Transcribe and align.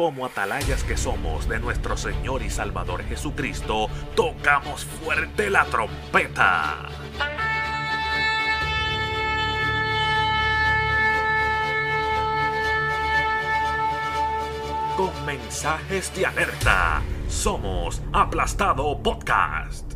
como 0.00 0.24
atalayas 0.24 0.82
que 0.82 0.96
somos 0.96 1.46
de 1.46 1.60
nuestro 1.60 1.94
Señor 1.94 2.40
y 2.40 2.48
Salvador 2.48 3.04
Jesucristo, 3.04 3.86
tocamos 4.16 4.82
fuerte 4.82 5.50
la 5.50 5.66
trompeta. 5.66 6.88
Con 14.96 15.26
mensajes 15.26 16.14
de 16.16 16.24
alerta, 16.24 17.02
somos 17.28 18.00
Aplastado 18.14 19.02
Podcast. 19.02 19.89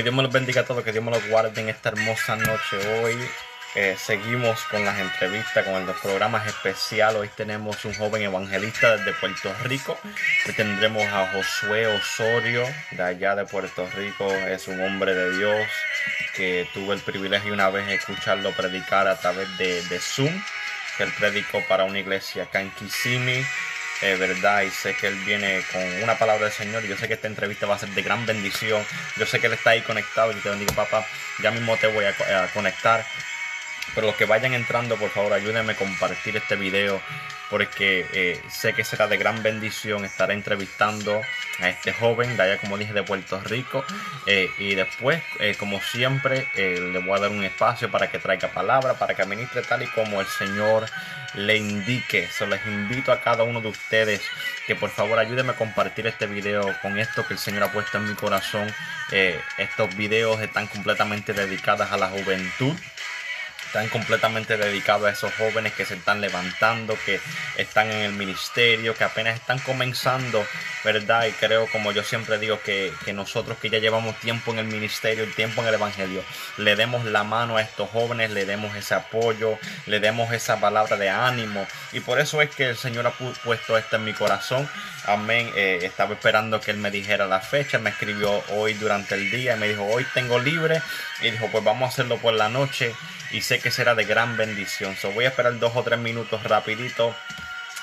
Que 0.00 0.04
Dios 0.04 0.14
me 0.14 0.22
los 0.22 0.32
bendiga 0.32 0.62
a 0.62 0.64
todos, 0.64 0.82
que 0.82 0.92
Dios 0.92 1.04
me 1.04 1.10
los 1.10 1.28
guarde 1.28 1.60
en 1.60 1.68
esta 1.68 1.90
hermosa 1.90 2.34
noche. 2.34 3.02
Hoy 3.02 3.18
eh, 3.74 3.98
seguimos 4.02 4.58
con 4.70 4.82
las 4.82 4.98
entrevistas, 4.98 5.62
con 5.66 5.84
los 5.84 5.94
programas 6.00 6.46
especiales. 6.46 7.20
Hoy 7.20 7.28
tenemos 7.36 7.84
un 7.84 7.92
joven 7.92 8.22
evangelista 8.22 8.96
desde 8.96 9.12
Puerto 9.12 9.54
Rico. 9.64 9.98
Hoy 10.46 10.54
tendremos 10.54 11.04
a 11.04 11.30
Josué 11.34 11.86
Osorio, 11.88 12.64
de 12.92 13.02
allá 13.02 13.36
de 13.36 13.44
Puerto 13.44 13.86
Rico. 13.94 14.26
Es 14.32 14.68
un 14.68 14.80
hombre 14.80 15.14
de 15.14 15.36
Dios 15.36 15.68
que 16.34 16.66
tuve 16.72 16.94
el 16.94 17.00
privilegio 17.02 17.52
una 17.52 17.68
vez 17.68 17.86
de 17.86 17.96
escucharlo 17.96 18.52
predicar 18.52 19.06
a 19.06 19.20
través 19.20 19.54
de, 19.58 19.82
de 19.82 20.00
Zoom, 20.00 20.32
que 20.96 21.02
él 21.02 21.12
predicó 21.18 21.62
para 21.68 21.84
una 21.84 21.98
iglesia 21.98 22.44
acá 22.44 22.62
en 22.62 22.70
Kissimmee 22.70 23.44
eh, 24.02 24.16
verdad 24.16 24.62
y 24.62 24.70
sé 24.70 24.94
que 24.94 25.08
él 25.08 25.16
viene 25.26 25.62
con 25.72 25.82
una 26.02 26.18
palabra 26.18 26.44
del 26.44 26.52
Señor. 26.52 26.82
Yo 26.84 26.96
sé 26.96 27.08
que 27.08 27.14
esta 27.14 27.26
entrevista 27.26 27.66
va 27.66 27.74
a 27.74 27.78
ser 27.78 27.90
de 27.90 28.02
gran 28.02 28.24
bendición. 28.26 28.82
Yo 29.16 29.26
sé 29.26 29.40
que 29.40 29.46
él 29.46 29.52
está 29.52 29.70
ahí 29.70 29.82
conectado. 29.82 30.32
Y 30.32 30.36
te 30.36 30.48
bendigo, 30.48 30.72
papá. 30.74 31.06
Ya 31.42 31.50
mismo 31.50 31.76
te 31.76 31.86
voy 31.86 32.04
a, 32.04 32.44
a 32.44 32.46
conectar. 32.48 33.04
Pero 33.94 34.06
los 34.06 34.16
que 34.16 34.24
vayan 34.24 34.54
entrando, 34.54 34.96
por 34.96 35.10
favor, 35.10 35.32
ayúdenme 35.32 35.72
a 35.72 35.76
compartir 35.76 36.36
este 36.36 36.56
video 36.56 37.00
porque 37.50 38.06
eh, 38.12 38.40
sé 38.48 38.72
que 38.72 38.84
será 38.84 39.08
de 39.08 39.16
gran 39.16 39.42
bendición 39.42 40.04
estar 40.04 40.30
entrevistando 40.30 41.20
a 41.58 41.68
este 41.68 41.92
joven 41.92 42.36
de 42.36 42.42
allá, 42.44 42.58
como 42.58 42.78
dije, 42.78 42.92
de 42.92 43.02
Puerto 43.02 43.40
Rico. 43.44 43.84
Eh, 44.26 44.48
y 44.58 44.76
después, 44.76 45.22
eh, 45.40 45.56
como 45.58 45.80
siempre, 45.80 46.46
le 46.54 46.98
voy 47.00 47.18
a 47.18 47.22
dar 47.22 47.30
un 47.30 47.44
espacio 47.44 47.90
para 47.90 48.10
que 48.10 48.18
traiga 48.18 48.48
palabra, 48.48 48.94
para 48.94 49.14
que 49.14 49.22
administre 49.22 49.62
tal 49.62 49.82
y 49.82 49.86
como 49.88 50.20
el 50.20 50.26
Señor 50.26 50.86
le 51.34 51.56
indique. 51.56 52.28
Se 52.28 52.46
les 52.46 52.64
invito 52.66 53.12
a 53.12 53.20
cada 53.20 53.42
uno 53.42 53.60
de 53.60 53.68
ustedes 53.68 54.22
que 54.66 54.76
por 54.76 54.90
favor 54.90 55.18
ayúdenme 55.18 55.52
a 55.52 55.56
compartir 55.56 56.06
este 56.06 56.26
video 56.26 56.74
con 56.80 56.98
esto 56.98 57.26
que 57.26 57.34
el 57.34 57.38
Señor 57.38 57.64
ha 57.64 57.72
puesto 57.72 57.98
en 57.98 58.08
mi 58.08 58.14
corazón. 58.14 58.72
estos 59.58 59.96
videos 59.96 60.40
están 60.40 60.68
completamente 60.68 61.32
dedicados 61.32 61.90
a 61.90 61.96
la 61.96 62.08
juventud 62.08 62.76
están 63.70 63.88
completamente 63.88 64.56
dedicados 64.56 65.06
a 65.06 65.10
esos 65.12 65.32
jóvenes 65.34 65.72
que 65.74 65.84
se 65.84 65.94
están 65.94 66.20
levantando, 66.20 66.98
que 67.06 67.20
están 67.56 67.88
en 67.88 67.98
el 67.98 68.12
ministerio, 68.12 68.96
que 68.96 69.04
apenas 69.04 69.36
están 69.36 69.60
comenzando, 69.60 70.44
¿verdad? 70.82 71.26
Y 71.26 71.30
creo, 71.30 71.68
como 71.70 71.92
yo 71.92 72.02
siempre 72.02 72.38
digo, 72.38 72.60
que, 72.62 72.92
nosotros 73.14 73.58
que 73.58 73.70
ya 73.70 73.78
llevamos 73.78 74.18
tiempo 74.18 74.50
en 74.50 74.58
el 74.58 74.66
ministerio, 74.66 75.22
el 75.22 75.32
tiempo 75.36 75.62
en 75.62 75.68
el 75.68 75.74
Evangelio, 75.74 76.24
le 76.56 76.74
demos 76.74 77.04
la 77.04 77.22
mano 77.22 77.58
a 77.58 77.62
estos 77.62 77.88
jóvenes, 77.90 78.32
le 78.32 78.44
demos 78.44 78.74
ese 78.74 78.94
apoyo, 78.94 79.56
le 79.86 80.00
demos 80.00 80.32
esa 80.32 80.58
palabra 80.58 80.96
de 80.96 81.08
ánimo. 81.08 81.64
Y 81.92 82.00
por 82.00 82.18
eso 82.18 82.42
es 82.42 82.50
que 82.50 82.70
el 82.70 82.76
Señor 82.76 83.06
ha 83.06 83.12
puesto 83.12 83.78
esto 83.78 83.96
en 83.96 84.04
mi 84.04 84.14
corazón. 84.14 84.68
Amén. 85.10 85.50
Eh, 85.56 85.80
estaba 85.82 86.14
esperando 86.14 86.60
que 86.60 86.70
Él 86.70 86.76
me 86.76 86.92
dijera 86.92 87.26
la 87.26 87.40
fecha, 87.40 87.80
me 87.80 87.90
escribió 87.90 88.44
hoy 88.50 88.74
durante 88.74 89.16
el 89.16 89.28
día, 89.32 89.56
me 89.56 89.66
dijo, 89.66 89.84
hoy 89.84 90.06
tengo 90.14 90.38
libre. 90.38 90.80
Y 91.20 91.32
dijo, 91.32 91.48
pues 91.50 91.64
vamos 91.64 91.82
a 91.82 91.88
hacerlo 91.88 92.18
por 92.18 92.32
la 92.32 92.48
noche 92.48 92.94
y 93.32 93.40
sé 93.40 93.58
que 93.58 93.72
será 93.72 93.96
de 93.96 94.04
gran 94.04 94.36
bendición. 94.36 94.96
So, 94.96 95.10
voy 95.10 95.24
a 95.24 95.28
esperar 95.28 95.58
dos 95.58 95.72
o 95.74 95.82
tres 95.82 95.98
minutos 95.98 96.44
rapidito 96.44 97.12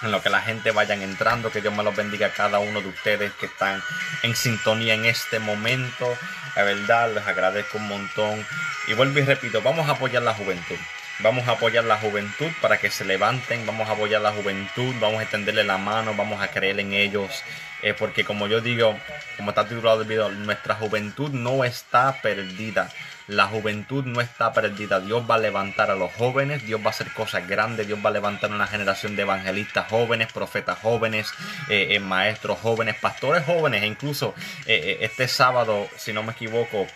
en 0.04 0.12
lo 0.12 0.22
que 0.22 0.30
la 0.30 0.42
gente 0.42 0.72
vayan 0.72 1.02
entrando, 1.02 1.52
que 1.52 1.60
Dios 1.60 1.76
me 1.76 1.84
los 1.84 1.96
bendiga 1.96 2.28
a 2.28 2.32
cada 2.32 2.60
uno 2.60 2.80
de 2.80 2.88
ustedes 2.88 3.34
que 3.34 3.48
están 3.48 3.84
en 4.24 4.34
sintonía 4.34 4.94
en 4.94 5.04
este 5.04 5.40
momento. 5.40 6.18
La 6.56 6.64
verdad, 6.64 7.14
les 7.14 7.28
agradezco 7.28 7.78
un 7.78 7.90
montón. 7.90 8.46
Y 8.88 8.94
vuelvo 8.94 9.20
y 9.20 9.24
repito, 9.24 9.62
vamos 9.62 9.90
a 9.90 9.92
apoyar 9.92 10.24
la 10.24 10.34
juventud. 10.34 10.78
Vamos 11.20 11.48
a 11.48 11.54
apoyar 11.54 11.84
la 11.84 11.98
juventud 11.98 12.52
para 12.62 12.78
que 12.78 12.92
se 12.92 13.04
levanten, 13.04 13.66
vamos 13.66 13.90
a 13.90 13.94
apoyar 13.94 14.22
la 14.22 14.32
juventud, 14.32 14.94
vamos 15.00 15.20
a 15.20 15.24
extenderle 15.24 15.64
la 15.64 15.80
mano, 15.80 16.14
vamos 16.16 16.40
a 16.42 16.50
creer 16.50 16.80
en 16.80 16.94
ellos. 16.94 17.44
Eh, 17.82 17.96
porque 17.96 18.24
como 18.24 18.46
yo 18.46 18.62
digo, 18.62 18.96
como 19.36 19.50
está 19.50 19.68
titulado 19.68 20.02
el 20.02 20.08
video, 20.08 20.30
nuestra 20.30 20.76
juventud 20.76 21.32
no 21.32 21.64
está 21.64 22.22
perdida. 22.22 22.92
La 23.28 23.48
juventud 23.48 24.06
no 24.06 24.22
está 24.22 24.54
perdida. 24.54 25.00
Dios 25.00 25.24
va 25.30 25.36
a 25.36 25.40
levantar 25.40 25.90
a 25.90 25.96
los 25.96 26.14
jóvenes, 26.14 26.64
Dios 26.66 26.82
va 26.82 26.88
a 26.88 26.90
hacer 26.90 27.12
cosas 27.12 27.48
grandes, 27.48 27.88
Dios 27.88 28.00
va 28.04 28.10
a 28.10 28.14
levantar 28.14 28.52
una 28.52 28.68
generación 28.68 29.16
de 29.16 29.24
evangelistas 29.24 29.90
jóvenes, 29.90 30.32
profetas 30.32 30.78
jóvenes, 30.80 31.34
eh, 31.68 31.88
eh, 31.96 32.00
maestros 32.00 32.60
jóvenes, 32.60 32.96
pastores 32.96 33.44
jóvenes. 33.44 33.82
E 33.82 33.88
incluso 33.88 34.36
este 34.68 35.28
sábado, 35.28 35.90
si 35.98 36.14
no 36.14 36.22
me 36.22 36.34
equivoco, 36.34 36.88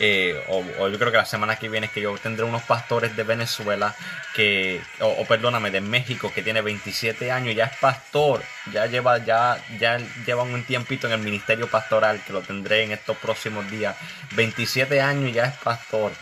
eh, 0.00 0.40
o, 0.48 0.88
yo 0.88 0.98
creo 0.98 1.10
que 1.10 1.18
la 1.18 1.24
semana 1.24 1.56
que 1.56 1.68
viene 1.68 1.86
es 1.86 1.92
que 1.92 2.00
yo 2.00 2.16
tendré 2.18 2.44
unos 2.44 2.62
pastores 2.62 3.16
de 3.16 3.24
Venezuela 3.24 3.94
que, 4.34 4.80
o, 5.00 5.24
perdóname, 5.24 5.70
de 5.70 5.80
México 5.80 6.32
que 6.32 6.42
tiene 6.42 6.60
27 6.60 7.32
años, 7.32 7.54
ya 7.54 7.64
es 7.64 7.76
pastor, 7.78 8.42
ya 8.72 8.86
lleva, 8.86 9.18
ya, 9.18 9.58
ya 9.78 9.98
lleva 10.24 10.42
un 10.44 10.62
tiempito 10.64 11.06
en 11.06 11.14
el 11.14 11.20
ministerio 11.20 11.68
pastoral 11.68 12.22
que 12.24 12.32
lo 12.32 12.42
tendré 12.42 12.84
en 12.84 12.92
estos 12.92 13.16
próximos 13.16 13.68
días. 13.70 13.96
27 14.36 15.00
años 15.00 15.32
ya 15.32 15.46
es 15.46 15.56
pastor. 15.56 16.12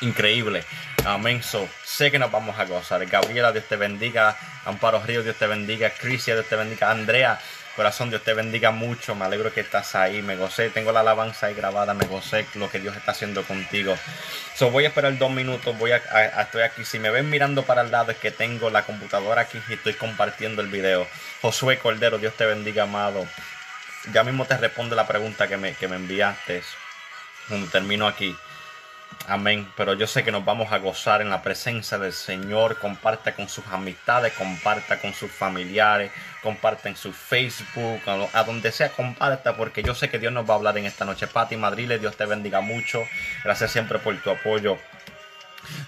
Increíble. 0.00 0.64
Amén. 1.04 1.42
So, 1.42 1.68
sé 1.84 2.10
que 2.10 2.18
nos 2.18 2.30
vamos 2.30 2.58
a 2.58 2.64
gozar. 2.64 3.04
Gabriela, 3.06 3.52
Dios 3.52 3.64
te 3.68 3.76
bendiga. 3.76 4.36
Amparo 4.64 5.02
Río, 5.02 5.22
Dios 5.22 5.36
te 5.36 5.46
bendiga. 5.46 5.90
Crisia, 5.90 6.34
Dios 6.34 6.46
te 6.46 6.56
bendiga. 6.56 6.90
Andrea, 6.90 7.38
Corazón, 7.76 8.10
Dios 8.10 8.22
te 8.22 8.34
bendiga 8.34 8.70
mucho. 8.70 9.14
Me 9.14 9.24
alegro 9.24 9.52
que 9.52 9.60
estás 9.60 9.94
ahí. 9.94 10.22
Me 10.22 10.36
gocé. 10.36 10.70
Tengo 10.70 10.92
la 10.92 11.00
alabanza 11.00 11.46
ahí 11.46 11.54
grabada. 11.54 11.94
Me 11.94 12.06
gocé 12.06 12.46
lo 12.54 12.70
que 12.70 12.78
Dios 12.80 12.96
está 12.96 13.12
haciendo 13.12 13.42
contigo. 13.44 13.96
So, 14.54 14.70
voy 14.70 14.84
a 14.84 14.88
esperar 14.88 15.16
dos 15.18 15.30
minutos. 15.30 15.76
Voy 15.78 15.92
a, 15.92 15.96
estoy 16.42 16.62
aquí. 16.62 16.84
Si 16.84 16.98
me 16.98 17.10
ven 17.10 17.30
mirando 17.30 17.62
para 17.62 17.82
el 17.82 17.90
lado 17.90 18.10
es 18.10 18.18
que 18.18 18.30
tengo 18.30 18.70
la 18.70 18.84
computadora 18.84 19.42
aquí 19.42 19.60
y 19.68 19.74
estoy 19.74 19.94
compartiendo 19.94 20.62
el 20.62 20.68
video. 20.68 21.06
Josué 21.42 21.78
Cordero, 21.78 22.18
Dios 22.18 22.34
te 22.36 22.46
bendiga, 22.46 22.82
amado. 22.82 23.26
Ya 24.12 24.24
mismo 24.24 24.44
te 24.44 24.56
responde 24.56 24.96
la 24.96 25.06
pregunta 25.06 25.46
que 25.46 25.56
me, 25.56 25.74
que 25.74 25.88
me 25.88 25.96
enviaste. 25.96 26.62
Termino 27.72 28.06
aquí. 28.06 28.36
Amén. 29.26 29.70
Pero 29.76 29.94
yo 29.94 30.06
sé 30.06 30.24
que 30.24 30.32
nos 30.32 30.44
vamos 30.44 30.72
a 30.72 30.78
gozar 30.78 31.20
en 31.20 31.30
la 31.30 31.42
presencia 31.42 31.98
del 31.98 32.12
Señor. 32.12 32.78
Comparta 32.78 33.34
con 33.34 33.48
sus 33.48 33.66
amistades, 33.68 34.32
comparta 34.32 34.98
con 35.00 35.14
sus 35.14 35.30
familiares, 35.30 36.10
comparta 36.42 36.88
en 36.88 36.96
su 36.96 37.12
Facebook, 37.12 38.00
a 38.32 38.44
donde 38.44 38.72
sea, 38.72 38.90
comparta, 38.90 39.56
porque 39.56 39.82
yo 39.82 39.94
sé 39.94 40.08
que 40.08 40.18
Dios 40.18 40.32
nos 40.32 40.48
va 40.48 40.54
a 40.54 40.56
hablar 40.56 40.78
en 40.78 40.86
esta 40.86 41.04
noche. 41.04 41.26
Pati 41.26 41.56
Madrile, 41.56 41.98
Dios 41.98 42.16
te 42.16 42.26
bendiga 42.26 42.60
mucho. 42.60 43.04
Gracias 43.44 43.70
siempre 43.70 43.98
por 43.98 44.16
tu 44.20 44.30
apoyo. 44.30 44.78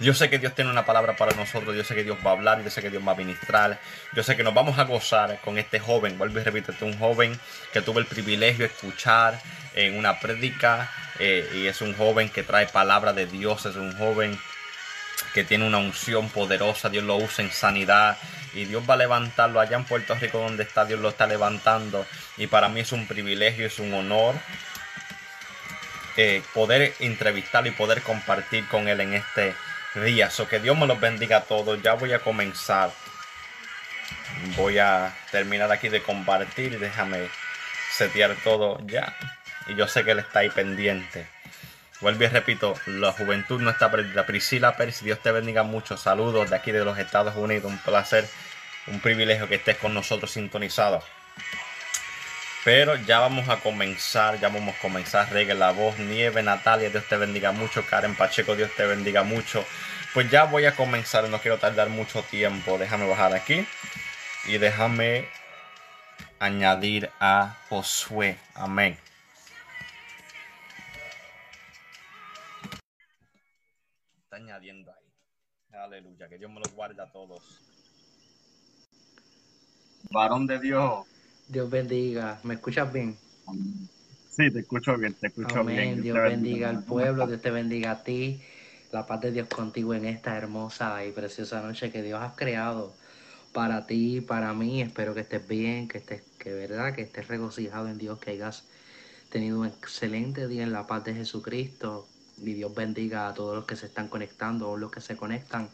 Yo 0.00 0.14
sé 0.14 0.30
que 0.30 0.38
Dios 0.38 0.54
tiene 0.54 0.70
una 0.70 0.84
palabra 0.84 1.16
para 1.16 1.34
nosotros, 1.34 1.74
yo 1.74 1.82
sé 1.82 1.94
que 1.94 2.04
Dios 2.04 2.18
va 2.24 2.30
a 2.30 2.34
hablar, 2.34 2.62
yo 2.62 2.70
sé 2.70 2.82
que 2.82 2.90
Dios 2.90 3.02
va 3.06 3.12
a 3.12 3.16
ministrar, 3.16 3.80
yo 4.12 4.22
sé 4.22 4.36
que 4.36 4.44
nos 4.44 4.54
vamos 4.54 4.78
a 4.78 4.84
gozar 4.84 5.38
con 5.40 5.58
este 5.58 5.80
joven, 5.80 6.18
vuelvo 6.18 6.38
y 6.38 6.42
repito, 6.42 6.72
este 6.72 6.84
un 6.84 6.98
joven 6.98 7.38
que 7.72 7.80
tuve 7.80 8.00
el 8.00 8.06
privilegio 8.06 8.66
de 8.66 8.72
escuchar 8.72 9.40
en 9.74 9.96
una 9.96 10.20
prédica 10.20 10.90
eh, 11.18 11.48
y 11.54 11.66
es 11.66 11.80
un 11.80 11.94
joven 11.94 12.28
que 12.28 12.42
trae 12.42 12.66
palabra 12.66 13.12
de 13.12 13.26
Dios, 13.26 13.66
es 13.66 13.76
un 13.76 13.96
joven 13.96 14.38
que 15.34 15.44
tiene 15.44 15.66
una 15.66 15.78
unción 15.78 16.28
poderosa, 16.28 16.88
Dios 16.88 17.04
lo 17.04 17.16
usa 17.16 17.44
en 17.44 17.52
sanidad 17.52 18.16
y 18.54 18.64
Dios 18.64 18.82
va 18.88 18.94
a 18.94 18.98
levantarlo 18.98 19.60
allá 19.60 19.76
en 19.76 19.84
Puerto 19.84 20.14
Rico 20.14 20.38
donde 20.38 20.62
está, 20.62 20.84
Dios 20.84 21.00
lo 21.00 21.08
está 21.08 21.26
levantando 21.26 22.06
y 22.36 22.46
para 22.46 22.68
mí 22.68 22.80
es 22.80 22.92
un 22.92 23.06
privilegio, 23.06 23.66
es 23.66 23.78
un 23.78 23.94
honor 23.94 24.34
eh, 26.18 26.42
poder 26.52 26.94
entrevistarlo 27.00 27.70
y 27.70 27.72
poder 27.72 28.02
compartir 28.02 28.68
con 28.68 28.86
él 28.86 29.00
en 29.00 29.14
este 29.14 29.54
día. 29.94 30.30
So 30.30 30.46
que 30.46 30.60
Dios 30.60 30.76
me 30.76 30.86
los 30.86 31.00
bendiga 31.00 31.38
a 31.38 31.44
todos. 31.44 31.80
Ya 31.82 31.94
voy 31.94 32.12
a 32.12 32.18
comenzar. 32.18 32.90
Voy 34.56 34.78
a 34.78 35.14
terminar 35.30 35.72
aquí 35.72 35.88
de 35.88 36.02
compartir. 36.02 36.78
Déjame 36.78 37.28
setear 37.90 38.36
todo 38.44 38.78
ya. 38.86 39.16
Y 39.66 39.74
yo 39.74 39.88
sé 39.88 40.04
que 40.04 40.12
él 40.12 40.18
está 40.18 40.40
ahí 40.40 40.50
pendiente. 40.50 41.26
Vuelvo 42.00 42.24
y 42.24 42.26
repito, 42.26 42.74
la 42.86 43.12
juventud 43.12 43.60
no 43.60 43.70
está 43.70 43.90
perdida. 43.90 44.26
Priscila 44.26 44.76
Pérez, 44.76 45.02
Dios 45.02 45.20
te 45.20 45.30
bendiga 45.30 45.62
mucho. 45.62 45.96
Saludos 45.96 46.50
de 46.50 46.56
aquí 46.56 46.72
de 46.72 46.84
los 46.84 46.98
Estados 46.98 47.36
Unidos. 47.36 47.70
Un 47.70 47.78
placer, 47.78 48.28
un 48.88 48.98
privilegio 49.00 49.48
que 49.48 49.54
estés 49.54 49.76
con 49.76 49.94
nosotros 49.94 50.32
sintonizado. 50.32 51.02
Pero 52.64 52.96
ya 52.96 53.20
vamos 53.20 53.48
a 53.48 53.58
comenzar, 53.58 54.40
ya 54.40 54.48
vamos 54.48 54.74
a 54.76 54.80
comenzar. 54.80 55.32
Regue 55.32 55.54
la 55.54 55.72
voz, 55.72 55.98
Nieve, 55.98 56.42
Natalia, 56.42 56.90
Dios 56.90 57.04
te 57.08 57.16
bendiga 57.16 57.52
mucho. 57.52 57.84
Karen 57.86 58.16
Pacheco, 58.16 58.56
Dios 58.56 58.70
te 58.76 58.84
bendiga 58.84 59.22
mucho. 59.22 59.64
Pues 60.14 60.30
ya 60.30 60.44
voy 60.44 60.66
a 60.66 60.74
comenzar, 60.74 61.28
no 61.28 61.38
quiero 61.38 61.58
tardar 61.58 61.88
mucho 61.88 62.22
tiempo. 62.22 62.78
Déjame 62.78 63.06
bajar 63.06 63.32
aquí 63.32 63.66
y 64.46 64.58
déjame 64.58 65.28
añadir 66.38 67.10
a 67.20 67.56
Josué. 67.68 68.36
Amén. 68.54 68.98
Añadiendo 74.42 74.92
ahí. 74.92 75.78
Aleluya, 75.78 76.28
que 76.28 76.38
Dios 76.38 76.50
me 76.50 76.60
los 76.60 76.72
guarde 76.72 77.00
a 77.02 77.10
todos. 77.10 77.60
Varón 80.10 80.46
de 80.46 80.58
Dios. 80.58 81.06
Dios 81.48 81.70
bendiga. 81.70 82.40
¿Me 82.42 82.54
escuchas 82.54 82.92
bien? 82.92 83.16
Sí, 84.30 84.50
te 84.50 84.60
escucho 84.60 84.96
bien, 84.96 85.14
te 85.14 85.28
escucho 85.28 85.60
Amén. 85.60 86.02
Dios 86.02 86.16
bendiga 86.16 86.68
al 86.68 86.84
pueblo, 86.84 87.26
Dios 87.26 87.40
te 87.40 87.50
bendiga 87.50 87.92
a 87.92 88.04
ti. 88.04 88.40
La 88.90 89.06
paz 89.06 89.20
de 89.22 89.32
Dios 89.32 89.48
contigo 89.48 89.94
en 89.94 90.04
esta 90.04 90.36
hermosa 90.36 91.04
y 91.06 91.12
preciosa 91.12 91.62
noche 91.62 91.90
que 91.90 92.02
Dios 92.02 92.20
ha 92.22 92.34
creado 92.34 92.94
para 93.52 93.86
ti, 93.86 94.20
para 94.20 94.52
mí. 94.52 94.82
Espero 94.82 95.14
que 95.14 95.20
estés 95.20 95.46
bien, 95.46 95.88
que 95.88 95.98
estés, 95.98 96.22
que 96.38 96.52
verdad, 96.52 96.94
que 96.94 97.02
estés 97.02 97.28
regocijado 97.28 97.88
en 97.88 97.98
Dios, 97.98 98.18
que 98.18 98.32
hayas 98.32 98.64
tenido 99.30 99.60
un 99.60 99.66
excelente 99.66 100.46
día 100.48 100.62
en 100.62 100.72
la 100.72 100.86
paz 100.86 101.04
de 101.04 101.14
Jesucristo. 101.14 102.06
Y 102.38 102.54
Dios 102.54 102.74
bendiga 102.74 103.28
a 103.28 103.34
todos 103.34 103.54
los 103.54 103.64
que 103.64 103.76
se 103.76 103.86
están 103.86 104.08
conectando 104.08 104.70
o 104.70 104.76
los 104.76 104.90
que 104.90 105.00
se 105.00 105.16
conectan. 105.16 105.68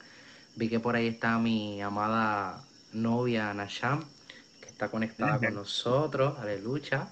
Vi 0.56 0.69
que 0.69 0.81
por 0.81 0.96
ahí 0.96 1.08
está 1.08 1.38
mi 1.38 1.81
amada 1.81 2.62
novia 2.93 3.55
Nasham 3.55 4.05
está 4.78 4.90
conectada 4.90 5.40
con 5.40 5.55
nosotros, 5.55 6.38
aleluya. 6.38 7.08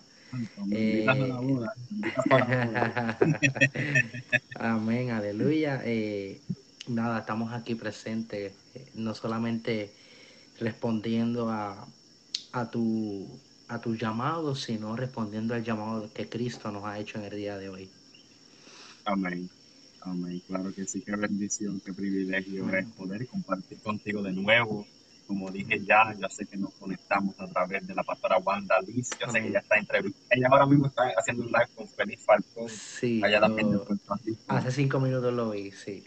Eh, 0.71 1.05
amén, 4.55 5.11
aleluya. 5.11 5.83
Eh, 5.85 6.41
nada, 6.87 7.19
estamos 7.19 7.53
aquí 7.53 7.75
presentes, 7.75 8.53
eh, 8.75 8.87
no 8.95 9.17
solamente 9.17 9.93
respondiendo 10.61 11.51
a, 11.51 11.89
a, 12.53 12.71
tu, 12.71 13.41
a 13.67 13.81
tu 13.81 13.97
llamado, 13.97 14.55
sino 14.55 14.95
respondiendo 14.95 15.55
al 15.55 15.65
llamado 15.65 16.13
que 16.13 16.29
Cristo 16.29 16.71
nos 16.71 16.85
ha 16.85 17.01
hecho 17.01 17.19
en 17.19 17.25
el 17.25 17.37
día 17.37 17.59
de 17.59 17.69
hoy. 17.69 17.91
Amén. 19.07 19.49
Amén. 20.03 20.43
Claro 20.47 20.75
que 20.75 20.85
sí, 20.85 21.01
qué 21.01 21.17
bendición, 21.17 21.81
qué 21.85 21.93
privilegio 21.93 22.69
es 22.77 22.87
poder 22.91 23.27
compartir 23.27 23.79
contigo 23.79 24.23
de 24.23 24.33
nuevo 24.33 24.87
como 25.27 25.51
dije 25.51 25.81
ya, 25.85 26.15
ya 26.19 26.29
sé 26.29 26.47
que 26.47 26.57
nos 26.57 26.73
conectamos 26.75 27.39
a 27.41 27.47
través 27.49 27.87
de 27.87 27.95
la 27.95 28.03
pastora 28.03 28.39
Wanda 28.39 28.81
Liz, 28.81 29.11
yo 29.21 29.31
sé 29.31 29.41
que 29.41 29.49
ella 29.49 29.59
está 29.59 29.77
entrevistada, 29.77 30.27
ella 30.31 30.49
ahora 30.51 30.67
mismo 30.67 30.87
está 30.87 31.03
haciendo 31.17 31.43
un 31.43 31.49
live 31.49 31.69
con 31.75 31.89
Félix 31.89 32.25
Falcón, 32.25 32.69
sí, 32.69 33.21
allá 33.25 33.41
también 33.41 33.81
Hace 34.47 34.71
cinco 34.71 35.01
minutos 35.01 35.33
lo 35.35 35.51
vi, 35.51 35.73
sí. 35.73 36.05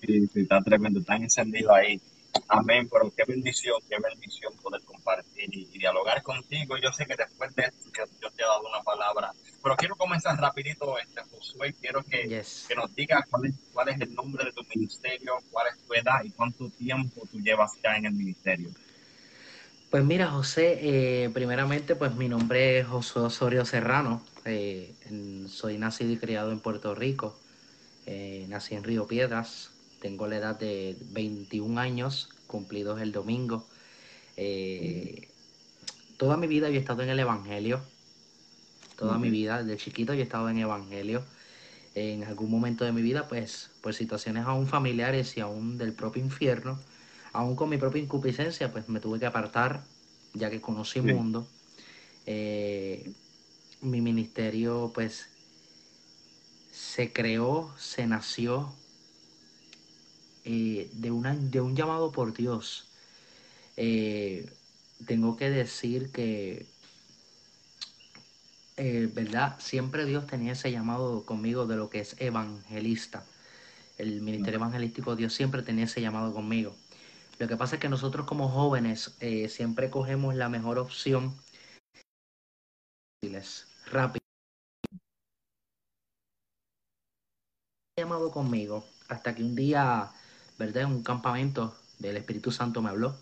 Sí, 0.00 0.26
sí, 0.26 0.40
está 0.40 0.60
tremendo, 0.60 1.00
está 1.00 1.16
encendido 1.16 1.72
ahí. 1.72 2.00
Amén, 2.48 2.88
pero 2.90 3.12
qué 3.16 3.24
bendición, 3.26 3.76
qué 3.88 3.96
bendición 3.98 4.52
poder 4.62 4.82
compartir 4.82 5.48
y, 5.52 5.66
dialogar 5.78 6.22
contigo. 6.22 6.76
Yo 6.76 6.92
sé 6.92 7.06
que 7.06 7.14
después 7.16 7.54
de 7.54 7.64
esto 7.64 7.90
yo, 8.20 8.30
te 8.30 8.42
he 8.42 8.46
dado 8.46 8.66
una 8.68 8.82
palabra, 8.82 9.32
pero 9.62 9.76
quiero 9.76 9.96
comenzar 9.96 10.38
rapidito, 10.38 10.98
este, 10.98 11.22
Josué, 11.30 11.74
quiero 11.80 12.02
que, 12.02 12.42
que 12.68 12.74
nos 12.74 12.94
digas 12.94 13.24
cuál 13.30 13.46
es, 13.46 13.54
cuál 13.72 13.88
es 13.90 14.00
el 14.00 14.14
nombre 14.14 14.44
de 14.44 14.52
tu 14.52 14.62
ministerio, 14.74 15.34
cuál 15.50 15.68
es 15.68 15.86
tu 15.86 15.94
edad 15.94 16.24
y 16.24 16.30
cuánto 16.30 16.68
tiempo 16.70 17.22
tú 17.30 17.40
llevas 17.40 17.72
ya 17.82 17.96
en 17.96 18.06
el 18.06 18.12
ministerio. 18.12 18.70
Pues 19.94 20.04
mira, 20.04 20.28
José, 20.28 20.78
eh, 20.82 21.30
primeramente, 21.30 21.94
pues 21.94 22.16
mi 22.16 22.28
nombre 22.28 22.80
es 22.80 22.86
Josué 22.88 23.22
Osorio 23.22 23.64
Serrano. 23.64 24.22
Eh, 24.44 24.92
soy 25.48 25.78
nacido 25.78 26.10
y 26.10 26.16
criado 26.16 26.50
en 26.50 26.58
Puerto 26.58 26.96
Rico. 26.96 27.38
Eh, 28.06 28.44
nací 28.48 28.74
en 28.74 28.82
Río 28.82 29.06
Piedras, 29.06 29.70
tengo 30.04 30.26
la 30.26 30.36
edad 30.36 30.58
de 30.58 30.98
21 31.12 31.80
años, 31.80 32.28
cumplidos 32.46 33.00
el 33.00 33.10
domingo. 33.10 33.66
Eh, 34.36 35.30
toda 36.18 36.36
mi 36.36 36.46
vida 36.46 36.68
yo 36.68 36.74
he 36.74 36.78
estado 36.78 37.00
en 37.02 37.08
el 37.08 37.18
Evangelio. 37.18 37.80
Toda 38.96 39.16
mi 39.16 39.30
vida, 39.30 39.62
desde 39.62 39.82
chiquito 39.82 40.12
yo 40.12 40.20
he 40.20 40.24
estado 40.24 40.50
en 40.50 40.58
Evangelio. 40.58 41.24
En 41.94 42.22
algún 42.24 42.50
momento 42.50 42.84
de 42.84 42.92
mi 42.92 43.00
vida, 43.00 43.28
pues, 43.28 43.70
por 43.80 43.94
situaciones 43.94 44.44
aún 44.44 44.66
familiares 44.66 45.38
y 45.38 45.40
aún 45.40 45.78
del 45.78 45.94
propio 45.94 46.22
infierno, 46.22 46.78
aún 47.32 47.56
con 47.56 47.70
mi 47.70 47.78
propia 47.78 48.02
incupiscencia, 48.02 48.70
pues 48.72 48.90
me 48.90 49.00
tuve 49.00 49.18
que 49.18 49.24
apartar, 49.24 49.84
ya 50.34 50.50
que 50.50 50.60
conocí 50.60 50.98
el 50.98 51.14
mundo. 51.14 51.48
Eh, 52.26 53.10
mi 53.80 54.02
ministerio, 54.02 54.92
pues, 54.94 55.30
se 56.72 57.10
creó, 57.10 57.72
se 57.78 58.06
nació 58.06 58.74
eh, 60.44 60.90
de, 60.92 61.10
una, 61.10 61.34
de 61.34 61.60
un 61.60 61.74
llamado 61.76 62.12
por 62.12 62.34
Dios. 62.34 62.88
Eh, 63.76 64.50
tengo 65.06 65.36
que 65.36 65.50
decir 65.50 66.12
que, 66.12 66.66
eh, 68.76 69.10
¿verdad? 69.12 69.56
Siempre 69.58 70.04
Dios 70.04 70.26
tenía 70.26 70.52
ese 70.52 70.70
llamado 70.70 71.24
conmigo 71.24 71.66
de 71.66 71.76
lo 71.76 71.90
que 71.90 72.00
es 72.00 72.16
evangelista. 72.20 73.24
El 73.98 74.20
ministerio 74.22 74.58
evangelístico, 74.58 75.16
Dios 75.16 75.32
siempre 75.32 75.62
tenía 75.62 75.84
ese 75.84 76.00
llamado 76.00 76.32
conmigo. 76.34 76.74
Lo 77.38 77.48
que 77.48 77.56
pasa 77.56 77.76
es 77.76 77.80
que 77.80 77.88
nosotros 77.88 78.26
como 78.26 78.48
jóvenes 78.48 79.16
siempre 79.48 79.90
cogemos 79.90 80.34
la 80.34 80.48
mejor 80.48 80.78
opción 80.78 81.34
rápido. 83.90 84.24
llamado 87.96 88.30
conmigo 88.32 88.84
hasta 89.08 89.34
que 89.34 89.42
un 89.42 89.54
día 89.54 90.10
¿verdad? 90.58 90.84
En 90.84 90.90
un 90.90 91.02
campamento 91.02 91.76
del 91.98 92.16
Espíritu 92.16 92.50
Santo 92.50 92.82
me 92.82 92.90
habló 92.90 93.16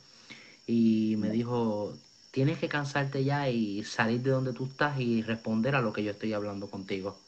y 0.67 1.17
me 1.19 1.31
dijo, 1.31 1.96
tienes 2.31 2.58
que 2.58 2.69
cansarte 2.69 3.25
ya 3.25 3.49
y 3.49 3.84
salir 3.84 4.23
de 4.23 4.31
donde 4.31 4.52
tú 4.52 4.67
estás 4.67 4.99
y 4.99 5.23
responder 5.23 5.75
a 5.75 5.81
lo 5.81 5.93
que 5.93 6.02
yo 6.02 6.11
estoy 6.12 6.32
hablando 6.32 6.69
contigo. 6.69 7.19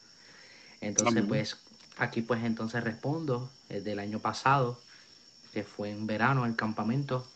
Entonces, 0.81 1.25
pues, 1.27 1.57
aquí 1.99 2.23
pues 2.23 2.45
entonces 2.45 2.83
respondo, 2.83 3.51
eh, 3.69 3.81
del 3.81 3.99
año 3.99 4.19
pasado, 4.19 4.81
que 5.53 5.63
fue 5.63 5.91
en 5.91 6.07
verano 6.07 6.47
el 6.47 6.57
campamento, 6.57 7.27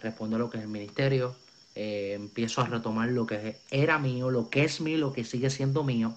respondo 0.00 0.36
a 0.36 0.38
lo 0.38 0.50
que 0.50 0.58
es 0.58 0.64
el 0.64 0.70
ministerio, 0.70 1.36
eh, 1.74 2.14
empiezo 2.14 2.62
a 2.62 2.66
retomar 2.66 3.08
lo 3.10 3.26
que 3.26 3.58
era 3.70 3.98
mío, 3.98 4.30
lo 4.30 4.48
que 4.48 4.64
es 4.64 4.80
mío, 4.80 4.98
lo 4.98 5.12
que 5.12 5.24
sigue 5.24 5.50
siendo 5.50 5.84
mío. 5.84 6.16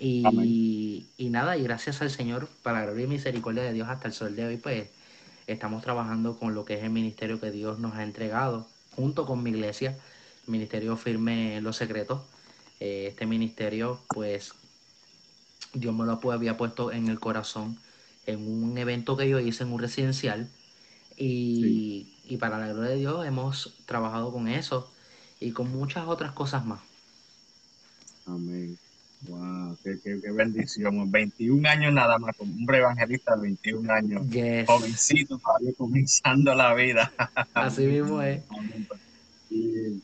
Y, 0.00 1.06
y, 1.16 1.30
nada, 1.30 1.56
y 1.56 1.64
gracias 1.64 2.00
al 2.02 2.10
Señor, 2.10 2.48
para 2.62 2.80
la 2.80 2.86
gloria 2.86 3.04
y 3.04 3.08
misericordia 3.08 3.64
de 3.64 3.72
Dios 3.72 3.88
hasta 3.88 4.06
el 4.06 4.14
sol 4.14 4.36
de 4.36 4.46
hoy, 4.46 4.56
pues 4.56 4.88
estamos 5.48 5.82
trabajando 5.82 6.38
con 6.38 6.54
lo 6.54 6.64
que 6.64 6.74
es 6.74 6.84
el 6.84 6.90
ministerio 6.90 7.40
que 7.40 7.50
Dios 7.50 7.78
nos 7.78 7.94
ha 7.94 8.04
entregado, 8.04 8.68
junto 8.94 9.26
con 9.26 9.42
mi 9.42 9.50
iglesia, 9.50 9.98
el 10.46 10.52
ministerio 10.52 10.96
Firme 10.96 11.60
Los 11.60 11.76
Secretos. 11.76 12.20
Eh, 12.80 13.06
este 13.08 13.26
ministerio, 13.26 14.00
pues, 14.08 14.52
Dios 15.72 15.94
me 15.94 16.04
lo 16.04 16.20
había 16.30 16.56
puesto 16.56 16.92
en 16.92 17.08
el 17.08 17.18
corazón 17.18 17.78
en 18.26 18.46
un 18.46 18.76
evento 18.76 19.16
que 19.16 19.28
yo 19.28 19.40
hice 19.40 19.64
en 19.64 19.72
un 19.72 19.80
residencial. 19.80 20.48
Y, 21.16 22.14
y 22.28 22.36
para 22.36 22.58
la 22.58 22.68
gloria 22.68 22.90
de 22.90 22.98
Dios 22.98 23.26
hemos 23.26 23.74
trabajado 23.86 24.32
con 24.32 24.46
eso 24.46 24.92
y 25.40 25.50
con 25.52 25.70
muchas 25.70 26.06
otras 26.06 26.32
cosas 26.32 26.64
más. 26.64 26.80
Amén. 28.26 28.78
Wow, 29.22 29.76
qué, 29.82 29.98
bendición. 30.32 31.10
21 31.10 31.68
años 31.68 31.92
nada 31.92 32.18
más, 32.18 32.36
como 32.36 32.52
un 32.54 32.74
evangelista 32.74 33.36
21 33.36 33.92
años. 33.92 34.22
Jovencito, 34.66 35.38
todavía 35.38 35.72
comenzando 35.76 36.54
la 36.54 36.74
vida. 36.74 37.12
Así 37.54 37.86
mismo 37.86 38.22
es. 38.22 38.42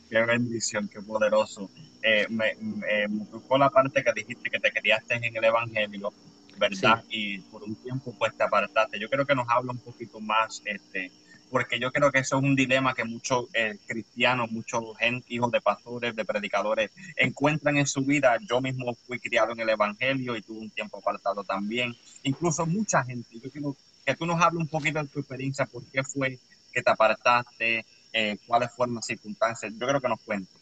qué 0.09 0.21
bendición, 0.25 0.87
qué 0.87 1.01
poderoso. 1.01 1.69
Eh, 2.01 2.27
me, 2.29 2.55
me, 2.59 3.07
gustó 3.31 3.57
la 3.57 3.69
parte 3.69 4.03
que 4.03 4.13
dijiste 4.13 4.49
que 4.49 4.59
te 4.59 4.71
criaste 4.71 5.15
en 5.15 5.35
el 5.35 5.43
evangelio, 5.43 6.13
¿verdad? 6.59 7.03
Y 7.09 7.39
por 7.39 7.63
un 7.63 7.75
tiempo 7.75 8.13
pues 8.17 8.35
te 8.35 8.43
apartaste. 8.43 8.99
Yo 8.99 9.09
creo 9.09 9.25
que 9.25 9.33
nos 9.33 9.47
habla 9.49 9.71
un 9.71 9.79
poquito 9.79 10.19
más 10.19 10.61
este, 10.65 11.11
porque 11.55 11.79
yo 11.79 11.89
creo 11.89 12.11
que 12.11 12.19
eso 12.19 12.35
es 12.35 12.43
un 12.43 12.53
dilema 12.53 12.93
que 12.93 13.05
muchos 13.05 13.45
eh, 13.53 13.77
cristianos, 13.87 14.51
muchos 14.51 14.83
hijos 15.29 15.49
de 15.53 15.61
pastores, 15.61 16.13
de 16.13 16.25
predicadores, 16.25 16.91
encuentran 17.15 17.77
en 17.77 17.87
su 17.87 18.01
vida. 18.01 18.37
Yo 18.45 18.59
mismo 18.59 18.93
fui 19.07 19.19
criado 19.19 19.53
en 19.53 19.61
el 19.61 19.69
Evangelio 19.69 20.35
y 20.35 20.41
tuve 20.41 20.59
un 20.59 20.69
tiempo 20.69 20.97
apartado 20.97 21.45
también. 21.45 21.95
Incluso 22.23 22.65
mucha 22.65 23.05
gente. 23.05 23.39
Yo 23.39 23.49
quiero 23.49 23.73
que 24.05 24.15
tú 24.15 24.25
nos 24.25 24.41
hables 24.41 24.63
un 24.63 24.67
poquito 24.67 25.01
de 25.01 25.07
tu 25.07 25.19
experiencia, 25.19 25.65
por 25.65 25.81
qué 25.85 26.03
fue 26.03 26.37
que 26.73 26.83
te 26.83 26.91
apartaste, 26.91 27.85
eh, 28.11 28.37
cuáles 28.45 28.69
fueron 28.73 28.95
las 28.95 29.05
circunstancias. 29.05 29.71
Yo 29.79 29.87
creo 29.87 30.01
que 30.01 30.09
nos 30.09 30.19
cuentes. 30.19 30.53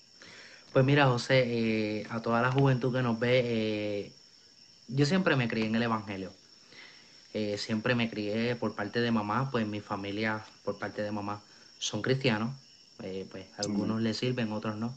Pues 0.71 0.85
mira, 0.85 1.07
José, 1.07 1.43
eh, 1.43 2.07
a 2.11 2.19
toda 2.19 2.39
la 2.39 2.51
juventud 2.51 2.93
que 2.95 3.01
nos 3.01 3.19
ve, 3.19 4.11
yo 4.89 5.07
siempre 5.07 5.35
me 5.35 5.47
crié 5.47 5.65
en 5.65 5.73
el 5.73 5.81
Evangelio. 5.81 6.31
Eh, 7.33 7.57
siempre 7.57 7.95
me 7.95 8.09
crié 8.09 8.55
por 8.55 8.75
parte 8.75 9.01
de 9.01 9.09
mamá, 9.09 9.49
pues 9.49 9.65
mi 9.65 9.81
familia 9.81 10.45
por 10.63 10.77
parte 10.77 11.01
de 11.01 11.11
mamá 11.11 11.41
son 11.79 12.01
cristianos, 12.01 12.55
eh, 13.01 13.25
pues 13.31 13.47
algunos 13.57 14.01
les 14.01 14.17
sirven, 14.17 14.51
otros 14.51 14.75
no. 14.75 14.93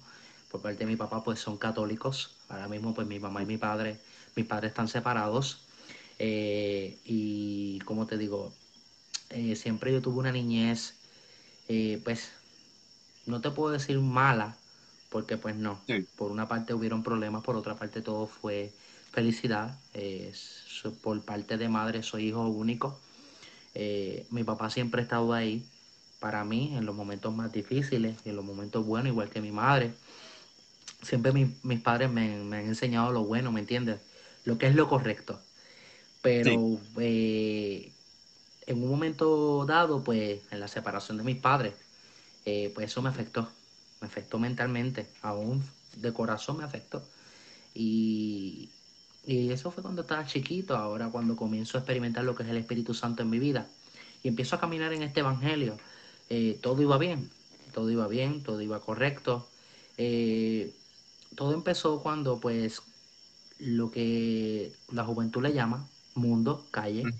Por 0.50 0.60
parte 0.60 0.80
de 0.80 0.86
mi 0.86 0.96
papá 0.96 1.24
pues 1.24 1.40
son 1.40 1.56
católicos, 1.56 2.36
ahora 2.48 2.68
mismo 2.68 2.94
pues 2.94 3.06
mi 3.06 3.18
mamá 3.18 3.42
y 3.42 3.46
mi 3.46 3.56
padre, 3.56 3.98
mis 4.34 4.46
padres 4.46 4.70
están 4.70 4.88
separados. 4.88 5.62
Eh, 6.18 6.98
y 7.04 7.78
como 7.80 8.06
te 8.06 8.18
digo, 8.18 8.52
siempre 9.54 9.92
yo 9.92 10.02
tuve 10.02 10.18
una 10.18 10.32
niñez, 10.32 10.94
pues 12.04 12.32
no 13.24 13.40
te 13.40 13.50
puedo 13.50 13.72
decir 13.72 13.98
mala, 13.98 14.56
porque 15.08 15.36
pues 15.36 15.56
no. 15.56 15.80
Sí. 15.86 16.06
Por 16.16 16.30
una 16.30 16.46
parte 16.48 16.74
hubieron 16.74 17.02
problemas, 17.02 17.42
por 17.42 17.56
otra 17.56 17.74
parte 17.76 18.02
todo 18.02 18.26
fue 18.26 18.72
felicidad. 19.16 19.68
Eh, 19.94 20.32
so- 20.34 20.94
por 21.04 21.24
parte 21.24 21.58
de 21.58 21.68
madre 21.68 22.02
soy 22.04 22.28
hijo 22.28 22.48
único. 22.48 22.88
Eh, 23.74 24.26
mi 24.30 24.44
papá 24.44 24.70
siempre 24.70 25.00
ha 25.02 25.04
estado 25.04 25.32
ahí 25.34 25.64
para 26.20 26.44
mí 26.44 26.76
en 26.76 26.86
los 26.86 26.96
momentos 26.96 27.34
más 27.34 27.52
difíciles 27.52 28.16
y 28.24 28.30
en 28.30 28.36
los 28.36 28.44
momentos 28.46 28.86
buenos, 28.86 29.10
igual 29.12 29.30
que 29.30 29.40
mi 29.42 29.52
madre. 29.52 29.94
Siempre 31.02 31.32
mi- 31.32 31.58
mis 31.62 31.80
padres 31.80 32.10
me, 32.10 32.38
me 32.44 32.58
han 32.58 32.66
enseñado 32.66 33.12
lo 33.12 33.24
bueno, 33.24 33.52
¿me 33.52 33.60
entiendes? 33.60 34.00
Lo 34.44 34.58
que 34.58 34.66
es 34.66 34.74
lo 34.74 34.88
correcto. 34.88 35.40
Pero 36.22 36.80
eh, 37.00 37.94
en 38.66 38.82
un 38.82 38.90
momento 38.90 39.66
dado, 39.66 40.04
pues 40.04 40.42
en 40.52 40.60
la 40.60 40.68
separación 40.68 41.18
de 41.18 41.24
mis 41.24 41.36
padres, 41.38 41.74
eh, 42.46 42.72
pues 42.74 42.86
eso 42.92 43.02
me 43.02 43.10
afectó. 43.10 43.48
Me 44.00 44.08
afectó 44.08 44.38
mentalmente, 44.40 45.08
aún 45.22 45.64
de 45.96 46.12
corazón 46.14 46.58
me 46.58 46.64
afectó. 46.64 47.10
Y, 47.74 48.75
y 49.26 49.50
eso 49.50 49.70
fue 49.70 49.82
cuando 49.82 50.02
estaba 50.02 50.26
chiquito, 50.26 50.76
ahora 50.76 51.10
cuando 51.10 51.36
comienzo 51.36 51.78
a 51.78 51.80
experimentar 51.80 52.24
lo 52.24 52.34
que 52.34 52.44
es 52.44 52.48
el 52.50 52.58
Espíritu 52.58 52.94
Santo 52.94 53.22
en 53.22 53.30
mi 53.30 53.38
vida. 53.38 53.68
Y 54.22 54.28
empiezo 54.28 54.56
a 54.56 54.60
caminar 54.60 54.92
en 54.92 55.02
este 55.02 55.20
Evangelio. 55.20 55.78
eh, 56.28 56.58
todo 56.62 56.82
iba 56.82 56.98
bien, 56.98 57.30
todo 57.72 57.90
iba 57.90 58.08
bien, 58.08 58.42
todo 58.42 58.60
iba 58.62 58.80
correcto. 58.80 59.52
Eh, 59.98 60.74
todo 61.36 61.54
empezó 61.54 62.02
cuando 62.02 62.40
pues 62.40 62.82
lo 63.58 63.90
que 63.90 64.72
la 64.92 65.04
juventud 65.04 65.42
le 65.42 65.52
llama 65.54 65.88
mundo, 66.14 66.68
calle. 66.70 67.12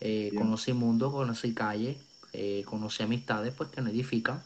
Eh, 0.00 0.32
conocí 0.36 0.72
mundo, 0.74 1.12
conocí 1.12 1.54
calle, 1.54 1.98
eh, 2.32 2.64
conocí 2.66 3.02
amistades 3.02 3.54
pues 3.54 3.70
que 3.70 3.82
me 3.82 3.90
edifican. 3.90 4.42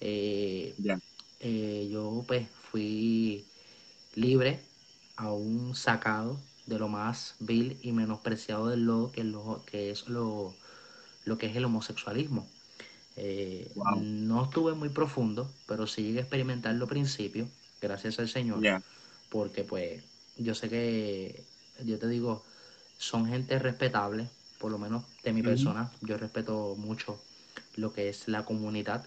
Eh, 0.00 1.88
yo 1.90 2.24
pues 2.26 2.48
fui 2.50 3.52
libre, 4.14 4.73
aún 5.16 5.74
sacado 5.74 6.40
de 6.66 6.78
lo 6.78 6.88
más 6.88 7.36
vil 7.40 7.78
y 7.82 7.92
menospreciado 7.92 8.68
de 8.68 8.76
lo 8.76 9.10
que, 9.12 9.24
lo, 9.24 9.62
que 9.66 9.90
es 9.90 10.08
lo, 10.08 10.54
lo 11.24 11.38
que 11.38 11.46
es 11.46 11.56
el 11.56 11.64
homosexualismo. 11.64 12.48
Eh, 13.16 13.70
Wow. 13.74 14.00
No 14.00 14.44
estuve 14.44 14.74
muy 14.74 14.88
profundo, 14.88 15.50
pero 15.66 15.86
sí 15.86 16.02
llegué 16.02 16.18
a 16.18 16.22
experimentar 16.22 16.74
lo 16.74 16.86
principio, 16.86 17.48
gracias 17.80 18.18
al 18.18 18.28
Señor 18.28 18.60
porque 19.34 19.64
pues 19.64 20.00
yo 20.36 20.54
sé 20.54 20.68
que, 20.68 21.42
yo 21.84 21.98
te 21.98 22.06
digo, 22.06 22.44
son 22.98 23.26
gente 23.26 23.58
respetable, 23.58 24.28
por 24.60 24.70
lo 24.70 24.78
menos 24.78 25.02
de 25.24 25.32
mi 25.32 25.42
persona, 25.42 25.90
yo 26.00 26.16
respeto 26.16 26.76
mucho 26.78 27.20
lo 27.74 27.92
que 27.92 28.08
es 28.08 28.28
la 28.28 28.44
comunidad, 28.44 29.04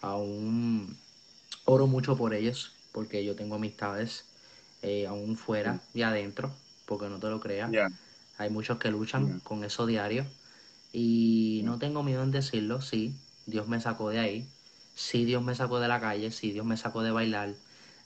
aún 0.00 0.96
oro 1.66 1.86
mucho 1.86 2.16
por 2.16 2.32
ellos, 2.32 2.72
porque 2.92 3.22
yo 3.26 3.36
tengo 3.36 3.56
amistades 3.56 4.24
eh, 4.82 5.06
aún 5.06 5.36
fuera 5.36 5.88
y 5.94 6.02
adentro, 6.02 6.62
porque 6.84 7.08
no 7.08 7.18
te 7.20 7.28
lo 7.28 7.40
creas, 7.40 7.76
hay 8.36 8.50
muchos 8.50 8.78
que 8.78 8.90
luchan 8.90 9.40
con 9.40 9.64
eso 9.64 9.86
diario. 9.86 10.26
Y 10.92 11.62
no 11.64 11.78
tengo 11.78 12.02
miedo 12.02 12.22
en 12.22 12.30
decirlo, 12.30 12.80
sí, 12.80 13.20
Dios 13.46 13.68
me 13.68 13.80
sacó 13.80 14.10
de 14.10 14.20
ahí, 14.20 14.54
sí 14.94 15.24
Dios 15.24 15.42
me 15.42 15.54
sacó 15.54 15.80
de 15.80 15.88
la 15.88 16.00
calle, 16.00 16.30
sí 16.30 16.52
Dios 16.52 16.66
me 16.66 16.76
sacó 16.76 17.02
de 17.02 17.10
bailar, 17.10 17.56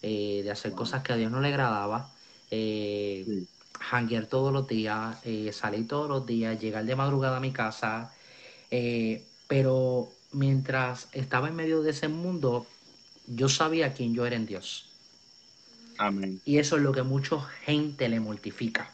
eh, 0.02 0.42
de 0.44 0.50
hacer 0.50 0.72
Wow. 0.72 0.76
cosas 0.76 1.02
que 1.02 1.12
a 1.12 1.16
Dios 1.16 1.30
no 1.30 1.40
le 1.40 1.48
agradaba, 1.48 2.14
eh, 2.50 3.26
Sí. 3.26 3.48
todos 4.30 4.52
los 4.52 4.66
días, 4.66 5.18
eh, 5.22 5.52
salir 5.52 5.86
todos 5.88 6.08
los 6.08 6.26
días, 6.26 6.58
llegar 6.60 6.84
de 6.84 6.96
madrugada 6.96 7.36
a 7.38 7.40
mi 7.40 7.52
casa, 7.52 8.14
eh, 8.70 9.32
pero 9.48 10.20
mientras 10.32 11.08
estaba 11.12 11.48
en 11.48 11.56
medio 11.56 11.82
de 11.82 11.90
ese 11.90 12.08
mundo, 12.08 12.78
yo 13.26 13.48
sabía 13.48 13.94
quién 13.94 14.14
yo 14.14 14.26
era 14.26 14.36
en 14.36 14.46
Dios. 14.46 14.91
Amén. 15.98 16.40
Y 16.44 16.58
eso 16.58 16.76
es 16.76 16.82
lo 16.82 16.92
que 16.92 17.02
mucha 17.02 17.40
gente 17.64 18.08
le 18.08 18.20
mortifica. 18.20 18.90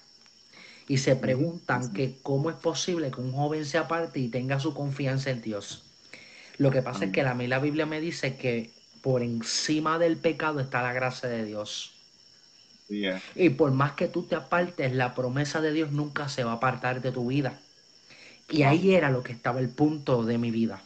Y 0.88 0.98
se 0.98 1.16
preguntan 1.16 1.92
que 1.92 2.16
cómo 2.22 2.50
es 2.50 2.56
posible 2.56 3.10
que 3.10 3.20
un 3.20 3.32
joven 3.32 3.66
se 3.66 3.78
aparte 3.78 4.20
y 4.20 4.28
tenga 4.28 4.58
su 4.58 4.72
confianza 4.74 5.30
en 5.30 5.42
Dios. 5.42 5.84
Lo 6.56 6.70
que 6.70 6.82
pasa 6.82 7.04
es 7.04 7.12
que 7.12 7.20
a 7.20 7.34
mí 7.34 7.46
la 7.46 7.58
Biblia 7.60 7.86
me 7.86 8.00
dice 8.00 8.36
que 8.36 8.72
por 9.02 9.22
encima 9.22 9.98
del 9.98 10.16
pecado 10.16 10.60
está 10.60 10.82
la 10.82 10.92
gracia 10.92 11.28
de 11.28 11.44
Dios. 11.44 11.92
Y 13.34 13.50
por 13.50 13.70
más 13.72 13.92
que 13.92 14.08
tú 14.08 14.22
te 14.22 14.34
apartes, 14.34 14.94
la 14.94 15.14
promesa 15.14 15.60
de 15.60 15.72
Dios 15.72 15.92
nunca 15.92 16.28
se 16.28 16.42
va 16.42 16.52
a 16.52 16.54
apartar 16.54 17.02
de 17.02 17.12
tu 17.12 17.28
vida. 17.28 17.60
Y 18.48 18.62
ahí 18.62 18.94
era 18.94 19.10
lo 19.10 19.22
que 19.22 19.32
estaba 19.32 19.60
el 19.60 19.68
punto 19.68 20.24
de 20.24 20.38
mi 20.38 20.50
vida. 20.50 20.82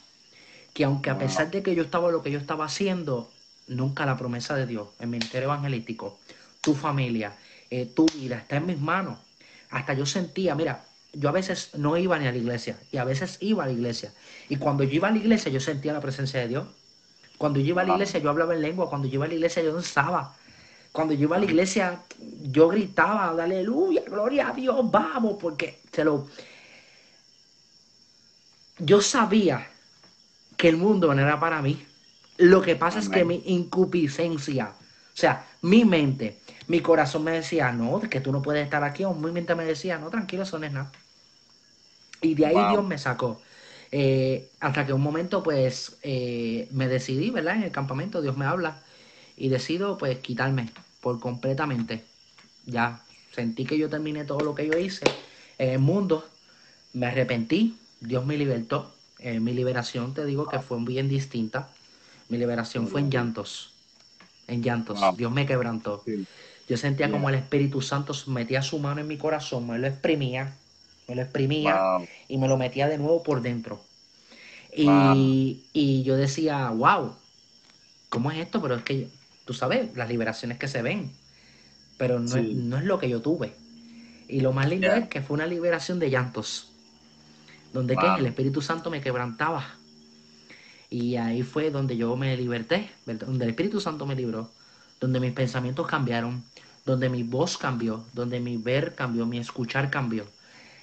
Que 0.75 0.85
aunque 0.85 1.11
a 1.11 1.19
pesar 1.19 1.51
de 1.51 1.63
que 1.63 1.75
yo 1.75 1.85
estaba 1.85 2.11
lo 2.11 2.23
que 2.23 2.33
yo 2.33 2.39
estaba 2.39 2.65
haciendo, 2.65 3.31
nunca 3.77 4.07
la 4.07 4.17
promesa 4.17 4.55
de 4.55 4.67
Dios, 4.67 4.89
el 5.01 5.09
ministerio 5.09 5.49
evangelístico, 5.49 6.19
tu 6.61 6.75
familia, 6.75 7.37
eh, 7.71 7.87
tu 7.87 8.07
vida 8.07 8.37
está 8.39 8.57
en 8.57 8.67
mis 8.67 8.81
manos. 8.81 9.19
Hasta 9.71 9.95
yo 9.95 10.07
sentía, 10.07 10.55
mira, 10.55 10.85
yo 11.13 11.29
a 11.29 11.33
veces 11.33 11.71
no 11.75 11.97
iba 11.97 12.19
ni 12.19 12.27
a 12.27 12.33
la 12.33 12.39
iglesia 12.39 12.79
y 12.91 12.97
a 12.99 13.05
veces 13.05 13.39
iba 13.41 13.65
a 13.65 13.67
la 13.67 13.73
iglesia. 13.73 14.13
Y 14.49 14.57
cuando 14.57 14.85
yo 14.85 14.93
iba 14.93 15.09
a 15.09 15.11
la 15.11 15.19
iglesia 15.19 15.51
yo 15.51 15.61
sentía 15.61 15.93
la 15.93 16.01
presencia 16.01 16.41
de 16.41 16.49
Dios. 16.49 16.67
Cuando 17.39 17.61
yo 17.61 17.67
iba 17.67 17.83
a 17.83 17.85
la 17.85 17.95
iglesia 17.95 18.21
yo 18.21 18.31
hablaba 18.31 18.55
en 18.55 18.63
lengua, 18.63 18.89
cuando 18.89 19.09
yo 19.09 19.15
iba 19.15 19.25
a 19.25 19.29
la 19.29 19.35
iglesia 19.35 19.63
yo 19.63 19.73
danzaba. 19.75 20.37
Cuando 20.93 21.15
yo 21.15 21.23
iba 21.23 21.37
a 21.37 21.39
la 21.39 21.47
iglesia, 21.47 22.03
yo 22.43 22.69
gritaba, 22.69 23.31
aleluya, 23.43 24.03
gloria 24.07 24.49
a 24.49 24.53
Dios, 24.53 24.91
vamos, 24.91 25.39
porque 25.41 25.81
se 25.91 26.05
lo... 26.05 26.29
Yo 28.79 29.01
sabía 29.01 29.71
que 30.57 30.69
el 30.69 30.77
mundo 30.77 31.15
no 31.15 31.23
era 31.23 31.41
para 31.41 31.63
mí. 31.63 31.83
Lo 32.43 32.61
que 32.61 32.75
pasa 32.75 32.99
es 32.99 33.09
que 33.09 33.25
mi 33.25 33.41
incupiscencia, 33.47 34.75
o 34.75 35.17
sea, 35.17 35.47
mi 35.63 35.85
mente, 35.85 36.41
mi 36.67 36.81
corazón 36.81 37.23
me 37.23 37.31
decía, 37.31 37.71
no, 37.71 38.01
que 38.01 38.21
tú 38.21 38.33
no 38.33 38.43
puedes 38.43 38.65
estar 38.65 38.83
aquí, 38.83 39.05
o 39.05 39.15
mi 39.15 39.31
mente 39.31 39.55
me 39.55 39.65
decía, 39.65 39.97
no, 39.97 40.11
tranquilo, 40.11 40.43
eso 40.43 40.59
no 40.59 40.67
es 40.67 40.73
nada. 40.73 40.91
Y 42.21 42.35
de 42.35 42.47
ahí 42.47 42.55
Wow. 42.55 42.71
Dios 42.71 42.85
me 42.85 42.99
sacó. 42.99 43.41
Eh, 43.93 44.51
hasta 44.59 44.85
que 44.85 44.93
un 44.93 45.03
momento, 45.03 45.45
pues, 45.45 45.99
eh, 46.03 46.67
me 46.73 46.89
decidí, 46.89 47.31
¿verdad? 47.31 47.55
En 47.57 47.63
el 47.63 47.71
campamento, 47.71 48.21
Dios 48.21 48.37
me 48.37 48.45
habla 48.45 48.83
y 49.37 49.49
decido, 49.49 49.97
pues, 49.97 50.19
quitarme 50.19 50.71
por 51.01 51.21
completamente. 51.21 52.05
Ya 52.67 53.05
sentí 53.31 53.65
que 53.67 53.79
yo 53.79 53.89
terminé 53.89 54.25
todo 54.25 54.41
lo 54.41 54.57
que 54.57 54.67
yo 54.67 54.77
hice 54.79 55.05
en 55.59 55.71
el 55.71 55.79
mundo, 55.79 56.25
me 56.93 57.07
arrepentí, 57.07 57.79
Dios 58.01 58.27
me 58.27 58.37
libertó. 58.37 58.99
Eh, 59.21 59.39
mi 59.39 59.53
liberación, 59.53 60.13
te 60.13 60.25
digo 60.25 60.49
que 60.49 60.59
fue 60.59 60.79
bien 60.85 61.09
distinta. 61.09 61.69
Mi 62.29 62.39
liberación 62.39 62.89
fue 62.89 63.01
en 63.01 63.11
llantos, 63.11 63.73
en 64.49 64.63
llantos. 64.63 65.01
Wow. 65.01 65.17
Dios 65.17 65.33
me 65.33 65.47
quebrantó. 65.47 66.03
Sí. 66.07 66.27
Yo 66.69 66.77
sentía 66.77 67.07
Yeah. 67.07 67.13
como 67.17 67.29
el 67.29 67.35
Espíritu 67.35 67.83
Santo 67.83 68.15
metía 68.29 68.63
su 68.63 68.79
mano 68.79 69.01
en 69.01 69.09
mi 69.09 69.19
corazón, 69.19 69.67
me 69.67 69.79
lo 69.79 69.87
exprimía, 69.87 70.55
me 71.09 71.15
lo 71.17 71.23
exprimía 71.23 71.75
Wow. 71.99 72.07
y 72.29 72.39
me 72.39 72.49
lo 72.49 72.57
metía 72.57 72.89
de 72.89 72.99
nuevo 72.99 73.23
por 73.23 73.43
dentro. 73.43 73.83
Y, 74.75 74.87
Wow. 74.87 75.15
y 75.73 76.03
yo 76.05 76.17
decía, 76.17 76.71
wow, 76.71 77.15
¿cómo 78.09 78.31
es 78.31 78.39
esto? 78.39 78.63
Pero 78.63 78.77
es 78.77 78.83
que, 78.85 79.09
tú 79.45 79.53
sabes, 79.53 79.95
las 79.97 80.09
liberaciones 80.09 80.57
que 80.59 80.69
se 80.69 80.81
ven, 80.81 81.11
pero 81.99 82.19
no, 82.21 82.37
es, 82.37 82.45
no 82.55 82.79
es 82.79 82.85
lo 82.85 82.99
que 82.99 83.09
yo 83.09 83.21
tuve. 83.21 83.53
Y 84.29 84.41
lo 84.41 84.53
más 84.53 84.69
lindo 84.69 84.87
Yeah. 84.87 84.99
es 84.99 85.09
que 85.09 85.21
fue 85.21 85.35
una 85.35 85.47
liberación 85.47 85.99
de 85.99 86.09
llantos, 86.09 86.71
donde 87.75 87.97
¿qué? 87.97 88.07
Wow. 88.07 88.17
el 88.19 88.27
Espíritu 88.27 88.63
Santo 88.63 88.89
me 88.89 89.01
quebrantaba. 89.03 89.75
Y 90.93 91.17
ahí 91.17 91.43
fue 91.43 91.71
donde 91.71 91.97
yo 91.97 92.15
me 92.17 92.37
liberté, 92.37 92.91
donde 93.07 93.45
el 93.47 93.51
Espíritu 93.51 93.81
Santo 93.81 94.05
me 94.05 94.15
libró, 94.15 94.51
donde 95.01 95.21
mis 95.21 95.33
pensamientos 95.33 95.87
cambiaron, 95.87 96.45
donde 96.85 97.09
mi 97.09 97.23
voz 97.23 97.57
cambió, 97.57 98.05
donde 98.13 98.41
mi 98.41 98.59
ver 98.59 98.95
cambió, 98.95 99.25
mi 99.25 99.39
escuchar 99.39 99.91
cambió, 99.91 100.27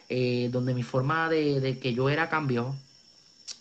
eh, 0.10 0.50
donde 0.52 0.74
mi 0.74 0.82
forma 0.84 1.30
de, 1.30 1.60
de 1.62 1.80
que 1.80 1.94
yo 1.94 2.10
era 2.10 2.28
cambió. 2.30 2.76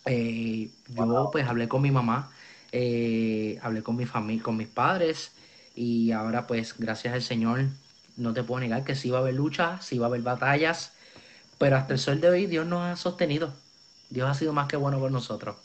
Eh, 0.05 0.71
yo 0.87 1.29
pues 1.31 1.47
hablé 1.47 1.67
con 1.67 1.81
mi 1.83 1.91
mamá, 1.91 2.31
eh, 2.71 3.59
hablé 3.61 3.83
con 3.83 3.95
mi 3.95 4.05
familia, 4.07 4.43
con 4.43 4.57
mis 4.57 4.67
padres 4.67 5.33
y 5.75 6.11
ahora 6.11 6.47
pues 6.47 6.75
gracias 6.77 7.13
al 7.13 7.21
Señor 7.21 7.65
no 8.17 8.33
te 8.33 8.43
puedo 8.43 8.59
negar 8.61 8.83
que 8.85 8.95
sí 8.95 9.09
va 9.11 9.19
a 9.19 9.21
haber 9.21 9.35
luchas, 9.35 9.85
sí 9.85 9.99
va 9.99 10.07
a 10.07 10.09
haber 10.09 10.21
batallas, 10.23 10.93
pero 11.59 11.77
hasta 11.77 11.93
el 11.93 11.99
sol 11.99 12.21
de 12.21 12.29
hoy 12.29 12.47
Dios 12.47 12.65
nos 12.67 12.81
ha 12.83 12.95
sostenido. 12.97 13.53
Dios 14.09 14.29
ha 14.29 14.33
sido 14.33 14.53
más 14.53 14.67
que 14.67 14.77
bueno 14.77 14.99
por 14.99 15.11
nosotros. 15.11 15.57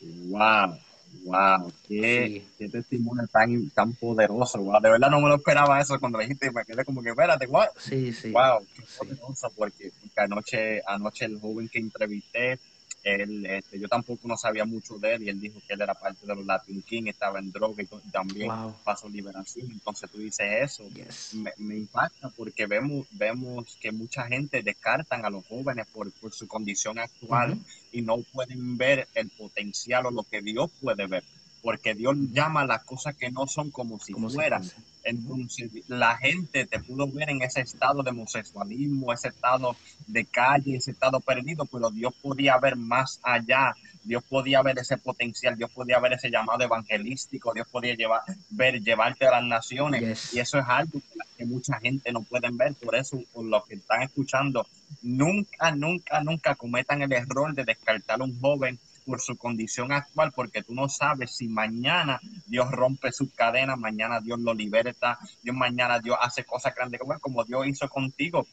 Wow, 0.00 0.78
wow, 1.24 1.72
qué, 1.86 2.26
Sí. 2.28 2.46
qué 2.58 2.68
testimonio 2.68 3.26
tan, 3.32 3.68
tan 3.70 3.92
poderoso, 3.94 4.58
wow. 4.60 4.80
De 4.80 4.90
verdad 4.90 5.10
no 5.10 5.20
me 5.20 5.28
lo 5.28 5.36
esperaba 5.36 5.80
eso 5.80 5.98
cuando 6.00 6.18
dijiste 6.18 6.46
y 6.46 6.50
me 6.50 6.64
quedé 6.64 6.84
como 6.84 7.02
que, 7.02 7.10
espérate, 7.10 7.46
what? 7.46 7.68
Sí, 7.76 8.12
sí. 8.12 8.32
Wow, 8.32 8.66
qué 8.74 8.82
Sí. 8.86 8.98
poderoso, 8.98 9.52
porque, 9.54 9.92
porque 10.00 10.20
anoche, 10.20 10.82
anoche 10.86 11.24
el 11.26 11.38
joven 11.38 11.68
que 11.68 11.80
entrevisté, 11.80 12.58
él, 13.02 13.46
este, 13.46 13.78
yo 13.78 13.88
tampoco 13.88 14.28
no 14.28 14.36
sabía 14.36 14.64
mucho 14.64 14.98
de 14.98 15.14
él 15.14 15.22
y 15.24 15.28
él 15.28 15.40
dijo 15.40 15.60
que 15.66 15.74
él 15.74 15.80
era 15.80 15.94
parte 15.94 16.26
de 16.26 16.34
los 16.34 16.44
Latin 16.44 16.82
King, 16.82 17.04
estaba 17.06 17.38
en 17.38 17.50
droga 17.50 17.82
y 17.82 17.86
también 18.10 18.48
Wow. 18.48 18.76
pasó 18.84 19.08
liberación. 19.08 19.70
Entonces 19.70 20.10
tú 20.10 20.18
dices 20.18 20.46
eso, 20.62 20.88
Yes. 20.90 21.34
me, 21.34 21.52
me 21.58 21.76
impacta 21.76 22.28
porque 22.30 22.66
vemos, 22.66 23.06
vemos 23.10 23.76
que 23.80 23.92
mucha 23.92 24.26
gente 24.26 24.62
descartan 24.62 25.24
a 25.24 25.30
los 25.30 25.46
jóvenes 25.46 25.86
por, 25.92 26.10
por 26.12 26.32
su 26.32 26.46
condición 26.46 26.98
actual 26.98 27.58
y 27.92 28.02
no 28.02 28.18
pueden 28.32 28.76
ver 28.76 29.08
el 29.14 29.30
potencial 29.30 30.06
o 30.06 30.10
lo 30.10 30.22
que 30.24 30.42
Dios 30.42 30.70
puede 30.80 31.06
ver. 31.06 31.24
Porque 31.62 31.94
Dios 31.94 32.16
llama 32.32 32.64
las 32.64 32.84
cosas 32.84 33.16
que 33.16 33.30
no 33.30 33.46
son 33.46 33.70
como 33.70 33.98
si 34.00 34.12
Como 34.12 34.30
fueran. 34.30 34.62
Entonces, 35.02 35.70
la 35.88 36.16
gente 36.18 36.66
te 36.66 36.78
pudo 36.78 37.10
ver 37.10 37.30
en 37.30 37.42
ese 37.42 37.62
estado 37.62 38.02
de 38.02 38.10
homosexualismo, 38.10 39.12
ese 39.12 39.28
estado 39.28 39.76
de 40.06 40.24
calle, 40.26 40.76
ese 40.76 40.90
estado 40.90 41.20
perdido, 41.20 41.64
pero 41.66 41.90
Dios 41.90 42.14
podía 42.20 42.58
ver 42.58 42.76
más 42.76 43.18
allá. 43.22 43.74
Dios 44.02 44.22
podía 44.24 44.62
ver 44.62 44.78
ese 44.78 44.96
potencial, 44.96 45.56
Dios 45.56 45.70
podía 45.70 45.98
ver 45.98 46.14
ese 46.14 46.30
llamado 46.30 46.64
evangelístico, 46.64 47.52
Dios 47.52 47.68
podía 47.68 47.94
llevar, 47.94 48.22
ver, 48.48 48.82
llevarte 48.82 49.26
a 49.26 49.32
las 49.32 49.44
naciones. 49.44 50.00
Yes. 50.00 50.34
Y 50.34 50.40
eso 50.40 50.58
es 50.58 50.64
algo 50.66 51.00
que, 51.36 51.44
mucha 51.44 51.78
gente 51.80 52.12
no 52.12 52.22
puede 52.22 52.48
ver. 52.52 52.74
Por 52.74 52.94
eso, 52.94 53.18
por 53.32 53.44
los 53.44 53.66
que 53.66 53.74
están 53.74 54.02
escuchando, 54.02 54.66
nunca, 55.02 55.70
nunca, 55.72 56.20
nunca 56.22 56.54
cometan 56.54 57.02
el 57.02 57.12
error 57.12 57.54
de 57.54 57.64
descartar 57.64 58.20
a 58.20 58.24
un 58.24 58.38
joven 58.40 58.78
por 59.10 59.20
su 59.20 59.36
condición 59.36 59.90
actual, 59.90 60.30
porque 60.32 60.62
tú 60.62 60.72
no 60.72 60.88
sabes 60.88 61.34
si 61.36 61.48
mañana 61.48 62.20
Dios 62.46 62.70
rompe 62.70 63.10
sus 63.10 63.32
cadenas, 63.34 63.76
mañana 63.76 64.20
Dios 64.20 64.38
lo 64.38 64.54
liberta, 64.54 65.18
Dios 65.42 65.56
mañana 65.56 65.98
Dios 65.98 66.16
hace 66.20 66.44
cosas 66.44 66.72
grandes 66.76 67.00
como, 67.00 67.18
como 67.18 67.44
Dios 67.44 67.66
hizo 67.66 67.88
contigo. 67.88 68.46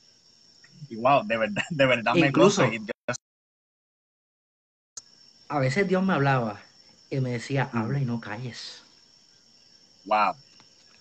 Y 0.90 0.96
wow, 0.96 1.24
de 1.26 1.38
verdad, 1.38 1.64
de 1.70 1.86
verdad 1.86 2.14
me 2.16 2.28
Incluso- 2.30 2.64
gozo. 2.64 2.74
Y 2.74 2.80
Dios- 2.80 3.18
A 5.50 5.60
veces 5.60 5.88
Dios 5.88 6.04
me 6.04 6.14
hablaba 6.14 6.60
y 7.12 7.20
me 7.20 7.30
decía, 7.32 7.70
habla 7.72 8.00
y 8.00 8.06
no 8.06 8.20
calles. 8.20 8.84
wow, 10.06 10.34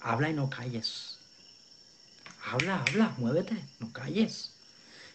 Habla 0.01 0.29
y 0.31 0.35
no 0.35 0.49
calles. 0.51 1.19
Habla, 2.53 2.81
habla, 2.87 3.15
muévete, 3.17 3.57
no 3.81 3.91
calles. 3.93 4.53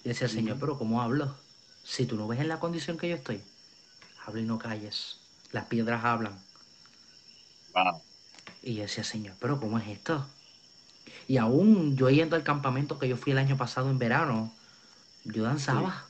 Y 0.04 0.10
decía, 0.10 0.28
Señor, 0.28 0.58
pero 0.60 0.78
¿cómo 0.80 1.02
hablo? 1.02 1.38
Si 1.84 2.06
tú 2.08 2.16
no 2.18 2.28
ves 2.28 2.40
en 2.42 2.48
la 2.50 2.60
condición 2.60 2.98
que 2.98 3.08
yo 3.08 3.16
estoy, 3.16 3.42
habla 4.26 4.42
y 4.42 4.46
no 4.46 4.58
calles. 4.58 5.18
Las 5.52 5.66
piedras 5.66 6.04
hablan. 6.04 6.40
wow. 7.74 8.02
Y 8.64 8.76
yo 8.76 8.84
decía, 8.84 9.04
Señor, 9.04 9.36
pero 9.40 9.60
¿cómo 9.60 9.80
es 9.80 9.88
esto? 9.88 10.26
Y 11.28 11.38
aún 11.38 11.96
yo 11.96 12.10
yendo 12.10 12.36
al 12.36 12.44
campamento 12.44 13.00
que 13.00 13.08
yo 13.08 13.18
fui 13.18 13.32
el 13.32 13.40
año 13.40 13.58
pasado 13.58 13.90
en 13.90 13.98
verano, 13.98 14.54
yo 15.24 15.44
danzaba, 15.44 16.06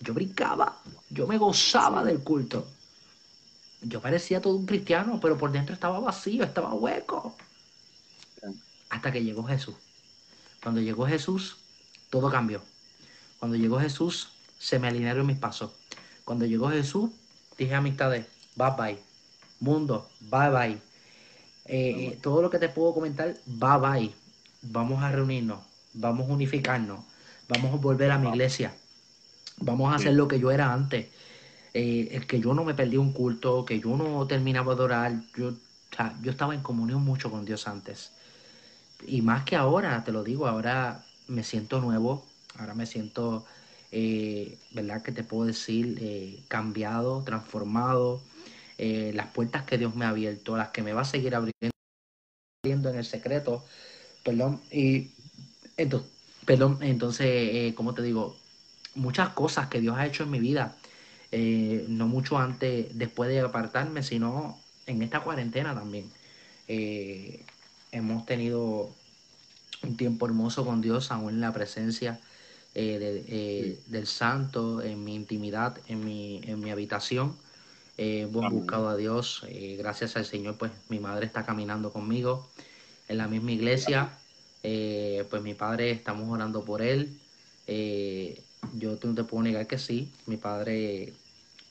yo 0.00 0.14
brincaba, 0.14 0.78
yo 1.10 1.26
me 1.26 1.38
gozaba 1.38 2.04
del 2.04 2.20
culto. 2.20 2.66
Yo 3.80 4.00
parecía 4.00 4.40
todo 4.40 4.56
un 4.56 4.66
cristiano, 4.66 5.20
pero 5.20 5.38
por 5.38 5.52
dentro 5.52 5.72
estaba 5.74 6.00
vacío, 6.00 6.44
estaba 6.44 6.74
hueco. 6.74 7.36
Hasta 8.90 9.12
que 9.12 9.22
llegó 9.22 9.44
Jesús. 9.44 9.76
Cuando 10.62 10.80
llegó 10.80 11.06
Jesús, 11.06 11.56
todo 12.10 12.30
cambió. 12.30 12.60
Cuando 13.38 13.56
llegó 13.56 13.78
Jesús, 13.78 14.30
se 14.58 14.80
me 14.80 14.88
alinearon 14.88 15.26
mis 15.26 15.38
pasos. 15.38 15.70
Cuando 16.24 16.44
llegó 16.44 16.70
Jesús, 16.70 17.10
dije 17.58 17.74
amistades, 17.74 18.26
bye 18.54 18.72
bye. 18.78 18.98
Mundo, 19.60 20.08
bye 20.20 20.50
bye. 20.50 20.80
Eh, 21.64 22.12
eh, 22.12 22.18
todo 22.22 22.40
lo 22.40 22.48
que 22.48 22.58
te 22.58 22.68
puedo 22.68 22.94
comentar, 22.94 23.36
bye 23.44 23.78
bye. 23.78 24.14
Vamos 24.62 25.02
a 25.02 25.10
reunirnos, 25.10 25.60
vamos 25.92 26.28
a 26.28 26.32
unificarnos, 26.32 27.00
vamos 27.48 27.74
a 27.74 27.76
volver 27.76 28.10
a 28.10 28.18
mi 28.18 28.28
iglesia, 28.28 28.74
vamos 29.58 29.92
a 29.92 29.96
hacer 29.96 30.14
lo 30.14 30.26
que 30.26 30.40
yo 30.40 30.50
era 30.50 30.72
antes. 30.72 31.08
Eh, 31.74 32.08
el 32.12 32.26
que 32.26 32.40
yo 32.40 32.54
no 32.54 32.64
me 32.64 32.74
perdí 32.74 32.96
un 32.96 33.12
culto, 33.12 33.64
que 33.64 33.78
yo 33.78 33.96
no 33.96 34.26
terminaba 34.26 34.74
de 34.74 34.82
orar, 34.82 35.22
yo, 35.36 35.48
o 35.50 35.96
sea, 35.96 36.16
yo 36.22 36.30
estaba 36.30 36.54
en 36.54 36.62
comunión 36.62 37.02
mucho 37.04 37.30
con 37.30 37.44
Dios 37.44 37.68
antes. 37.68 38.12
Y 39.06 39.22
más 39.22 39.44
que 39.44 39.54
ahora, 39.56 40.02
te 40.04 40.12
lo 40.12 40.24
digo, 40.24 40.46
ahora 40.48 41.04
me 41.28 41.44
siento 41.44 41.80
nuevo, 41.80 42.26
ahora 42.58 42.74
me 42.74 42.86
siento, 42.86 43.44
eh, 43.90 44.58
¿verdad? 44.72 45.02
Que 45.02 45.12
te 45.12 45.24
puedo 45.24 45.46
decir, 45.46 45.98
eh, 46.00 46.42
cambiado, 46.48 47.22
transformado. 47.24 48.22
Eh, 48.78 49.12
las 49.14 49.28
puertas 49.28 49.64
que 49.64 49.78
Dios 49.78 49.94
me 49.96 50.04
ha 50.04 50.10
abierto, 50.10 50.56
las 50.56 50.68
que 50.68 50.82
me 50.82 50.92
va 50.92 51.02
a 51.02 51.04
seguir 51.04 51.34
abriendo 51.34 51.72
en 52.64 52.96
el 52.96 53.04
secreto, 53.04 53.64
perdón, 54.24 54.60
y 54.70 55.10
entonces, 55.76 56.10
perdón, 56.44 56.78
entonces, 56.82 57.74
como 57.74 57.94
te 57.94 58.02
digo, 58.02 58.36
muchas 58.94 59.30
cosas 59.30 59.68
que 59.68 59.80
Dios 59.80 59.96
ha 59.96 60.06
hecho 60.06 60.24
en 60.24 60.30
mi 60.30 60.38
vida, 60.38 60.76
no 61.88 62.06
mucho 62.08 62.38
antes, 62.38 62.96
después 62.96 63.30
de 63.30 63.40
apartarme, 63.40 64.02
sino 64.02 64.60
en 64.86 65.02
esta 65.02 65.20
cuarentena 65.20 65.74
también. 65.74 66.10
Hemos 67.90 68.26
tenido 68.26 68.94
un 69.82 69.96
tiempo 69.96 70.26
hermoso 70.26 70.64
con 70.64 70.80
Dios, 70.80 71.10
aún 71.10 71.30
en 71.30 71.40
la 71.40 71.52
presencia 71.52 72.20
eh, 72.78 72.98
de- 72.98 73.24
eh, 73.28 73.82
del 73.86 74.06
Santo, 74.06 74.82
en 74.82 75.04
mi 75.04 75.14
intimidad, 75.14 75.78
en 75.88 76.04
mi, 76.04 76.40
en 76.44 76.60
mi 76.60 76.70
habitación. 76.70 77.36
Eh, 77.96 78.20
hemos 78.22 78.46
Amén. 78.46 78.58
buscado 78.58 78.88
a 78.88 78.96
Dios, 78.96 79.44
eh, 79.48 79.76
gracias 79.78 80.16
al 80.16 80.24
Señor, 80.24 80.58
pues 80.58 80.72
mi 80.88 81.00
madre 81.00 81.26
está 81.26 81.44
caminando 81.44 81.92
conmigo 81.92 82.52
en 83.08 83.18
la 83.18 83.28
misma 83.28 83.52
iglesia. 83.52 84.22
Eh, 84.62 85.26
pues 85.30 85.42
mi 85.42 85.54
padre, 85.54 85.90
estamos 85.90 86.28
orando 86.30 86.64
por 86.64 86.82
él. 86.82 87.20
Eh, 87.66 88.44
yo 88.74 88.98
no 89.02 89.14
te 89.14 89.24
puedo 89.24 89.42
negar 89.42 89.66
que 89.66 89.78
sí, 89.78 90.12
mi 90.26 90.36
padre 90.36 91.14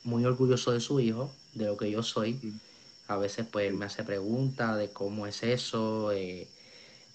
muy 0.03 0.25
orgulloso 0.25 0.71
de 0.71 0.79
su 0.81 0.99
hijo, 0.99 1.31
de 1.53 1.65
lo 1.67 1.77
que 1.77 1.91
yo 1.91 2.03
soy. 2.03 2.45
A 3.07 3.17
veces 3.17 3.45
pues 3.51 3.67
él 3.67 3.75
me 3.75 3.85
hace 3.85 4.03
preguntas 4.03 4.77
de 4.77 4.91
cómo 4.93 5.27
es 5.27 5.43
eso, 5.43 6.11
eh, 6.11 6.47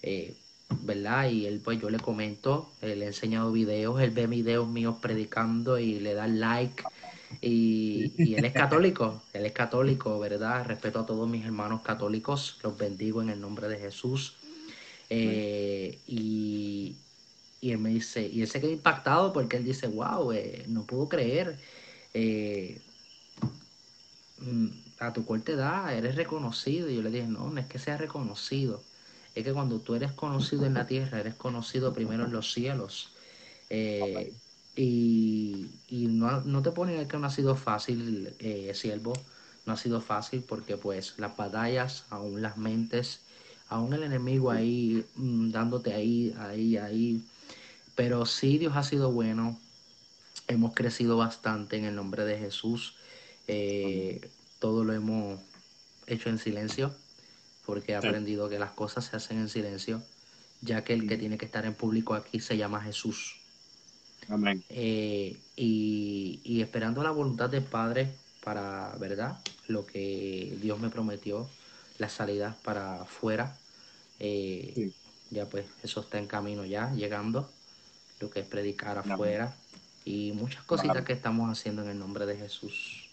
eh, 0.03 0.42
¿verdad? 0.81 1.29
Y 1.29 1.45
él 1.45 1.61
pues 1.63 1.79
yo 1.79 1.89
le 1.89 1.99
comento, 1.99 2.71
eh, 2.81 2.95
le 2.95 3.05
he 3.05 3.07
enseñado 3.07 3.51
videos, 3.51 4.01
él 4.01 4.11
ve 4.11 4.27
videos 4.27 4.67
míos 4.67 4.97
predicando 5.01 5.79
y 5.79 5.99
le 5.99 6.13
da 6.13 6.27
like. 6.27 6.83
Y, 7.41 8.33
él 8.35 8.45
es 8.45 8.53
católico, 8.53 9.21
él 9.33 9.45
es 9.45 9.51
católico, 9.53 10.19
¿verdad? 10.19 10.65
Respeto 10.65 10.99
a 10.99 11.05
todos 11.05 11.29
mis 11.29 11.45
hermanos 11.45 11.81
católicos, 11.81 12.59
los 12.63 12.77
bendigo 12.77 13.21
en 13.21 13.29
el 13.29 13.41
nombre 13.41 13.67
de 13.67 13.77
Jesús. 13.77 14.35
Eh, 15.09 15.99
y, 16.07 16.95
y 17.63 17.71
él 17.71 17.77
me 17.77 17.91
dice, 17.91 18.27
y 18.27 18.41
él 18.41 18.47
se 18.49 18.59
queda 18.59 18.71
impactado 18.71 19.31
porque 19.31 19.55
él 19.55 19.63
dice, 19.63 19.87
wow, 19.87 20.33
eh, 20.33 20.65
no 20.67 20.85
puedo 20.85 21.07
creer, 21.07 21.57
eh, 22.13 22.81
mm, 24.39 24.67
a 24.99 25.13
tu 25.13 25.25
corta 25.25 25.53
edad 25.53 25.97
eres 25.97 26.15
reconocido. 26.15 26.89
Y 26.89 26.95
yo 26.95 27.01
le 27.01 27.09
dije, 27.09 27.25
no, 27.25 27.49
no 27.49 27.59
es 27.61 27.67
que 27.67 27.79
sea 27.79 27.95
reconocido, 27.95 28.83
es 29.35 29.43
que 29.43 29.53
cuando 29.53 29.79
tú 29.79 29.95
eres 29.95 30.11
conocido 30.11 30.65
en 30.65 30.75
la 30.75 30.85
tierra, 30.85 31.19
eres 31.19 31.35
conocido 31.35 31.93
primero 31.93 32.25
en 32.25 32.31
los 32.31 32.53
cielos. 32.53 33.11
Eh, 33.69 34.33
y 34.75 35.69
no, 35.89 36.41
no 36.41 36.61
te 36.61 36.71
negar 36.85 37.07
que 37.07 37.17
no 37.17 37.27
ha 37.27 37.29
sido 37.29 37.55
fácil, 37.55 38.35
eh, 38.39 38.71
siervo, 38.73 39.13
no 39.65 39.73
ha 39.73 39.77
sido 39.77 40.01
fácil 40.01 40.43
porque 40.47 40.77
pues 40.77 41.15
las 41.17 41.35
batallas, 41.37 42.05
aún 42.09 42.41
las 42.41 42.57
mentes, 42.57 43.21
aún 43.69 43.93
el 43.93 44.03
enemigo 44.03 44.51
ahí 44.51 45.05
mm, 45.15 45.51
dándote 45.51 45.93
ahí, 45.93 46.35
ahí, 46.39 46.77
ahí. 46.77 47.23
Pero 47.95 48.25
sí, 48.25 48.57
Dios 48.57 48.75
ha 48.75 48.83
sido 48.83 49.11
bueno. 49.11 49.59
Hemos 50.47 50.73
crecido 50.73 51.17
bastante 51.17 51.77
en 51.77 51.85
el 51.85 51.95
nombre 51.95 52.25
de 52.25 52.37
Jesús. 52.37 52.95
Eh, 53.47 54.29
todo 54.59 54.83
lo 54.83 54.93
hemos 54.93 55.39
hecho 56.07 56.29
en 56.29 56.37
silencio 56.37 56.93
porque 57.65 57.93
he 57.93 58.01
Sí. 58.01 58.07
aprendido 58.07 58.49
que 58.49 58.59
las 58.59 58.71
cosas 58.71 59.05
se 59.05 59.15
hacen 59.15 59.37
en 59.39 59.49
silencio, 59.49 60.01
ya 60.61 60.83
que 60.83 60.93
el 60.93 61.07
que 61.07 61.17
tiene 61.17 61.37
que 61.37 61.45
estar 61.45 61.65
en 61.65 61.75
público 61.75 62.13
aquí 62.13 62.39
se 62.39 62.57
llama 62.57 62.81
Jesús. 62.81 63.35
Amén. 64.29 64.63
Eh, 64.69 65.37
y, 65.55 66.39
y 66.43 66.61
esperando 66.61 67.03
la 67.03 67.11
voluntad 67.11 67.49
del 67.49 67.63
Padre 67.63 68.19
para, 68.43 68.95
¿verdad? 68.99 69.39
Lo 69.67 69.85
que 69.85 70.57
Dios 70.61 70.79
me 70.79 70.89
prometió, 70.89 71.49
la 71.97 72.09
salida 72.09 72.57
para 72.63 73.01
afuera. 73.01 73.57
Eh, 74.19 74.73
Sí. 74.75 74.93
Ya 75.29 75.49
pues 75.49 75.65
eso 75.81 76.01
está 76.01 76.19
en 76.19 76.27
camino 76.27 76.63
ya, 76.65 76.93
llegando. 76.93 77.49
Lo 78.19 78.29
que 78.29 78.41
es 78.41 78.47
predicar 78.47 78.97
Amén. 78.99 79.11
afuera. 79.13 79.57
Y 80.05 80.31
muchas 80.33 80.63
cositas 80.63 80.91
Amén. 80.97 81.05
que 81.05 81.13
estamos 81.13 81.49
haciendo 81.51 81.81
en 81.83 81.89
el 81.89 81.99
nombre 81.99 82.25
de 82.25 82.37
Jesús. 82.37 83.09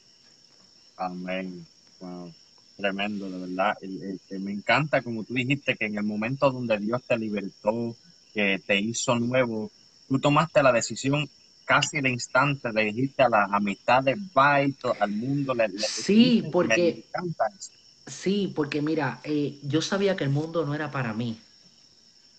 Amén. 0.97 1.67
Wow. 1.99 2.35
Tremendo, 2.81 3.29
de 3.31 3.39
verdad. 3.39 3.77
El- 3.83 4.03
el- 4.03 4.21
que 4.29 4.39
me 4.39 4.53
encanta, 4.53 5.03
como 5.03 5.25
tú 5.25 5.35
dijiste, 5.35 5.77
que 5.77 5.87
en 5.87 5.97
el 5.99 6.05
momento 6.05 6.51
donde 6.51 6.79
Dios 6.79 7.03
te 7.07 7.19
libertó, 7.19 7.97
que 8.33 8.61
te 8.67 8.79
hizo 8.79 9.19
nuevo, 9.19 9.71
tú 10.09 10.19
tomaste 10.19 10.63
la 10.63 10.73
decisión 10.73 11.29
casi 11.65 12.01
de 12.01 12.11
instante, 12.11 12.73
le 12.73 12.85
dijiste 12.87 13.23
a 13.23 13.29
las 13.29 13.51
amistades, 13.53 14.17
bye, 14.35 14.73
to- 14.81 14.97
al 14.99 15.11
mundo. 15.13 15.55
Le, 15.55 15.69
le- 15.69 15.79
Sí, 15.79 16.41
me 16.45 16.51
porque- 16.51 17.05
encanta 17.07 17.45
eso. 17.57 17.71
Sí, 18.07 18.53
porque 18.57 18.83
mira, 18.83 19.21
eh, 19.23 19.59
yo 19.63 19.81
sabía 19.83 20.17
que 20.17 20.25
el 20.25 20.31
mundo 20.31 20.65
no 20.67 20.75
era 20.75 20.91
para 20.91 21.13
mí. 21.13 21.39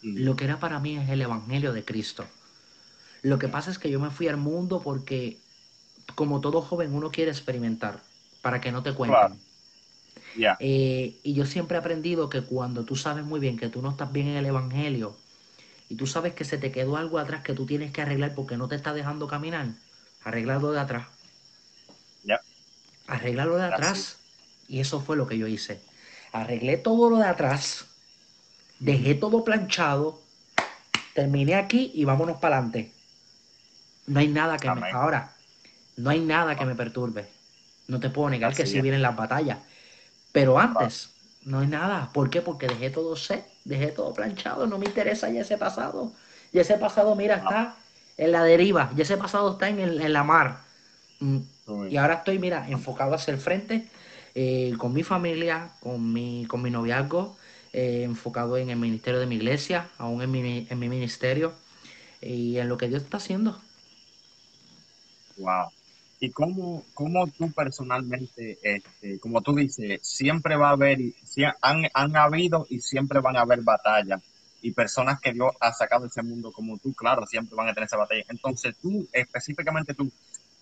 Mm, 0.02 0.18
Lo 0.24 0.36
que 0.36 0.46
era 0.46 0.60
para 0.60 0.80
mí 0.80 0.98
es 0.98 1.08
el 1.10 1.22
Evangelio 1.22 1.72
de 1.72 1.86
Cristo. 1.86 2.26
Lo 3.22 3.38
que 3.40 3.48
pasa 3.48 3.70
es 3.72 3.78
que 3.78 3.90
yo 3.90 4.00
me 4.00 4.10
fui 4.10 4.28
al 4.28 4.38
mundo 4.38 4.82
porque, 4.84 5.38
como 6.16 6.42
todo 6.42 6.62
joven, 6.62 6.94
uno 6.94 7.12
quiere 7.12 7.32
experimentar 7.32 8.02
para 8.42 8.60
que 8.60 8.72
no 8.72 8.82
te 8.84 8.94
cuenten. 8.94 9.18
Claro. 9.20 9.36
Eh, 10.60 11.20
y 11.24 11.34
yo 11.34 11.46
siempre 11.46 11.76
he 11.78 11.80
aprendido 11.80 12.30
que 12.30 12.42
cuando 12.42 12.84
tú 12.84 12.96
sabes 12.96 13.24
muy 13.24 13.40
bien 13.40 13.58
que 13.58 13.70
tú 13.70 13.82
no 13.82 13.92
estás 13.92 14.12
bien 14.12 14.28
en 14.28 14.38
el 14.38 14.46
Evangelio 14.46 15.16
y 15.90 15.96
tú 15.96 16.08
sabes 16.08 16.34
que 16.34 16.46
se 16.46 16.58
te 16.58 16.72
quedó 16.72 16.98
algo 16.98 17.20
atrás 17.20 17.44
que 17.44 17.54
tú 17.54 17.66
tienes 17.66 17.92
que 17.92 18.02
arreglar 18.02 18.34
porque 18.34 18.58
no 18.58 18.68
te 18.68 18.76
está 18.76 18.94
dejando 18.94 19.28
caminar, 19.28 19.68
arreglarlo 20.24 20.72
de 20.72 20.80
atrás. 20.80 21.08
Ya. 22.24 22.40
Arreglarlo 23.08 23.58
de 23.58 23.66
atrás 23.66 24.18
Y 24.68 24.80
eso 24.80 25.02
fue 25.02 25.18
lo 25.18 25.28
que 25.28 25.38
yo 25.38 25.48
hice. 25.48 25.82
Arreglé 26.32 26.78
todo 26.78 27.10
lo 27.10 27.18
de 27.18 27.26
atrás, 27.26 27.86
dejé 28.80 29.16
todo 29.16 29.44
planchado, 29.44 30.22
terminé 31.14 31.56
aquí 31.56 31.92
y 31.94 32.06
vámonos 32.06 32.38
para 32.38 32.58
adelante. 32.58 32.94
No 34.08 34.20
hay 34.20 34.30
nada 34.30 34.58
que 34.58 34.72
me... 34.72 34.92
Ahora, 34.92 35.36
no 35.98 36.10
hay 36.10 36.20
nada 36.20 36.56
que 36.56 36.66
me 36.66 36.76
perturbe. 36.76 37.28
No 37.88 38.00
te 38.00 38.10
puedo 38.10 38.30
negar 38.30 38.56
que 38.56 38.66
sí 38.66 38.80
vienen 38.80 39.02
las 39.02 39.16
batallas. 39.16 39.60
Pero 40.32 40.60
antes, 40.60 41.12
no 41.44 41.60
hay 41.60 41.68
nada. 41.68 42.10
¿Por 42.14 42.30
qué? 42.30 42.42
Porque 42.42 42.68
dejé 42.68 42.90
todo 42.90 43.16
set, 43.16 43.46
dejé 43.66 43.88
todo 43.88 44.14
planchado. 44.14 44.68
No 44.68 44.78
me 44.78 44.86
interesa 44.86 45.30
ya 45.30 45.42
ese 45.42 45.58
pasado. 45.58 46.14
Y 46.54 46.60
ese 46.60 46.78
pasado, 46.78 47.16
mira, 47.16 47.36
está 47.36 47.76
en 48.18 48.32
la 48.32 48.44
deriva. 48.44 48.92
Ya 48.96 49.04
ese 49.04 49.18
pasado 49.18 49.54
está 49.54 49.70
en, 49.70 50.14
la 50.14 50.24
mar. 50.24 50.62
Mm, 51.20 51.40
y 51.90 51.98
ahora 51.98 52.16
estoy, 52.16 52.40
mira, 52.40 52.68
enfocado 52.70 53.14
hacia 53.14 53.34
el 53.34 53.40
frente, 53.40 53.88
eh, 54.36 54.74
con 54.78 54.94
mi 54.94 55.04
familia, 55.04 55.72
con 55.80 56.12
mi, 56.12 56.46
con 56.46 56.62
mi 56.62 56.70
noviazgo, 56.70 57.38
eh, 57.74 58.04
enfocado 58.04 58.58
en 58.58 58.70
el 58.70 58.78
ministerio 58.78 59.20
de 59.20 59.26
mi 59.26 59.36
iglesia, 59.36 59.90
aún 59.98 60.22
en 60.22 60.32
mi, 60.32 60.68
en 60.70 60.80
mi 60.80 60.90
ministerio 60.90 61.54
y 62.22 62.58
en 62.58 62.70
lo 62.70 62.78
que 62.78 62.88
Dios 62.88 63.04
está 63.04 63.18
haciendo. 63.18 63.60
Wow. 65.38 65.72
¿Y 66.22 66.30
cómo, 66.30 66.86
cómo 66.94 67.28
tú 67.28 67.52
personalmente, 67.52 68.60
este, 68.62 69.20
como 69.20 69.42
tú 69.42 69.56
dices, 69.56 70.00
siempre 70.04 70.56
va 70.56 70.70
a 70.70 70.74
haber, 70.74 71.00
han, 71.62 71.84
han 71.94 72.16
habido 72.16 72.66
y 72.70 72.80
siempre 72.80 73.20
van 73.20 73.36
a 73.36 73.42
haber 73.42 73.62
batallas? 73.62 74.22
y 74.62 74.72
personas 74.72 75.20
que 75.20 75.34
Dios 75.34 75.52
ha 75.60 75.74
sacado 75.74 76.04
de 76.04 76.10
ese 76.10 76.22
mundo 76.22 76.52
como 76.52 76.78
tú, 76.78 76.94
claro, 76.94 77.26
siempre 77.26 77.56
van 77.56 77.68
a 77.68 77.74
tener 77.74 77.88
esa 77.88 77.98
batalla. 77.98 78.24
Entonces 78.30 78.76
tú, 78.82 79.08
específicamente 79.12 79.94
tú, 79.94 80.12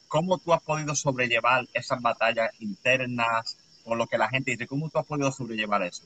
¿cómo 0.07 0.37
tú 0.37 0.53
has 0.53 0.61
podido 0.61 0.95
sobrellevar 0.95 1.67
esas 1.73 2.01
batallas 2.01 2.49
internas 2.59 3.57
o 3.83 3.95
lo 3.95 4.07
que 4.07 4.17
la 4.17 4.29
gente 4.29 4.51
dice? 4.51 4.67
¿Cómo 4.67 4.89
tú 4.89 4.99
has 4.99 5.05
podido 5.05 5.31
sobrellevar 5.31 5.83
eso? 5.83 6.03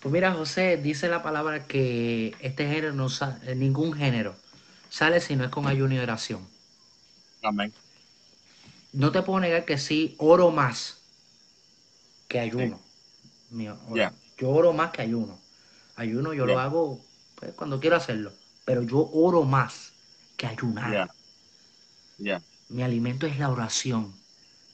Pues 0.00 0.12
mira, 0.12 0.32
José, 0.32 0.76
dice 0.76 1.08
la 1.08 1.22
palabra 1.22 1.66
que 1.66 2.34
este 2.40 2.66
género 2.66 2.92
no 2.92 3.08
sale, 3.08 3.54
ningún 3.56 3.94
género 3.94 4.36
sale 4.90 5.20
si 5.20 5.34
no 5.34 5.44
es 5.44 5.50
con 5.50 5.66
ayuno 5.66 5.94
y 5.94 5.98
oración. 5.98 6.46
Amén. 7.42 7.72
No 8.92 9.12
te 9.12 9.22
puedo 9.22 9.40
negar 9.40 9.64
que 9.64 9.78
sí, 9.78 10.14
oro 10.18 10.50
más 10.50 10.98
que 12.28 12.40
ayuno. 12.40 12.80
Yo 14.36 14.50
oro 14.50 14.72
más 14.72 14.90
que 14.90 15.02
ayuno. 15.02 15.38
Ayuno 15.96 16.32
yo 16.32 16.46
lo 16.46 16.58
hago 16.58 17.00
pues, 17.34 17.52
cuando 17.54 17.80
quiero 17.80 17.96
hacerlo, 17.96 18.32
pero 18.64 18.82
yo 18.82 19.10
oro 19.12 19.44
más 19.44 19.92
que 20.36 20.46
ayunar. 20.46 21.10
Mi 22.68 22.82
alimento 22.82 23.26
es 23.26 23.38
la 23.38 23.50
oración. 23.50 24.14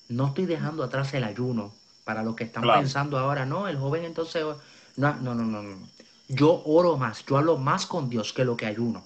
No 0.08 0.28
estoy 0.28 0.46
dejando 0.46 0.84
atrás 0.84 1.14
el 1.14 1.24
ayuno. 1.24 1.72
Para 2.04 2.22
los 2.22 2.36
que 2.36 2.44
están 2.44 2.64
pensando 2.64 3.18
ahora, 3.18 3.46
no, 3.46 3.66
el 3.66 3.78
joven 3.78 4.04
entonces... 4.04 4.44
No, 4.96 5.14
no, 5.14 5.34
no, 5.34 5.44
no, 5.44 5.88
Yo 6.28 6.62
oro 6.66 6.98
más, 6.98 7.24
yo 7.24 7.38
hablo 7.38 7.56
más 7.56 7.86
con 7.86 8.10
Dios 8.10 8.34
que 8.34 8.44
lo 8.44 8.58
que 8.58 8.66
ayuno. 8.66 9.02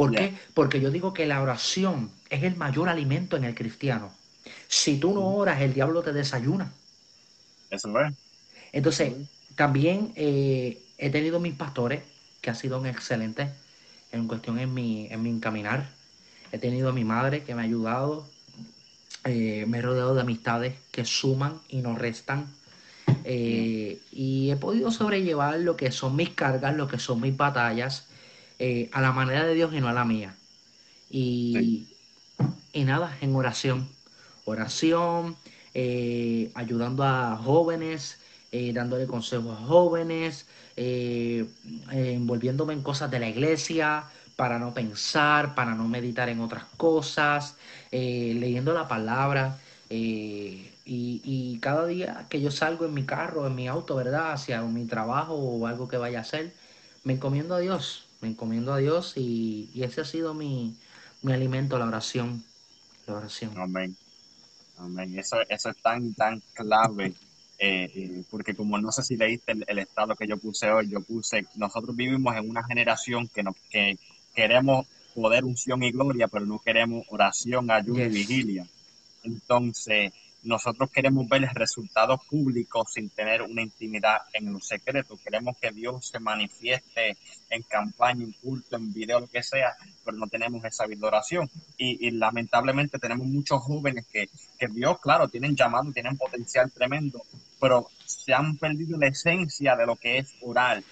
¿Por 0.00 0.12
qué? 0.12 0.34
Porque 0.54 0.80
yo 0.80 0.90
digo 0.90 1.12
que 1.12 1.26
la 1.26 1.42
oración 1.42 2.10
es 2.30 2.42
el 2.42 2.56
mayor 2.56 2.88
alimento 2.88 3.36
en 3.36 3.44
el 3.44 3.54
cristiano. 3.54 4.12
Si 4.66 4.98
tú 4.98 5.12
no 5.12 5.26
oras, 5.26 5.60
el 5.60 5.74
diablo 5.74 6.02
te 6.02 6.12
desayuna. 6.12 6.72
Eso 7.70 8.00
es. 8.00 8.14
Entonces, 8.72 9.12
también 9.56 10.12
eh, 10.16 10.82
He 11.02 11.08
tenido 11.08 11.40
mis 11.40 11.54
pastores 11.54 12.02
que 12.42 12.50
ha 12.50 12.54
sido 12.54 12.84
excelentes 12.84 13.48
en 14.12 14.28
cuestión 14.28 14.58
en 14.58 14.74
mi, 14.74 15.06
en 15.10 15.22
mi 15.22 15.30
encaminar. 15.30 15.88
He 16.52 16.58
tenido 16.58 16.90
a 16.90 16.92
mi 16.92 17.04
madre 17.04 17.42
que 17.42 17.54
me 17.54 17.62
ha 17.62 17.64
ayudado. 17.64 18.28
Eh, 19.24 19.64
me 19.66 19.78
he 19.78 19.82
rodeado 19.82 20.14
de 20.14 20.20
amistades 20.20 20.74
que 20.90 21.06
suman 21.06 21.58
y 21.70 21.78
no 21.78 21.96
restan. 21.96 22.52
Eh, 23.24 23.98
y 24.12 24.50
he 24.50 24.56
podido 24.56 24.90
sobrellevar 24.90 25.58
lo 25.60 25.74
que 25.78 25.90
son 25.90 26.16
mis 26.16 26.30
cargas, 26.30 26.76
lo 26.76 26.86
que 26.86 26.98
son 26.98 27.22
mis 27.22 27.34
batallas, 27.34 28.06
eh, 28.60 28.88
a 28.92 29.00
la 29.00 29.10
manera 29.10 29.44
de 29.44 29.54
Dios 29.54 29.74
y 29.74 29.80
no 29.80 29.88
a 29.88 29.92
la 29.92 30.04
mía. 30.04 30.36
Y, 31.10 31.88
y 32.72 32.84
nada, 32.84 33.18
en 33.20 33.34
oración. 33.34 33.88
Oración, 34.44 35.36
ayudando 36.54 37.02
a 37.02 37.36
jóvenes, 37.36 38.18
dándole 38.72 39.06
consejos 39.06 39.58
a 39.58 39.62
jóvenes, 39.66 40.46
eh, 40.82 41.46
eh, 41.92 42.12
envolviéndome 42.14 42.72
en 42.72 42.82
cosas 42.82 43.10
de 43.10 43.18
la 43.18 43.28
iglesia, 43.28 44.04
para 44.34 44.58
no 44.58 44.72
pensar, 44.72 45.54
para 45.54 45.74
no 45.74 45.86
meditar 45.88 46.30
en 46.30 46.40
otras 46.40 46.64
cosas, 46.78 47.56
eh, 47.90 48.34
leyendo 48.38 48.72
la 48.72 48.88
palabra. 48.88 49.58
y, 49.90 51.58
cada 51.60 51.86
día 51.86 52.26
que 52.30 52.40
yo 52.40 52.50
salgo 52.50 52.86
en 52.86 52.94
mi 52.94 53.04
carro, 53.04 53.46
en 53.46 53.54
mi 53.54 53.68
auto, 53.68 53.96
¿verdad? 53.96 54.32
Hacia 54.32 54.62
mi 54.62 54.86
trabajo 54.86 55.34
o 55.34 55.66
algo 55.66 55.88
que 55.88 55.98
vaya 55.98 56.18
a 56.18 56.22
hacer, 56.22 56.54
me 57.04 57.14
encomiendo 57.14 57.54
a 57.54 57.60
Dios, 57.60 58.06
me 58.20 58.28
encomiendo 58.28 58.72
a 58.72 58.78
Dios 58.78 59.14
y, 59.16 59.70
ese 59.82 60.02
ha 60.02 60.04
sido 60.04 60.34
mi, 60.34 60.76
alimento, 61.24 61.78
la 61.78 61.86
oración. 61.86 62.44
La 63.06 63.14
oración. 63.14 63.52
Amén. 63.56 63.96
Amén. 64.78 65.18
Eso, 65.18 65.36
eso 65.48 65.70
es 65.70 65.76
tan, 65.82 66.14
tan 66.14 66.42
clave 66.54 67.14
eh, 67.62 67.90
eh, 67.94 68.22
porque 68.30 68.54
como 68.54 68.78
no 68.78 68.90
sé 68.90 69.02
si 69.02 69.18
leíste 69.18 69.52
el, 69.66 69.78
estado 69.78 70.16
que 70.16 70.26
yo 70.26 70.38
puse 70.38 70.70
hoy, 70.70 70.88
yo 70.88 71.02
puse, 71.02 71.44
nosotros 71.56 71.94
vivimos 71.94 72.34
en 72.34 72.48
una 72.48 72.64
generación 72.64 73.28
que, 73.28 73.42
nos, 73.42 73.54
que 73.70 73.98
queremos 74.34 74.86
poder, 75.14 75.44
unción 75.44 75.82
y 75.82 75.92
gloria, 75.92 76.26
pero 76.28 76.46
no 76.46 76.58
queremos 76.58 77.04
oración, 77.10 77.70
ayuda 77.70 78.04
y 78.04 78.08
vigilia. 78.08 78.66
Entonces, 79.24 80.10
nosotros 80.42 80.90
queremos 80.90 81.28
ver 81.28 81.42
resultados 81.54 82.20
públicos 82.26 82.92
sin 82.92 83.10
tener 83.10 83.42
una 83.42 83.62
intimidad 83.62 84.22
en 84.32 84.52
los 84.52 84.66
secretos. 84.66 85.20
Queremos 85.20 85.56
que 85.58 85.70
Dios 85.70 86.08
se 86.08 86.18
manifieste 86.18 87.16
en 87.50 87.62
campaña, 87.62 88.24
en 88.24 88.32
culto, 88.32 88.76
en 88.76 88.92
video, 88.92 89.20
lo 89.20 89.26
que 89.26 89.42
sea, 89.42 89.74
pero 90.04 90.16
no 90.16 90.26
tenemos 90.28 90.64
esa 90.64 90.86
vibración. 90.86 91.50
Y, 91.76 92.06
y 92.06 92.10
lamentablemente 92.12 92.98
tenemos 92.98 93.26
muchos 93.26 93.60
jóvenes 93.62 94.06
que, 94.06 94.28
que 94.58 94.68
Dios, 94.68 94.98
claro, 95.00 95.28
tienen 95.28 95.54
llamado, 95.56 95.92
tienen 95.92 96.16
potencial 96.16 96.70
tremendo, 96.70 97.22
pero 97.60 97.88
se 98.04 98.32
han 98.32 98.56
perdido 98.56 98.98
la 98.98 99.08
esencia 99.08 99.76
de 99.76 99.86
lo 99.86 99.96
que 99.96 100.18
es 100.18 100.34
oral. 100.40 100.84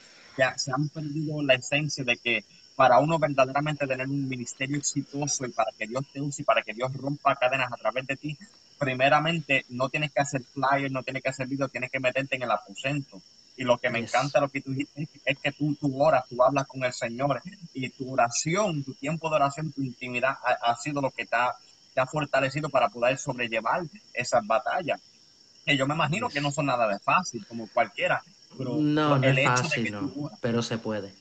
Se 0.57 0.71
han 0.71 0.89
perdido 0.89 1.43
la 1.43 1.55
esencia 1.55 2.05
de 2.05 2.17
que 2.17 2.45
para 2.77 3.01
uno 3.01 3.19
verdaderamente 3.19 3.89
tener 3.89 4.07
un 4.07 4.29
ministerio 4.29 4.77
exitoso 4.77 5.45
y 5.45 5.51
para 5.51 5.73
que 5.77 5.89
Dios 5.89 6.05
te 6.13 6.21
use 6.21 6.43
y 6.43 6.45
para 6.45 6.63
que 6.63 6.73
Dios 6.73 6.93
rompa 6.95 7.35
cadenas 7.35 7.73
a 7.73 7.77
través 7.77 8.07
de 8.07 8.17
ti, 8.17 8.39
primeramente 8.79 9.65
no 9.69 9.89
tienes 9.89 10.13
que 10.13 10.21
hacer 10.21 10.43
flyers, 10.43 10.93
no 10.93 11.03
tienes 11.03 11.23
que 11.23 11.29
hacer 11.31 11.47
videos, 11.47 11.71
tienes 11.71 11.91
que 11.91 12.01
meterte 12.01 12.37
en 12.37 12.43
el 12.43 12.51
aposento. 12.51 13.21
Y 13.57 13.65
lo 13.65 13.77
que 13.77 13.91
me 13.91 13.99
encanta 13.99 14.41
lo 14.41 14.49
que 14.49 14.61
tú 14.61 14.73
dices 14.73 15.09
es 15.25 15.39
que 15.39 15.51
tú, 15.51 15.75
tú 15.75 16.01
oras, 16.01 16.25
tú 16.29 16.43
hablas 16.43 16.67
con 16.69 16.85
el 16.85 16.93
Señor 16.93 17.43
y 17.75 17.89
tu 17.91 18.13
oración, 18.13 18.85
tu 18.85 18.95
tiempo 18.95 19.29
de 19.29 19.37
oración, 19.37 19.73
tu 19.73 19.83
intimidad 19.83 20.37
ha, 20.63 20.77
sido 20.77 21.01
lo 21.01 21.11
que 21.11 21.27
te 21.27 21.35
ha, 21.35 21.57
te 21.93 22.01
ha, 22.01 22.07
fortalecido 22.07 22.69
para 22.69 22.89
poder 22.89 23.19
sobrellevar 23.19 23.83
esas 24.15 24.47
batallas. 24.47 25.01
Que 25.67 25.77
yo 25.77 25.89
me 25.89 25.95
imagino 25.95 26.29
que 26.29 26.41
no 26.41 26.53
son 26.53 26.67
nada 26.67 26.87
de 26.87 27.01
fácil, 27.01 27.45
como 27.47 27.67
cualquiera. 27.67 28.23
Pero 28.57 28.77
no, 28.77 29.19
no 29.19 29.27
es 29.27 29.45
fácil, 29.45 29.99
pero 30.41 30.63
se 30.63 30.79
puede. 30.79 31.13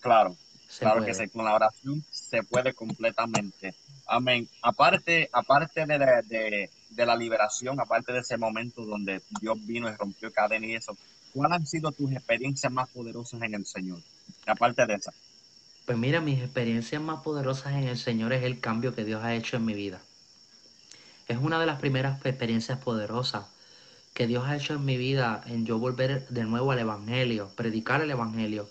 Claro, 0.00 0.36
claro 0.80 1.04
que 1.04 1.14
sí, 1.14 1.28
con 1.28 1.44
la 1.44 1.54
oración 1.54 2.04
se 2.28 2.42
puede 2.42 2.74
completamente. 2.74 3.74
Amén. 4.06 4.48
Aparte, 4.62 5.28
aparte 5.32 5.86
de, 5.86 5.98
de, 5.98 6.70
de, 6.90 7.06
la 7.06 7.16
liberación, 7.16 7.80
aparte 7.80 8.12
de 8.12 8.20
ese 8.20 8.36
momento 8.36 8.84
donde 8.84 9.22
Dios 9.40 9.58
vino 9.66 9.88
y 9.88 9.92
rompió 9.92 10.32
cadena 10.32 10.66
y 10.66 10.74
eso, 10.74 10.96
¿cuáles 11.32 11.56
han 11.56 11.66
sido 11.66 11.92
tus 11.92 12.12
experiencias 12.12 12.72
más 12.72 12.88
poderosas 12.90 13.42
en 13.42 13.54
el 13.54 13.66
Señor? 13.66 14.00
Aparte 14.46 14.86
de 14.86 14.94
esa. 14.94 15.12
Pues 15.84 15.96
mira, 15.96 16.20
mis 16.20 16.40
experiencias 16.40 17.00
más 17.00 17.22
poderosas 17.22 17.72
en 17.72 17.84
el 17.84 17.98
Señor 17.98 18.32
es 18.32 18.44
el 18.44 18.60
cambio 18.60 18.94
que 18.94 19.04
Dios 19.04 19.22
ha 19.24 19.34
hecho 19.34 19.56
en 19.56 19.64
mi 19.64 19.74
vida. 19.74 20.00
Es 21.28 21.38
una 21.38 21.58
de 21.60 21.66
las 21.66 21.80
primeras 21.80 22.20
experiencias 22.24 22.78
poderosas 22.78 23.46
que 24.14 24.26
Dios 24.26 24.44
ha 24.46 24.56
hecho 24.56 24.74
en 24.74 24.84
mi 24.84 24.96
vida, 24.96 25.42
en 25.46 25.64
yo 25.64 25.78
volver 25.78 26.26
de 26.28 26.44
nuevo 26.44 26.72
al 26.72 26.78
Evangelio, 26.78 27.50
predicar 27.54 28.00
el 28.00 28.10
Evangelio. 28.10 28.68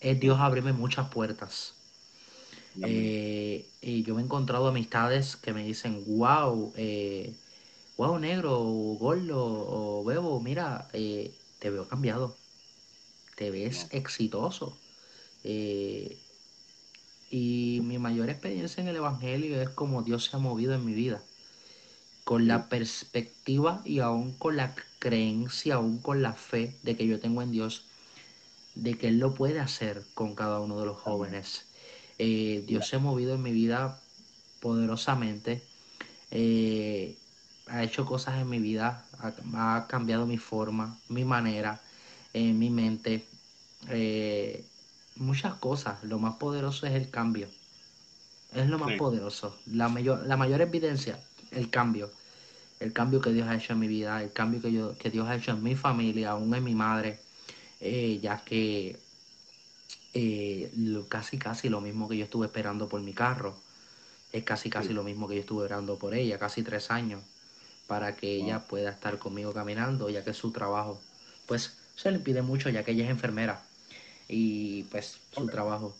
Es 0.00 0.18
Dios 0.18 0.40
abrirme 0.40 0.72
muchas 0.72 1.08
puertas. 1.08 1.77
Eh, 2.82 3.74
y 3.80 4.02
yo 4.04 4.14
me 4.14 4.22
he 4.22 4.24
encontrado 4.24 4.68
amistades 4.68 5.36
que 5.36 5.52
me 5.52 5.64
dicen, 5.64 6.04
wow, 6.06 6.72
eh, 6.76 7.34
wow, 7.96 8.18
negro, 8.18 8.58
gordo, 8.98 9.38
o 10.00 10.04
bebo, 10.04 10.40
mira, 10.40 10.88
eh, 10.92 11.34
te 11.58 11.70
veo 11.70 11.88
cambiado, 11.88 12.36
te 13.36 13.50
ves 13.50 13.88
exitoso. 13.90 14.84
y 17.30 17.80
mi 17.84 17.98
mayor 17.98 18.28
experiencia 18.30 18.80
en 18.82 18.88
el 18.88 18.96
Evangelio 18.96 19.60
es 19.62 19.70
como 19.70 20.02
Dios 20.02 20.24
se 20.26 20.36
ha 20.36 20.38
movido 20.40 20.74
en 20.74 20.84
mi 20.84 20.94
vida, 20.94 21.22
con 22.24 22.46
la 22.46 22.68
perspectiva 22.68 23.82
y 23.84 24.00
aún 24.00 24.38
con 24.38 24.56
la 24.56 24.74
creencia, 25.00 25.76
aún 25.76 26.00
con 26.00 26.22
la 26.22 26.34
fe 26.34 26.78
de 26.82 26.96
que 26.96 27.06
yo 27.06 27.18
tengo 27.20 27.42
en 27.42 27.50
Dios, 27.50 27.88
de 28.74 28.98
que 28.98 29.08
Él 29.08 29.18
lo 29.20 29.34
puede 29.34 29.60
hacer 29.60 30.08
con 30.14 30.34
cada 30.36 30.60
uno 30.60 30.80
de 30.80 30.86
los 30.86 30.98
jóvenes. 30.98 31.67
Eh, 32.18 32.64
Dios 32.66 32.88
se 32.88 32.96
ha 32.96 32.98
movido 32.98 33.34
en 33.34 33.42
mi 33.42 33.52
vida 33.52 34.00
poderosamente. 34.60 35.62
Eh, 36.30 37.16
ha 37.68 37.84
hecho 37.84 38.04
cosas 38.04 38.40
en 38.40 38.48
mi 38.48 38.58
vida, 38.58 39.04
ha, 39.54 39.86
cambiado 39.88 40.26
mi 40.26 40.38
forma, 40.38 40.98
mi 41.08 41.24
manera, 41.24 41.80
eh, 42.32 42.52
mi 42.52 42.70
mente, 42.70 43.24
muchas 45.16 45.54
cosas. 45.54 46.02
Lo 46.02 46.18
más 46.18 46.36
poderoso 46.36 46.86
es 46.86 46.94
el 46.94 47.10
cambio. 47.10 47.48
Es 48.52 48.68
lo 48.68 48.78
más 48.78 48.94
poderoso. 48.94 49.56
La 49.66 49.88
mayor, 49.88 50.26
la 50.26 50.36
mayor 50.36 50.60
evidencia, 50.60 51.20
el 51.52 51.70
cambio. 51.70 52.10
El 52.80 52.92
cambio 52.92 53.20
que 53.20 53.32
Dios 53.32 53.46
ha 53.48 53.56
hecho 53.56 53.74
en 53.74 53.80
mi 53.80 53.88
vida, 53.88 54.22
el 54.22 54.32
cambio 54.32 54.62
que, 54.62 54.72
yo, 54.72 54.96
que 54.96 55.10
Dios 55.10 55.28
ha 55.28 55.36
hecho 55.36 55.50
en 55.50 55.62
mi 55.62 55.76
familia, 55.76 56.30
aún 56.30 56.54
en 56.54 56.64
mi 56.64 56.74
madre, 56.74 57.20
ya 57.80 58.42
que 58.44 58.98
casi 61.08 61.38
casi 61.38 61.68
lo 61.68 61.80
mismo 61.80 62.08
que 62.08 62.16
yo 62.16 62.24
estuve 62.24 62.46
esperando 62.46 62.88
por 62.88 63.00
mi 63.00 63.12
carro, 63.12 63.56
es 64.32 64.44
casi 64.44 64.70
casi 64.70 64.92
lo 64.92 65.02
mismo 65.02 65.28
que 65.28 65.36
yo 65.36 65.40
estuve 65.40 65.64
esperando 65.64 65.98
por 65.98 66.14
ella, 66.14 66.38
casi 66.38 66.62
tres 66.62 66.90
años 66.90 67.22
para 67.86 68.14
que 68.16 68.30
ella 68.36 68.60
pueda 68.60 68.90
estar 68.90 69.18
conmigo 69.18 69.52
caminando, 69.52 70.10
ya 70.10 70.22
que 70.22 70.34
su 70.34 70.52
trabajo, 70.52 71.00
pues 71.46 71.78
se 71.96 72.10
le 72.10 72.18
pide 72.18 72.42
mucho, 72.42 72.68
ya 72.68 72.84
que 72.84 72.92
ella 72.92 73.04
es 73.04 73.10
enfermera 73.10 73.62
y 74.28 74.84
pues 74.84 75.18
su 75.32 75.46
trabajo. 75.46 75.96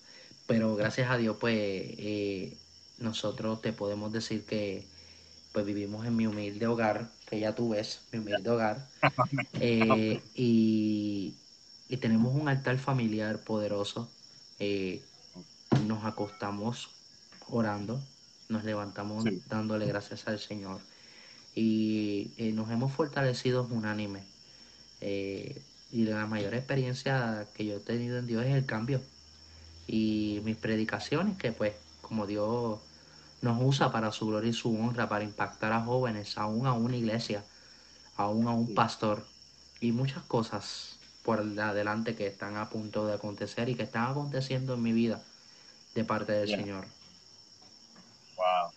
Pero 0.47 0.77
gracias 0.77 1.11
a 1.11 1.17
Dios, 1.17 1.37
pues 1.41 1.57
eh, 1.57 2.57
nosotros 2.99 3.63
te 3.63 3.73
podemos 3.73 4.13
decir 4.13 4.45
que 4.45 4.85
pues 5.53 5.65
vivimos 5.65 6.07
en 6.07 6.15
mi 6.15 6.27
humilde 6.27 6.67
hogar, 6.67 7.11
que 7.27 7.41
ya 7.41 7.55
tú 7.55 7.71
ves, 7.71 8.03
mi 8.13 8.19
humilde 8.19 8.51
hogar, 8.51 8.87
eh, 9.61 10.21
y, 10.35 11.35
tenemos 11.97 12.35
un 12.35 12.49
altar 12.49 12.79
familiar 12.79 13.41
poderoso. 13.41 14.09
Eh, 14.59 15.03
nos 15.87 16.05
acostamos 16.05 16.91
orando, 17.49 18.01
nos 18.49 18.65
levantamos 18.65 19.25
dándole 19.49 19.87
gracias 19.87 20.29
al 20.29 20.39
Señor 20.39 20.81
y 21.55 22.31
eh, 22.37 22.53
nos 22.53 22.71
hemos 22.71 22.93
fortalecido 22.93 23.67
unánime. 23.71 24.23
Eh, 25.01 25.63
y 25.91 26.05
la 26.05 26.27
mayor 26.27 26.55
experiencia 26.55 27.47
que 27.55 27.65
yo 27.65 27.77
he 27.77 27.81
tenido 27.81 28.19
en 28.19 28.27
Dios 28.27 28.45
es 28.45 28.55
el 28.55 28.67
cambio. 28.67 29.01
Y 29.87 30.41
mis 30.45 30.57
predicaciones, 30.57 31.39
que 31.39 31.53
pues 31.53 31.75
como 32.03 32.27
Dios 32.27 32.79
nos 33.41 33.63
usa 33.63 33.91
para 33.91 34.13
su 34.13 34.27
gloria 34.27 34.51
y 34.51 34.53
su 34.53 34.75
honra, 34.77 35.09
para 35.09 35.25
impactar 35.25 35.73
a 35.73 35.81
jóvenes, 35.81 36.37
aún 36.37 36.67
a 36.67 36.75
una 36.75 36.97
iglesia, 36.97 37.45
aún 38.17 38.47
a 38.49 38.53
un 38.53 38.75
pastor, 38.75 39.27
y 39.81 39.93
muchas 39.93 40.23
cosas 40.25 40.98
por 41.29 41.41
adelante 41.41 42.17
que 42.17 42.27
están 42.27 42.57
a 42.57 42.71
punto 42.71 43.07
de 43.07 43.13
acontecer 43.13 43.69
y 43.69 43.75
que 43.75 43.83
están 43.83 44.11
aconteciendo 44.11 44.73
en 44.73 44.83
mi 44.83 44.93
vida 44.93 45.21
de 45.95 46.03
parte 46.03 46.33
del 46.33 46.49
Señor. 46.49 46.87
Wow 48.35 48.73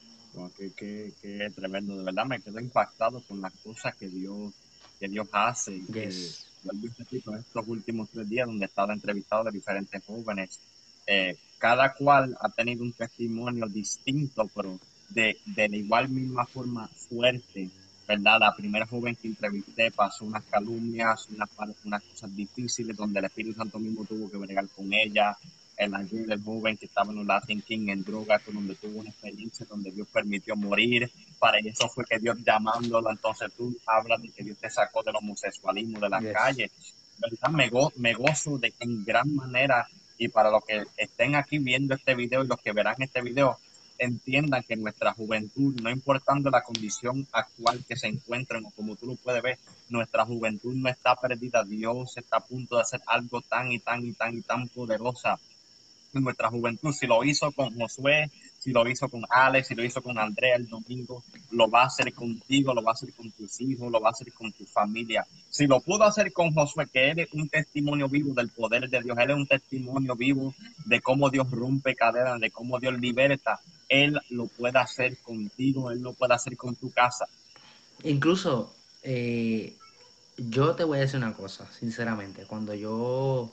que, 0.75 1.51
tremendo, 1.55 1.97
de 1.97 2.03
verdad 2.03 2.25
me 2.25 2.41
quedo 2.41 2.59
impactado 2.59 3.21
con 3.21 3.39
las 3.39 3.53
cosas 3.53 3.95
que 3.95 4.09
Dios, 4.09 4.51
que 4.99 5.07
Dios 5.07 5.29
hace. 5.31 5.77
Y 5.77 5.85
que, 5.85 6.09
en 6.09 7.35
estos 7.39 7.67
últimos 7.69 8.09
tres 8.09 8.27
días 8.27 8.47
donde 8.47 8.65
he 8.65 8.67
estado 8.67 8.91
entrevistado 8.91 9.45
de 9.45 9.51
diferentes 9.51 10.03
jóvenes, 10.05 10.59
eh, 11.07 11.37
cada 11.57 11.93
cual 11.93 12.37
ha 12.41 12.49
tenido 12.49 12.83
un 12.83 12.91
testimonio 12.91 13.65
distinto, 13.67 14.49
pero 14.53 14.77
de, 15.07 15.37
de 15.45 15.69
la 15.69 15.77
igual 15.77 16.09
misma 16.09 16.45
forma 16.45 16.89
fuerte, 16.89 17.69
¿verdad? 18.07 18.39
La 18.39 18.55
primera 18.55 18.85
joven 18.85 19.15
que 19.15 19.27
entrevisté 19.27 19.91
pasó 19.91 20.25
unas 20.25 20.43
calumnias, 20.45 21.27
unas, 21.29 21.49
unas 21.83 22.03
cosas 22.03 22.35
difíciles 22.35 22.95
donde 22.95 23.19
el 23.19 23.25
Espíritu 23.25 23.57
Santo 23.57 23.79
mismo 23.79 24.05
tuvo 24.05 24.29
que 24.29 24.37
bregar 24.37 24.67
con 24.69 24.91
ella, 24.93 25.37
el 25.77 25.95
ángel 25.95 26.27
del 26.27 26.43
joven 26.43 26.77
que 26.77 26.85
estaba 26.85 27.11
en 27.11 27.19
un 27.19 27.27
Latin 27.27 27.61
King 27.61 27.89
en 27.89 28.03
drogas, 28.03 28.41
donde 28.45 28.75
tuvo 28.75 28.99
una 28.99 29.09
experiencia 29.09 29.65
donde 29.67 29.91
Dios 29.91 30.07
permitió 30.13 30.55
morir. 30.55 31.11
Para 31.39 31.57
eso 31.57 31.89
fue 31.89 32.05
que 32.05 32.19
Dios 32.19 32.37
llamándolo. 32.45 33.09
Entonces 33.09 33.51
tú 33.57 33.75
hablas 33.87 34.21
de 34.21 34.29
que 34.29 34.43
Dios 34.43 34.57
te 34.57 34.69
sacó 34.69 35.01
del 35.01 35.15
homosexualismo 35.15 35.99
de 35.99 36.09
la 36.09 36.21
calle. 36.31 36.69
¿Verdad? 37.17 37.49
Me, 37.49 37.69
me 37.97 38.13
gozo 38.13 38.57
de 38.57 38.71
que 38.71 38.83
en 38.83 39.03
gran 39.03 39.33
manera, 39.33 39.87
y 40.17 40.27
para 40.27 40.51
los 40.51 40.63
que 40.65 40.83
estén 40.97 41.35
aquí 41.35 41.57
viendo 41.57 41.95
este 41.95 42.13
video 42.13 42.43
y 42.43 42.47
los 42.47 42.59
que 42.61 42.73
verán 42.73 42.95
este 42.99 43.21
video, 43.21 43.57
entiendan 44.01 44.63
que 44.63 44.75
nuestra 44.75 45.13
juventud, 45.13 45.79
no 45.79 45.91
importando 45.91 46.49
la 46.49 46.63
condición 46.63 47.27
actual 47.31 47.85
que 47.87 47.95
se 47.95 48.07
encuentren 48.07 48.65
o 48.65 48.71
como 48.71 48.95
tú 48.95 49.05
lo 49.05 49.15
puedes 49.15 49.43
ver, 49.43 49.59
nuestra 49.89 50.25
juventud 50.25 50.73
no 50.73 50.89
está 50.89 51.15
perdida. 51.15 51.63
Dios 51.63 52.17
está 52.17 52.37
a 52.37 52.45
punto 52.45 52.77
de 52.77 52.81
hacer 52.81 53.01
algo 53.05 53.41
tan 53.41 53.71
y 53.71 53.79
tan 53.79 54.03
y 54.03 54.13
tan 54.13 54.37
y 54.37 54.41
tan 54.41 54.67
poderosa 54.69 55.39
en 56.13 56.24
nuestra 56.24 56.50
juventud. 56.50 56.91
Si 56.93 57.08
lo 57.08 57.24
hizo 57.24 57.52
con 57.52 57.74
Josué, 57.78 58.30
si 58.60 58.71
lo 58.71 58.88
hizo 58.88 59.10
con 59.10 59.24
Alex, 59.30 59.69
si 59.69 59.76
lo 59.76 59.84
hizo 59.84 60.04
con 60.04 60.19
Andrea 60.19 60.56
el 60.56 60.67
domingo, 60.67 61.24
lo 61.50 61.69
va 61.69 61.82
a 61.82 61.86
hacer 61.88 62.13
contigo, 62.13 62.74
lo 62.74 62.84
va 62.84 62.91
a 62.91 62.93
hacer 62.93 63.12
con 63.13 63.32
tus 63.32 63.60
hijos, 63.60 63.91
lo 63.91 64.00
va 64.00 64.10
a 64.10 64.12
hacer 64.12 64.32
con 64.34 64.52
tu 64.52 64.65
familia. 64.65 65.26
Si 65.50 65.65
lo 65.65 65.80
pudo 65.82 66.04
hacer 66.04 66.32
con 66.32 66.54
Josué, 66.54 66.88
que 66.91 67.10
él 67.10 67.19
es 67.19 67.34
un 67.34 67.50
testimonio 67.50 68.08
vivo 68.08 68.34
del 68.34 68.50
poder 68.50 68.88
de 68.88 69.02
Dios, 69.02 69.17
él 69.17 69.32
es 69.32 69.36
un 69.36 69.47
testimonio 69.47 70.15
vivo 70.15 70.54
de 70.86 71.02
cómo 71.02 71.30
Dios 71.30 71.50
rompe 71.50 71.95
cadenas, 71.95 72.39
de 72.39 72.52
cómo 72.52 72.80
Dios 72.80 73.00
liberta, 73.00 73.60
él 73.89 74.19
lo 74.30 74.45
puede 74.45 74.78
hacer 74.78 75.17
contigo, 75.17 75.91
él 75.91 76.02
lo 76.02 76.13
puede 76.13 76.36
hacer 76.36 76.56
con 76.56 76.76
tu 76.76 76.91
casa. 76.91 77.28
Incluso, 78.04 78.76
eh, 79.02 79.76
yo 80.38 80.76
te 80.76 80.84
voy 80.84 81.00
a 81.00 81.02
decir 81.02 81.17
una 81.17 81.34
cosa, 81.34 81.67
sinceramente, 81.71 82.45
cuando 82.45 82.74
yo 82.74 83.52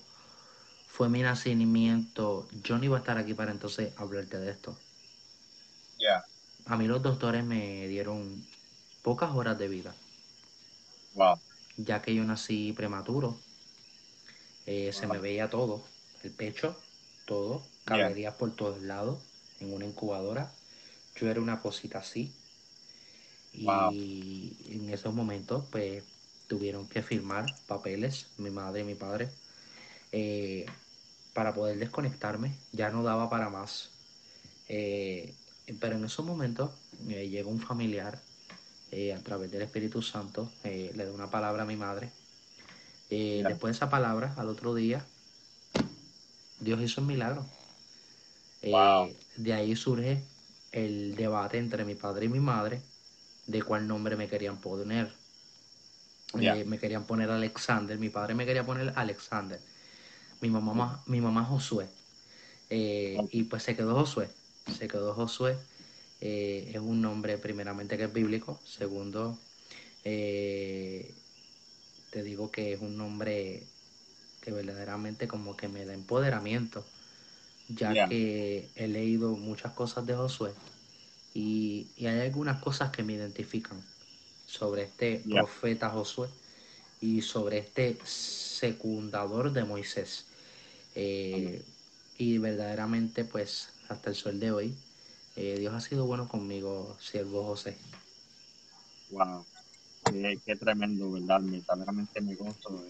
fue 0.99 1.09
mi 1.09 1.23
nacimiento, 1.23 2.49
yo 2.65 2.77
no 2.77 2.85
iba 2.85 2.97
a 2.97 2.99
estar 2.99 3.19
aquí 3.19 3.33
para 3.33 3.53
entonces 3.53 3.93
hablarte 3.99 4.37
de 4.37 4.51
esto. 4.51 4.77
Ya. 5.97 6.25
A 6.67 6.77
mí 6.77 6.89
los 6.89 7.01
doctores 7.01 7.45
me 7.45 7.87
dieron 7.87 8.45
pocas 9.03 9.31
horas 9.33 9.57
de 9.61 9.69
vida. 9.69 9.95
Wow. 11.15 11.39
Ya 11.77 12.03
que 12.03 12.13
yo 12.17 12.25
nací 12.25 12.73
prematuro, 12.73 13.39
eh, 14.67 14.93
se 14.93 15.07
me 15.07 15.19
veía 15.19 15.49
todo, 15.49 15.85
el 16.25 16.33
pecho, 16.33 16.77
todo, 17.27 17.63
caballerías 17.85 18.35
por 18.35 18.57
todos 18.57 18.83
lados, 18.83 19.23
en 19.61 19.73
una 19.73 19.85
incubadora. 19.85 20.51
Yo 21.15 21.31
era 21.31 21.41
una 21.41 21.61
cosita 21.61 21.99
así. 21.99 22.33
Y 23.53 24.57
en 24.69 24.91
esos 24.91 25.15
momentos, 25.15 25.65
pues, 25.71 26.03
tuvieron 26.49 26.89
que 26.89 27.05
firmar 27.05 27.47
papeles, 27.69 28.27
mi 28.37 28.51
madre 28.51 28.81
y 28.81 28.85
mi 28.85 28.97
padre, 28.97 29.29
eh, 30.11 30.67
para 31.39 31.55
poder 31.55 31.79
desconectarme, 31.79 32.53
ya 32.73 32.91
no 32.91 33.05
daba 33.05 33.31
para 33.31 33.49
más. 33.49 33.91
Eh, 34.69 35.33
pero 35.79 35.95
en 35.95 36.05
esos 36.05 36.27
momentos 36.27 36.73
eh, 37.09 37.29
llegó 37.29 37.49
un 37.49 37.61
familiar 37.61 38.21
eh, 38.91 39.15
a 39.15 39.23
través 39.23 39.49
del 39.53 39.63
Espíritu 39.63 40.03
Santo, 40.03 40.51
le 40.65 40.93
da 40.93 41.13
una 41.13 41.31
palabra 41.31 41.63
a 41.63 41.65
mi 41.65 41.77
madre. 41.77 42.11
Después 43.09 43.71
de 43.71 43.77
esa 43.77 43.89
palabra, 43.89 44.35
al 44.37 44.49
otro 44.49 44.75
día, 44.75 45.07
Dios 46.59 46.81
hizo 46.83 47.03
un 47.03 47.07
milagro. 47.07 47.47
De 49.37 49.55
ahí 49.55 49.77
surge 49.77 50.21
el 50.73 51.15
debate 51.15 51.59
entre 51.59 51.85
mi 51.85 51.95
padre 51.95 52.27
y 52.27 52.31
mi 52.31 52.41
madre 52.41 52.83
de 53.47 53.63
cuál 53.63 53.87
nombre 53.87 54.17
me 54.17 54.27
querían 54.27 54.61
poner. 54.61 55.13
me 56.35 56.79
querían 56.81 57.05
poner 57.05 57.31
Alexander, 57.31 57.97
mi 57.97 58.09
padre 58.09 58.35
me 58.35 58.45
quería 58.45 58.67
poner 58.67 58.93
Alexander 58.97 59.61
mi 60.41 60.51
mamá, 60.51 61.03
mi 61.07 61.21
mamá 61.21 61.45
Josué. 61.45 61.89
Eh, 62.71 63.19
y 63.31 63.45
pues 63.45 63.63
se 63.63 63.77
quedó 63.77 63.95
Josué. 63.95 64.29
Se 64.77 64.89
quedó 64.89 65.15
Josué. 65.15 65.57
Eh, 66.21 66.73
es 66.75 66.81
un 66.81 67.01
nombre 67.01 67.39
primeramente 67.39 67.97
que 67.97 68.05
es 68.05 68.13
bíblico. 68.13 68.61
Segundo, 68.65 69.39
eh, 70.05 71.15
te 72.11 72.23
digo 72.23 72.51
que 72.51 72.73
es 72.73 72.81
un 72.81 72.97
nombre 72.97 73.63
que 74.41 74.53
verdaderamente 74.53 75.29
como 75.29 75.57
que 75.57 75.69
me 75.69 75.85
da 75.85 75.95
empoderamiento, 75.95 76.85
ya 77.69 78.09
que 78.09 78.69
he 78.77 78.89
leído 78.89 79.37
muchas 79.37 79.73
cosas 79.73 80.07
de 80.07 80.15
Josué 80.15 80.53
y, 81.39 81.87
hay 82.01 82.21
algunas 82.21 82.61
cosas 82.61 82.91
que 82.91 83.03
me 83.03 83.13
identifican 83.13 83.81
sobre 84.47 84.83
este 84.83 85.23
profeta 85.29 85.91
Josué 85.91 86.29
y 87.01 87.23
sobre 87.23 87.59
este 87.59 87.97
secundador 88.05 89.53
de 89.53 89.65
Moisés. 89.65 90.27
Eh, 91.01 91.63
y 92.19 92.39
verdaderamente, 92.39 93.25
pues, 93.25 93.71
hasta 93.89 94.11
el 94.11 94.17
sol 94.17 94.41
de 94.41 94.51
hoy, 94.51 94.75
eh, 95.37 95.55
Dios 95.57 95.73
ha 95.73 95.81
sido 95.81 96.07
bueno 96.07 96.27
conmigo, 96.27 96.97
siervo 97.01 97.45
José. 97.45 97.79
Wow, 99.11 99.47
qué, 100.45 100.57
tremendo, 100.57 101.13
¿verdad? 101.13 101.41
Verdaderamente 101.41 102.21
me 102.21 102.35
gozo. 102.35 102.85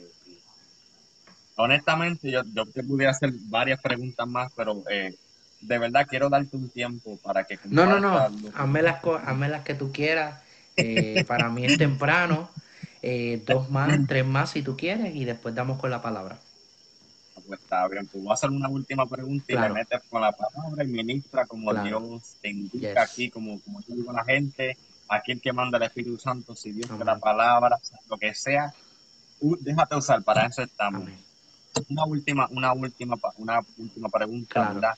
honestamente, 1.57 2.31
yo, 2.31 2.41
yo 2.55 2.65
te 2.65 2.83
pudiera 2.83 3.11
hacer 3.11 3.31
varias 3.43 3.79
preguntas 3.83 4.27
más, 4.27 4.51
pero 4.57 4.83
eh, 4.91 5.15
de 5.61 5.79
verdad 5.79 6.07
quiero 6.09 6.31
darte 6.31 6.57
un 6.57 6.71
tiempo 6.71 7.19
para 7.19 7.45
que... 7.45 7.59
No, 7.67 7.85
no, 7.85 8.01
no, 8.01 8.17
hazme 8.55 8.81
las, 8.81 9.05
hazme 9.05 9.51
las 9.51 9.65
que 9.65 9.75
tú 9.75 9.93
quieras. 9.93 10.43
para 11.27 11.51
mí 11.51 11.67
es 11.67 11.77
temprano. 11.77 12.49
dos 13.47 13.69
más, 13.69 13.99
tres 14.09 14.25
más 14.25 14.53
si 14.53 14.63
tú 14.63 14.79
quieres, 14.79 15.15
y 15.15 15.27
después 15.27 15.55
damos 15.55 15.79
con 15.79 15.91
la 15.91 16.01
palabra 16.01 16.39
pues 17.47 17.61
está 17.61 17.87
bien. 17.89 18.07
Pues 18.07 18.23
voy 18.23 18.31
a 18.31 18.35
hacer 18.35 18.51
una 18.51 18.69
última 18.69 19.07
pregunta 19.07 19.53
y 19.53 19.57
me 19.57 19.69
metes 19.71 20.01
con 20.09 20.21
la 20.23 20.33
palabra 20.33 20.85
y 20.85 20.87
ministra 20.87 21.47
como 21.47 21.73
Dios 21.75 22.37
te 22.41 22.51
indica 22.51 23.03
aquí, 23.03 23.31
como, 23.31 23.61
como 23.61 23.81
yo 23.81 23.95
digo 23.95 24.11
a 24.11 24.15
la 24.15 24.25
gente. 24.25 24.77
aquí 25.09 25.33
el 25.33 25.41
que 25.41 25.53
manda 25.53 25.79
el 25.79 25.85
Espíritu 25.85 26.19
Santo, 26.19 26.55
si 26.55 26.73
Dios 26.73 26.91
te 26.97 27.05
la 27.05 27.19
palabra, 27.19 27.79
lo 28.09 28.17
que 28.17 28.35
sea, 28.35 28.73
déjate 29.41 29.97
usar, 29.97 30.23
para 30.23 30.47
eso 30.47 30.63
estamos. 30.63 31.09
Una 31.89 32.05
última, 32.05 32.49
una 32.51 32.73
última, 32.73 33.17
una 33.37 33.61
última 33.77 34.09
pregunta, 34.09 34.73
¿verdad? 34.73 34.95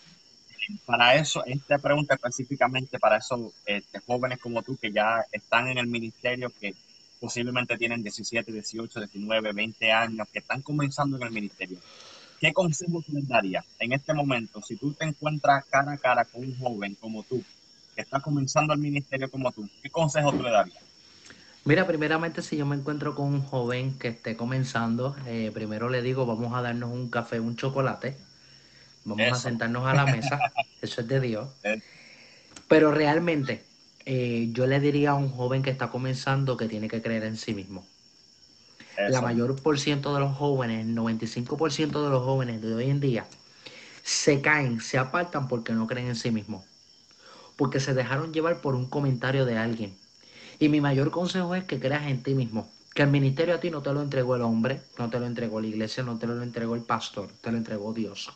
Para 0.87 1.15
eso, 1.17 1.45
esta 1.45 1.79
pregunta 1.79 2.15
específicamente 2.15 2.99
para 2.99 3.17
esos 3.17 3.53
este, 3.67 3.99
jóvenes 4.01 4.39
como 4.39 4.63
tú 4.63 4.77
que 4.77 4.93
ya 4.93 5.25
están 5.33 5.69
en 5.69 5.79
el 5.79 5.87
ministerio, 5.87 6.53
que 6.61 6.75
posiblemente 7.21 7.77
tienen 7.77 8.03
17, 8.03 8.51
18, 8.51 9.01
19, 9.01 9.53
20 9.53 9.93
años, 9.93 10.29
que 10.33 10.39
están 10.39 10.63
comenzando 10.63 11.17
en 11.17 11.25
el 11.25 11.31
ministerio. 11.31 11.79
¿Qué 12.41 12.55
consejos 12.55 13.07
les 13.11 13.29
daría 13.29 13.63
en 13.79 13.93
este 13.93 14.15
momento 14.15 14.63
si 14.63 14.75
tú 14.77 14.95
te 14.95 15.05
encuentras 15.05 15.63
cara 15.67 15.93
a 15.93 15.99
cara 15.99 16.25
con 16.25 16.43
un 16.43 16.59
joven 16.59 16.95
como 16.95 17.23
tú, 17.23 17.45
que 17.95 18.01
está 18.01 18.21
comenzando 18.21 18.73
el 18.73 18.81
ministerio 18.81 19.31
como 19.31 19.53
tú? 19.53 19.69
¿Qué 19.83 19.91
consejos 19.91 20.35
tú 20.35 20.43
le 20.43 20.51
darías? 20.51 20.83
Mira, 21.67 21.87
primeramente 21.87 22.41
si 22.41 22.57
yo 22.57 22.65
me 22.65 22.77
encuentro 22.77 23.15
con 23.15 23.27
un 23.27 23.43
joven 23.43 23.99
que 23.99 24.09
esté 24.09 24.37
comenzando, 24.37 25.15
eh, 25.27 25.51
primero 25.53 25.91
le 25.91 26.01
digo, 26.01 26.25
vamos 26.25 26.55
a 26.55 26.63
darnos 26.63 26.91
un 26.91 27.11
café, 27.11 27.39
un 27.41 27.57
chocolate, 27.57 28.17
vamos 29.05 29.31
a 29.31 29.35
sentarnos 29.35 29.87
a 29.87 29.93
la 29.93 30.07
mesa, 30.07 30.41
eso 30.81 31.03
es 31.03 31.09
de 31.09 31.21
Dios. 31.21 31.51
Eh. 31.63 31.83
Pero 32.69 32.91
realmente 32.91 33.63
eh, 34.07 34.49
yo 34.53 34.67
le 34.67 34.81
diría 34.81 35.11
a 35.11 35.15
un 35.15 35.29
joven 35.29 35.63
que 35.63 35.69
está 35.69 35.91
comenzando 35.91 36.57
que 36.57 36.69
tiene 36.69 36.89
que 36.89 37.03
creer 37.03 37.25
en 37.25 37.37
sí 37.37 37.53
mismo. 37.53 37.87
La 38.97 39.21
mayor 39.21 39.61
por 39.63 39.79
ciento 39.79 40.15
de 40.15 40.21
los 40.21 40.37
jóvenes, 40.37 40.87
el 40.87 40.95
95% 40.95 42.05
de 42.05 42.11
los 42.11 42.23
jóvenes 42.23 42.61
de 42.61 42.75
hoy 42.75 42.91
en 42.91 43.01
día, 43.01 43.27
se 44.03 44.41
caen, 44.41 44.81
se 44.81 44.99
apartan 44.99 45.49
porque 45.49 45.73
no 45.73 45.87
creen 45.87 46.09
en 46.09 46.17
sí 46.17 46.31
mismos. 46.31 46.65
Porque 47.57 47.81
se 47.81 47.95
dejaron 47.95 48.33
llevar 48.33 48.61
por 48.61 48.75
un 48.75 48.87
comentario 48.87 49.45
de 49.45 49.59
alguien. 49.59 49.97
Y 50.59 50.69
mi 50.69 50.81
mayor 50.81 51.11
consejo 51.11 51.55
es 51.55 51.65
que 51.65 51.81
creas 51.81 52.07
en 52.09 52.23
ti 52.23 52.35
mismo. 52.35 52.71
Que 52.95 53.03
el 53.03 53.11
ministerio 53.11 53.55
a 53.55 53.61
ti 53.61 53.71
no 53.71 53.83
te 53.83 53.93
lo 53.93 54.03
entregó 54.03 54.37
el 54.37 54.43
hombre, 54.43 54.81
no 54.99 55.09
te 55.09 55.21
lo 55.21 55.27
entregó 55.27 55.61
la 55.61 55.69
iglesia, 55.69 56.03
no 56.03 56.19
te 56.19 56.27
lo 56.27 56.43
entregó 56.43 56.75
el 56.75 56.83
pastor, 56.83 57.29
te 57.41 57.51
lo 57.51 57.57
entregó 57.57 57.93
Dios. 57.93 58.31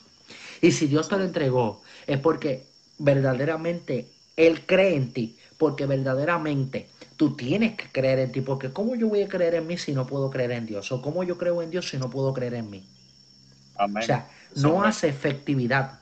Y 0.61 0.73
si 0.73 0.87
Dios 0.87 1.09
te 1.09 1.17
lo 1.17 1.25
entregó, 1.25 1.83
es 2.07 2.19
porque 2.21 2.67
verdaderamente 2.99 4.09
Él 4.37 4.66
cree 4.66 4.94
en 4.94 5.12
ti. 5.12 5.38
Porque 5.57 5.87
verdaderamente 5.87 6.88
Tú 7.16 7.37
tienes 7.37 7.77
que 7.77 7.87
creer 7.92 8.18
en 8.18 8.33
ti, 8.33 8.40
porque 8.40 8.73
¿cómo 8.73 8.97
yo 8.97 9.09
voy 9.09 9.23
a 9.23 9.29
creer 9.29 9.55
en 9.55 9.66
mí 9.66 9.79
si 9.79 9.92
no 9.92 10.07
puedo 10.07 10.31
creer 10.31 10.51
en 10.53 10.66
Dios? 10.66 10.90
¿O 10.90 11.01
cómo 11.01 11.23
yo 11.23 11.38
creo 11.38 11.62
en 11.62 11.70
Dios 11.70 11.88
si 11.88 11.97
no 11.97 12.11
puedo 12.11 12.35
creer 12.35 12.55
en 12.55 12.70
mí? 12.70 12.88
O 13.79 14.03
sea, 14.03 14.29
no 14.57 14.83
hace 14.83 15.09
efectividad. 15.09 16.01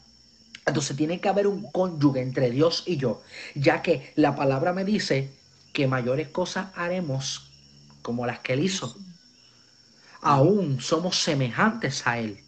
Entonces 0.65 0.97
tiene 0.97 1.21
que 1.21 1.29
haber 1.29 1.47
un 1.47 1.71
cónyuge 1.71 2.21
entre 2.21 2.51
Dios 2.51 2.85
y 2.87 2.97
yo, 2.97 3.23
ya 3.55 3.83
que 3.83 4.13
la 4.17 4.35
palabra 4.35 4.73
me 4.73 4.85
dice 4.85 5.31
que 5.73 5.87
mayores 5.87 6.29
cosas 6.29 6.69
haremos 6.77 7.51
como 8.01 8.25
las 8.25 8.41
que 8.41 8.55
Él 8.55 8.61
hizo. 8.61 8.97
Aún 10.23 10.81
somos 10.81 11.21
semejantes 11.21 12.07
a 12.07 12.19
Él. 12.19 12.43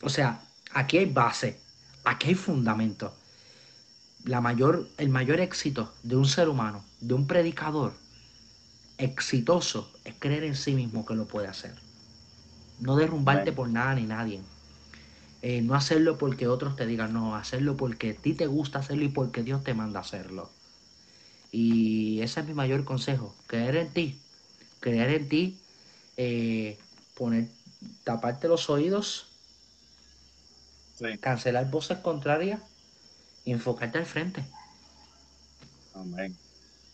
O 0.00 0.08
sea, 0.08 0.40
aquí 0.72 0.96
hay 0.98 1.06
base, 1.06 1.60
aquí 2.04 2.28
hay 2.28 2.34
fundamento 2.34 3.12
la 4.24 4.40
mayor, 4.40 4.88
el 4.98 5.08
mayor 5.08 5.40
éxito 5.40 5.92
de 6.02 6.16
un 6.16 6.26
ser 6.26 6.48
humano, 6.48 6.84
de 7.00 7.14
un 7.14 7.26
predicador 7.26 7.92
exitoso, 8.98 9.92
es 10.04 10.14
creer 10.18 10.44
en 10.44 10.56
sí 10.56 10.74
mismo 10.74 11.06
que 11.06 11.14
lo 11.14 11.26
puede 11.26 11.46
hacer. 11.46 11.74
No 12.80 12.96
derrumbarte 12.96 13.52
por 13.52 13.68
nada 13.68 13.94
ni 13.94 14.02
nadie. 14.02 14.40
Eh, 15.40 15.62
no 15.62 15.74
hacerlo 15.74 16.18
porque 16.18 16.48
otros 16.48 16.74
te 16.74 16.86
digan, 16.86 17.12
no, 17.12 17.36
hacerlo 17.36 17.76
porque 17.76 18.10
a 18.10 18.14
ti 18.14 18.34
te 18.34 18.46
gusta 18.46 18.80
hacerlo 18.80 19.04
y 19.04 19.08
porque 19.08 19.42
Dios 19.42 19.62
te 19.62 19.74
manda 19.74 20.00
hacerlo. 20.00 20.50
Y 21.52 22.20
ese 22.20 22.40
es 22.40 22.46
mi 22.46 22.54
mayor 22.54 22.84
consejo, 22.84 23.34
creer 23.46 23.76
en 23.76 23.92
ti, 23.92 24.18
creer 24.80 25.10
en 25.10 25.28
ti, 25.28 25.58
eh, 26.16 26.76
poner, 27.14 27.48
taparte 28.04 28.48
los 28.48 28.68
oídos, 28.68 29.26
cancelar 31.20 31.70
voces 31.70 31.98
contrarias 31.98 32.60
enfocarte 33.52 33.98
al 33.98 34.06
frente. 34.06 34.44
Amén. 35.94 36.36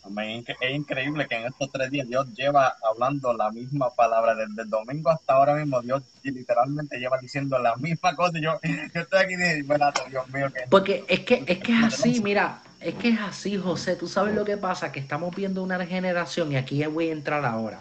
Amén. 0.05 0.45
Es 0.61 0.75
increíble 0.75 1.27
que 1.27 1.35
en 1.35 1.47
estos 1.47 1.73
tres 1.73 1.91
días 1.91 2.07
Dios 2.07 2.27
lleva 2.35 2.77
hablando 2.91 3.33
la 3.33 3.51
misma 3.51 3.91
palabra. 3.91 4.35
Desde 4.35 4.63
el 4.63 4.69
domingo 4.69 5.11
hasta 5.11 5.33
ahora 5.33 5.55
mismo, 5.55 5.81
Dios 5.81 6.03
literalmente 6.23 6.99
lleva 6.99 7.19
diciendo 7.19 7.59
la 7.59 7.75
misma 7.77 8.15
cosa. 8.15 8.39
Yo, 8.39 8.61
yo 8.95 9.01
estoy 9.01 9.19
aquí 9.19 9.35
y 9.35 10.11
Dios 10.11 10.29
mío. 10.31 10.53
Que... 10.53 10.67
Porque 10.69 11.05
es 11.09 11.21
que, 11.21 11.45
es 11.47 11.59
que 11.59 11.73
es 11.73 11.85
así, 11.85 12.21
mira, 12.21 12.63
es 12.81 12.95
que 12.97 13.11
es 13.11 13.21
así, 13.21 13.57
José. 13.57 13.97
Tú 13.97 14.07
sabes 14.07 14.35
lo 14.35 14.45
que 14.45 14.59
pasa, 14.59 14.93
que 14.93 15.01
estamos 15.01 15.35
viendo 15.35 15.63
una 15.63 15.85
generación, 15.87 16.53
y 16.53 16.57
aquí 16.57 16.85
voy 16.85 17.09
a 17.09 17.13
entrar 17.13 17.45
ahora. 17.45 17.81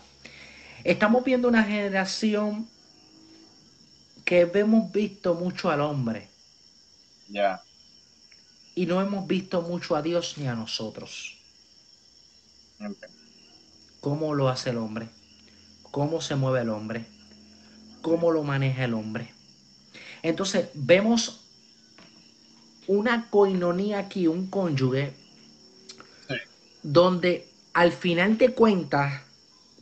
Estamos 0.86 1.26
viendo 1.26 1.50
una 1.50 1.64
generación 1.64 2.68
que 4.24 4.50
hemos 4.54 4.92
visto 4.94 5.36
mucho 5.36 5.70
al 5.70 5.82
hombre. 5.82 6.30
Ya 7.28 7.62
y 8.76 8.86
no 8.86 9.02
hemos 9.02 9.28
visto 9.28 9.62
mucho 9.62 9.96
a 9.96 10.02
Dios 10.02 10.38
ni 10.38 10.48
a 10.48 10.56
nosotros. 10.56 11.38
¿Cómo 14.02 14.34
lo 14.34 14.50
hace 14.50 14.72
el 14.72 14.78
hombre? 14.78 15.08
¿Cómo 15.92 16.22
se 16.22 16.36
mueve 16.36 16.62
el 16.62 16.70
hombre? 16.70 17.06
¿Cómo 18.02 18.32
lo 18.32 18.44
maneja 18.44 18.86
el 18.86 18.94
hombre? 18.94 19.34
Entonces 20.24 20.70
vemos 20.74 21.42
una 22.88 23.30
coinonía 23.30 24.00
aquí, 24.00 24.28
un 24.28 24.48
cónyuge, 24.48 25.14
donde 26.82 27.48
al 27.74 27.92
final 27.92 28.38
de 28.38 28.54
cuentas 28.54 29.22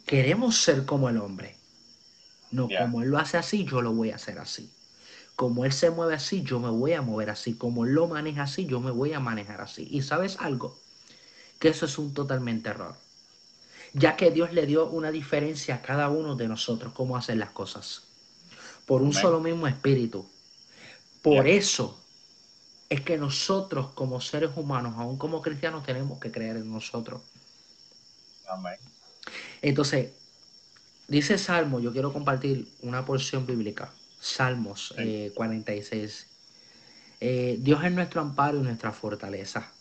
queremos 0.06 0.62
ser 0.62 0.86
como 0.86 1.10
el 1.10 1.18
hombre. 1.18 1.56
No, 2.52 2.68
como 2.78 3.02
él 3.02 3.10
lo 3.10 3.18
hace 3.18 3.38
así, 3.38 3.64
yo 3.64 3.82
lo 3.82 3.94
voy 3.94 4.12
a 4.12 4.16
hacer 4.16 4.38
así. 4.38 4.70
Como 5.36 5.66
Él 5.66 5.72
se 5.72 5.90
mueve 5.90 6.16
así, 6.16 6.44
yo 6.44 6.60
me 6.60 6.70
voy 6.70 6.94
a 6.94 7.02
mover 7.02 7.30
así. 7.30 7.56
Como 7.56 7.86
Él 7.86 7.94
lo 7.94 8.08
maneja 8.08 8.44
así, 8.44 8.66
yo 8.66 8.80
me 8.80 8.92
voy 8.92 9.14
a 9.14 9.20
manejar 9.20 9.62
así. 9.62 9.88
Y 9.90 10.02
sabes 10.02 10.38
algo, 10.40 10.78
que 11.60 11.70
eso 11.70 11.86
es 11.86 11.98
un 11.98 12.14
totalmente 12.14 12.70
error. 12.70 12.96
Ya 13.94 14.16
que 14.16 14.32
Dios 14.32 14.54
le 14.54 14.66
dio 14.66 14.88
una 14.88 15.12
diferencia 15.12 15.76
a 15.76 15.82
cada 15.82 16.10
uno 16.10 16.36
de 16.36 16.48
nosotros, 16.48 16.94
cómo 16.94 17.18
hacer 17.18 17.38
las 17.38 17.52
cosas. 17.52 18.04
Por 18.86 19.02
un 19.02 19.14
solo 19.14 19.40
mismo 19.40 19.68
espíritu. 19.68 20.30
Por 21.22 21.48
eso 21.48 21.98
es 22.90 23.02
que 23.02 23.18
nosotros 23.18 23.92
como 23.94 24.20
seres 24.20 24.52
humanos, 24.56 24.96
aún 24.98 25.18
como 25.18 25.42
cristianos, 25.42 25.84
tenemos 25.84 26.20
que 26.20 26.32
creer 26.32 26.58
en 26.58 26.72
nosotros. 26.72 27.22
Amén. 28.50 28.76
Entonces, 29.62 30.12
dice 31.08 31.38
Salmo, 31.38 31.80
yo 31.80 31.94
quiero 31.94 32.12
compartir 32.12 32.68
una 32.82 33.06
porción 33.06 33.46
bíblica. 33.46 33.94
Salmos 34.22 34.94
46. 35.34 36.28
Eh, 37.20 37.54
eh, 37.54 37.58
Dios 37.60 37.84
es 37.84 37.92
nuestro 37.92 38.22
amparo 38.22 38.60
y 38.60 38.62
nuestra 38.62 38.92
fortaleza, 38.92 39.72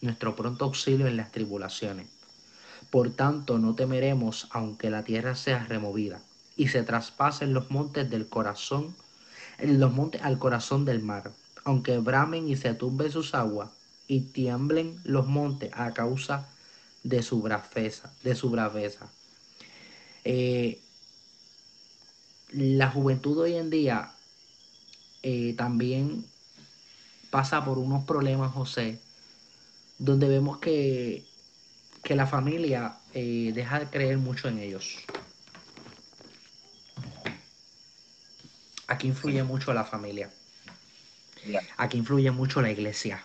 nuestro 0.00 0.36
pronto 0.36 0.64
auxilio 0.64 1.08
en 1.08 1.16
las 1.16 1.32
tribulaciones. 1.32 2.06
Por 2.90 3.10
tanto, 3.10 3.58
no 3.58 3.74
temeremos 3.74 4.46
aunque 4.50 4.90
la 4.90 5.02
tierra 5.02 5.34
sea 5.34 5.64
removida 5.64 6.22
y 6.56 6.68
se 6.68 6.84
traspasen 6.84 7.52
los 7.52 7.70
montes 7.72 8.08
del 8.08 8.28
corazón, 8.28 8.94
los 9.58 9.92
montes 9.92 10.22
al 10.22 10.38
corazón 10.38 10.84
del 10.84 11.02
mar, 11.02 11.32
aunque 11.64 11.98
bramen 11.98 12.48
y 12.48 12.56
se 12.56 12.74
tumben 12.74 13.10
sus 13.10 13.34
aguas 13.34 13.70
y 14.06 14.20
tiemblen 14.20 15.00
los 15.02 15.26
montes 15.26 15.70
a 15.74 15.92
causa 15.92 16.48
de 17.02 17.22
su 17.22 17.42
braveza, 17.42 18.12
de 18.22 18.36
su 18.36 18.50
braveza. 18.50 19.10
Eh, 20.24 20.83
la 22.54 22.90
juventud 22.90 23.38
hoy 23.38 23.54
en 23.54 23.70
día 23.70 24.12
eh, 25.22 25.54
también 25.56 26.24
pasa 27.30 27.64
por 27.64 27.78
unos 27.78 28.04
problemas, 28.04 28.52
José, 28.52 29.00
donde 29.98 30.28
vemos 30.28 30.58
que, 30.58 31.24
que 32.02 32.14
la 32.14 32.26
familia 32.26 32.96
eh, 33.12 33.50
deja 33.54 33.80
de 33.80 33.86
creer 33.86 34.18
mucho 34.18 34.48
en 34.48 34.58
ellos. 34.58 34.96
Aquí 38.86 39.08
influye 39.08 39.42
mucho 39.42 39.72
la 39.72 39.84
familia. 39.84 40.30
Aquí 41.76 41.98
influye 41.98 42.30
mucho 42.30 42.62
la 42.62 42.70
iglesia. 42.70 43.24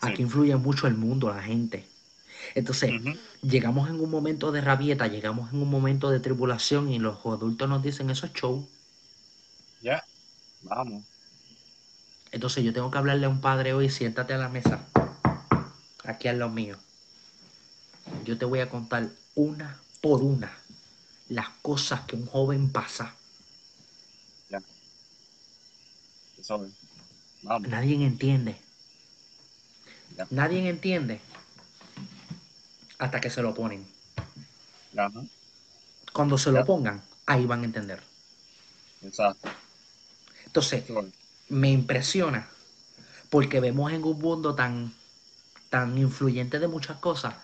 Aquí 0.00 0.22
influye 0.22 0.56
mucho 0.56 0.86
el 0.86 0.94
mundo, 0.94 1.32
la 1.32 1.42
gente. 1.42 1.86
Entonces, 2.56 2.90
llegamos 3.42 3.90
en 3.90 4.00
un 4.00 4.10
momento 4.10 4.50
de 4.50 4.62
rabieta, 4.62 5.08
llegamos 5.08 5.52
en 5.52 5.60
un 5.60 5.68
momento 5.68 6.08
de 6.08 6.20
tribulación 6.20 6.90
y 6.90 6.98
los 6.98 7.18
adultos 7.26 7.68
nos 7.68 7.82
dicen, 7.82 8.08
eso 8.08 8.24
es 8.24 8.32
show. 8.32 8.66
Ya, 9.82 10.02
vamos. 10.62 11.04
Entonces 12.32 12.64
yo 12.64 12.72
tengo 12.72 12.90
que 12.90 12.96
hablarle 12.96 13.26
a 13.26 13.28
un 13.28 13.42
padre 13.42 13.74
hoy, 13.74 13.90
siéntate 13.90 14.32
a 14.32 14.38
la 14.38 14.48
mesa, 14.48 14.80
aquí 16.02 16.28
al 16.28 16.38
lo 16.38 16.48
mío. 16.48 16.78
Yo 18.24 18.38
te 18.38 18.46
voy 18.46 18.60
a 18.60 18.70
contar 18.70 19.10
una 19.34 19.78
por 20.00 20.22
una 20.22 20.50
las 21.28 21.50
cosas 21.60 22.06
que 22.06 22.16
un 22.16 22.24
joven 22.24 22.72
pasa. 22.72 23.14
Ya. 24.48 24.62
Vamos. 27.42 27.68
Nadie 27.68 28.02
entiende. 28.02 28.56
Nadie 30.30 30.70
entiende 30.70 31.20
hasta 32.98 33.20
que 33.20 33.30
se 33.30 33.42
lo 33.42 33.54
ponen. 33.54 33.86
Ajá. 34.96 35.22
Cuando 36.12 36.38
se 36.38 36.50
lo 36.50 36.64
pongan, 36.64 37.02
ahí 37.26 37.44
van 37.44 37.62
a 37.62 37.64
entender. 37.64 38.02
Exacto. 39.02 39.48
Entonces, 40.46 40.84
me 41.48 41.70
impresiona 41.70 42.48
porque 43.28 43.60
vemos 43.60 43.92
en 43.92 44.04
un 44.04 44.18
mundo 44.18 44.54
tan, 44.54 44.94
tan 45.68 45.98
influyente 45.98 46.58
de 46.58 46.68
muchas 46.68 46.98
cosas 46.98 47.34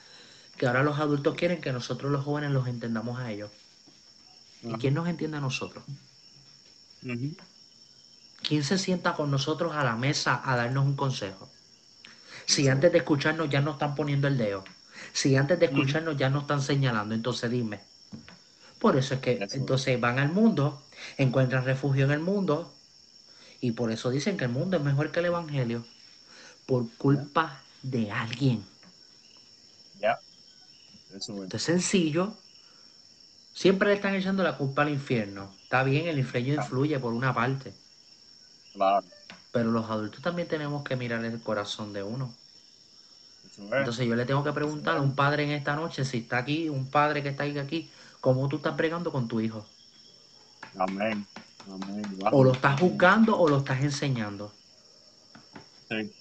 que 0.56 0.66
ahora 0.66 0.82
los 0.82 0.98
adultos 0.98 1.34
quieren 1.34 1.60
que 1.60 1.72
nosotros 1.72 2.10
los 2.10 2.24
jóvenes 2.24 2.50
los 2.50 2.66
entendamos 2.66 3.18
a 3.18 3.30
ellos. 3.30 3.50
¿Y 4.62 4.72
quién 4.74 4.94
nos 4.94 5.08
entiende 5.08 5.38
a 5.38 5.40
nosotros? 5.40 5.84
¿Quién 8.42 8.64
se 8.64 8.78
sienta 8.78 9.14
con 9.14 9.30
nosotros 9.30 9.74
a 9.74 9.84
la 9.84 9.96
mesa 9.96 10.40
a 10.44 10.56
darnos 10.56 10.84
un 10.84 10.96
consejo? 10.96 11.50
Si 12.46 12.68
antes 12.68 12.92
de 12.92 12.98
escucharnos 12.98 13.50
ya 13.50 13.60
nos 13.60 13.74
están 13.74 13.94
poniendo 13.94 14.28
el 14.28 14.38
dedo. 14.38 14.64
Si 15.12 15.36
antes 15.36 15.58
de 15.58 15.66
escucharnos 15.66 16.16
ya 16.16 16.30
nos 16.30 16.42
están 16.42 16.62
señalando, 16.62 17.14
entonces 17.14 17.50
dime. 17.50 17.80
Por 18.78 18.96
eso 18.96 19.14
es 19.14 19.20
que 19.20 19.46
entonces 19.52 20.00
van 20.00 20.18
al 20.18 20.32
mundo, 20.32 20.82
encuentran 21.16 21.64
refugio 21.64 22.04
en 22.04 22.10
el 22.10 22.18
mundo 22.18 22.72
y 23.60 23.72
por 23.72 23.92
eso 23.92 24.10
dicen 24.10 24.36
que 24.36 24.44
el 24.44 24.50
mundo 24.50 24.76
es 24.76 24.82
mejor 24.82 25.12
que 25.12 25.20
el 25.20 25.26
Evangelio. 25.26 25.86
Por 26.66 26.90
culpa 26.96 27.62
de 27.82 28.10
alguien. 28.10 28.64
Ya. 30.00 30.18
Eso 31.14 31.44
es. 31.44 31.62
Sencillo. 31.62 32.34
Siempre 33.54 33.88
le 33.88 33.94
están 33.94 34.14
echando 34.14 34.42
la 34.42 34.56
culpa 34.56 34.82
al 34.82 34.88
infierno. 34.88 35.54
Está 35.62 35.84
bien, 35.84 36.08
el 36.08 36.18
infierno 36.18 36.54
influye 36.54 36.98
por 36.98 37.12
una 37.12 37.32
parte. 37.32 37.72
Claro. 38.72 39.06
Pero 39.52 39.70
los 39.70 39.88
adultos 39.90 40.22
también 40.22 40.48
tenemos 40.48 40.82
que 40.82 40.96
mirar 40.96 41.24
el 41.24 41.40
corazón 41.40 41.92
de 41.92 42.02
uno. 42.02 42.34
Entonces 43.58 44.06
yo 44.06 44.14
le 44.16 44.24
tengo 44.24 44.42
que 44.42 44.52
preguntar 44.52 44.96
a 44.96 45.00
un 45.00 45.14
padre 45.14 45.44
en 45.44 45.50
esta 45.50 45.76
noche, 45.76 46.04
si 46.04 46.18
está 46.18 46.38
aquí, 46.38 46.68
un 46.68 46.90
padre 46.90 47.22
que 47.22 47.30
está 47.30 47.44
aquí, 47.44 47.90
¿cómo 48.20 48.48
tú 48.48 48.56
estás 48.56 48.76
bregando 48.76 49.12
con 49.12 49.28
tu 49.28 49.40
hijo? 49.40 49.66
Amén. 50.78 51.26
Amén. 51.70 52.18
O 52.32 52.44
lo 52.44 52.52
estás 52.52 52.80
juzgando 52.80 53.38
o 53.38 53.48
lo 53.48 53.58
estás 53.58 53.82
enseñando. 53.82 54.52
Sí. 55.88 56.12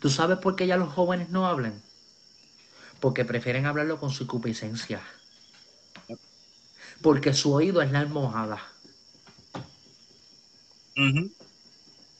¿Tú 0.00 0.08
sabes 0.08 0.38
por 0.38 0.54
qué 0.54 0.66
ya 0.66 0.76
los 0.76 0.92
jóvenes 0.92 1.30
no 1.30 1.46
hablan? 1.46 1.82
Porque 3.00 3.24
prefieren 3.24 3.66
hablarlo 3.66 3.98
con 3.98 4.10
su 4.10 4.26
concupiscencia. 4.26 5.02
Porque 7.02 7.34
su 7.34 7.52
oído 7.52 7.82
es 7.82 7.90
la 7.90 8.00
almohada. 8.00 8.60
Ujú. 10.96 11.30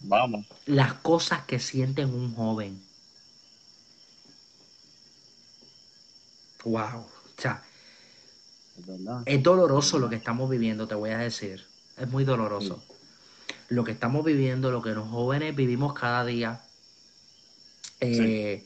Vamos. 0.00 0.46
Las 0.66 0.94
cosas 0.94 1.42
que 1.46 1.58
sienten 1.58 2.14
un 2.14 2.34
joven. 2.34 2.87
Wow. 6.64 7.00
O 7.00 7.40
sea, 7.40 7.62
Es 9.26 9.42
doloroso 9.42 9.98
lo 9.98 10.08
que 10.08 10.16
estamos 10.16 10.48
viviendo, 10.48 10.86
te 10.86 10.94
voy 10.94 11.10
a 11.10 11.18
decir. 11.18 11.66
Es 11.96 12.08
muy 12.08 12.24
doloroso. 12.24 12.82
Lo 13.68 13.84
que 13.84 13.92
estamos 13.92 14.24
viviendo, 14.24 14.70
lo 14.70 14.82
que 14.82 14.90
los 14.90 15.08
jóvenes 15.08 15.54
vivimos 15.56 15.94
cada 15.94 16.24
día, 16.24 16.62
eh, 18.00 18.64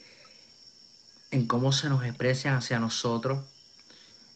en 1.31 1.47
cómo 1.47 1.73
se 1.73 1.89
nos 1.89 2.05
expresan 2.05 2.55
hacia 2.55 2.79
nosotros, 2.79 3.45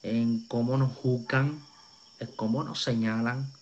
en 0.03 0.47
cómo 0.49 0.79
nos 0.79 0.93
juzgan, 0.97 1.63
en 2.21 2.29
cómo 2.37 2.65
nos 2.65 2.83
señalan. 2.83 3.53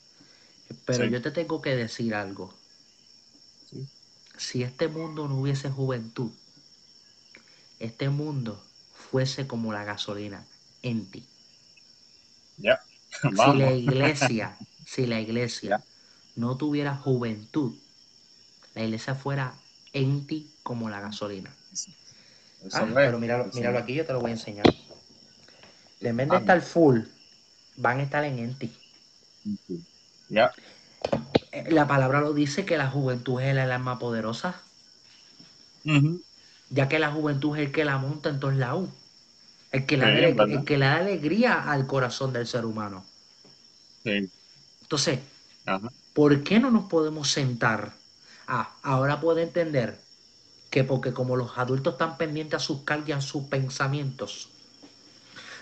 Pero 0.86 1.04
Sí. 1.04 1.10
yo 1.10 1.20
te 1.20 1.30
tengo 1.30 1.60
que 1.60 1.74
decir 1.76 2.14
algo. 2.14 2.54
Si 4.36 4.62
este 4.62 4.88
mundo 4.88 5.28
no 5.28 5.36
hubiese 5.40 5.70
juventud, 5.70 6.30
este 7.78 8.08
mundo 8.08 8.63
fuese 9.14 9.46
como 9.46 9.72
la 9.72 9.84
gasolina 9.84 10.44
en 10.82 11.08
ti. 11.08 11.24
Ya. 12.58 12.80
Si 13.36 13.54
la 13.54 13.70
iglesia, 13.72 14.58
si 14.84 15.06
la 15.06 15.20
iglesia 15.20 15.84
no 16.34 16.56
tuviera 16.56 16.96
juventud, 16.96 17.76
la 18.74 18.82
iglesia 18.82 19.14
fuera 19.14 19.54
en 19.92 20.26
ti 20.26 20.50
como 20.64 20.90
la 20.90 21.00
gasolina. 21.00 21.54
Ah, 22.72 22.88
pero 23.04 23.20
míralo, 23.20 23.78
aquí, 23.78 23.94
yo 23.94 24.04
te 24.04 24.12
lo 24.12 24.20
voy 24.20 24.30
a 24.30 24.34
enseñar. 24.34 24.64
En 26.00 26.16
vez 26.16 26.28
de 26.30 26.36
estar 26.36 26.60
full, 26.60 27.00
van 27.76 27.98
a 28.00 28.02
estar 28.02 28.24
en 28.24 28.38
en 28.38 28.58
ti. 28.58 28.72
Ya. 30.28 30.52
Eh, 31.52 31.64
La 31.70 31.86
palabra 31.86 32.20
lo 32.20 32.34
dice 32.34 32.66
que 32.66 32.76
la 32.76 32.90
juventud 32.90 33.40
es 33.40 33.48
el 33.48 33.58
alma 33.58 33.98
poderosa, 33.98 34.62
ya 36.68 36.88
que 36.88 36.98
la 36.98 37.10
juventud 37.10 37.56
es 37.56 37.66
el 37.66 37.72
que 37.72 37.84
la 37.86 37.96
monta 37.98 38.28
en 38.28 38.38
todos 38.40 38.54
lados. 38.56 38.90
El 39.74 39.84
que, 39.86 39.96
le 39.98 40.06
da 40.06 40.16
Sí, 40.16 40.32
verdad. 40.32 40.50
el 40.50 40.64
que 40.64 40.78
le 40.78 40.86
da 40.86 40.96
alegría 40.96 41.70
al 41.70 41.86
corazón 41.86 42.32
del 42.32 42.46
ser 42.46 42.64
humano. 42.64 43.04
Sí. 44.04 44.30
Entonces, 44.82 45.20
Ajá. 45.66 45.90
¿Por 46.14 46.44
qué 46.44 46.60
no 46.60 46.70
nos 46.70 46.86
podemos 46.86 47.30
sentar? 47.30 47.92
Ah, 48.46 48.78
ahora 48.82 49.20
puedo 49.20 49.38
entender 49.40 49.98
que 50.70 50.84
porque 50.84 51.12
como 51.14 51.36
los 51.36 51.58
adultos 51.58 51.94
están 51.94 52.18
pendientes 52.18 52.56
a 52.56 52.64
sus 52.64 52.82
cargas, 52.84 53.08
y 53.08 53.12
a 53.12 53.20
sus 53.22 53.44
pensamientos. 53.44 54.50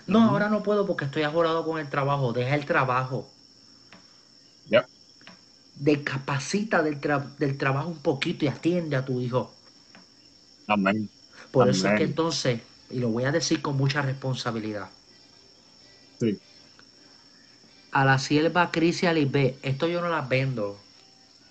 No, 0.07 0.21
ahora 0.29 0.49
no 0.49 0.63
puedo 0.63 0.85
porque 0.85 1.05
estoy 1.05 1.23
ajorado 1.23 1.65
con 1.65 1.79
el 1.79 1.89
trabajo. 1.89 2.31
Deja 2.33 2.55
el 2.55 2.65
trabajo. 2.65 3.27
Ya. 4.69 4.89
Decapacita 5.75 6.81
del, 6.81 6.99
tra- 6.99 7.35
del 7.37 7.57
trabajo 7.59 7.89
un 7.89 8.01
poquito 8.01 8.45
y 8.45 8.47
atiende 8.47 8.95
a 8.95 9.05
tu 9.05 9.21
hijo. 9.21 9.59
Amén. 10.67 11.09
Por 11.51 11.69
eso 11.69 11.87
es 11.87 11.93
que 11.93 12.03
entonces, 12.03 12.61
y 12.93 12.99
lo 12.99 13.09
voy 13.09 13.25
a 13.25 13.31
decir 13.31 13.61
con 13.61 13.77
mucha 13.77 14.01
responsabilidad, 14.03 14.97
Sí. 16.19 16.41
a 17.91 18.05
la 18.05 18.19
sierva 18.19 18.71
Cris 18.71 19.03
y 19.03 19.07
a 19.07 19.13
Lisbeth, 19.13 19.59
esto 19.63 19.87
yo 19.87 20.01
no 20.01 20.09
las 20.09 20.27
vendo. 20.29 20.89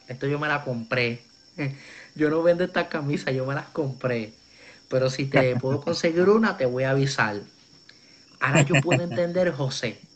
Esto 0.06 0.26
yo 0.26 0.38
me 0.38 0.48
la 0.48 0.64
compré. 0.64 1.30
Yo 2.14 2.28
no 2.30 2.42
vendo 2.42 2.64
estas 2.64 2.88
camisas, 2.88 3.34
yo 3.34 3.46
me 3.46 3.54
las 3.54 3.70
compré. 3.70 4.38
Pero 4.88 5.08
si 5.10 5.26
te 5.30 5.56
puedo 5.60 5.80
conseguir 5.80 6.28
una, 6.28 6.56
te 6.58 6.66
voy 6.66 6.84
a 6.84 6.90
avisar. 6.90 7.50
Ahora 8.40 8.62
yo 8.62 8.80
puedo 8.82 9.02
entender, 9.02 9.52
José, 9.52 10.08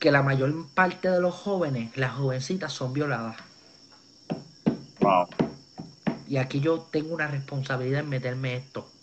que 0.00 0.10
la 0.10 0.22
mayor 0.22 0.72
parte 0.74 1.08
de 1.10 1.20
los 1.20 1.34
jóvenes, 1.34 1.96
las 1.96 2.14
jovencitas, 2.14 2.72
son 2.72 2.92
violadas. 2.92 3.36
Wow. 5.00 5.28
Y 6.26 6.36
aquí 6.38 6.60
yo 6.60 6.80
tengo 6.90 7.14
una 7.14 7.28
responsabilidad 7.28 8.00
en 8.00 8.08
meterme 8.08 8.56
esto. 8.56 8.97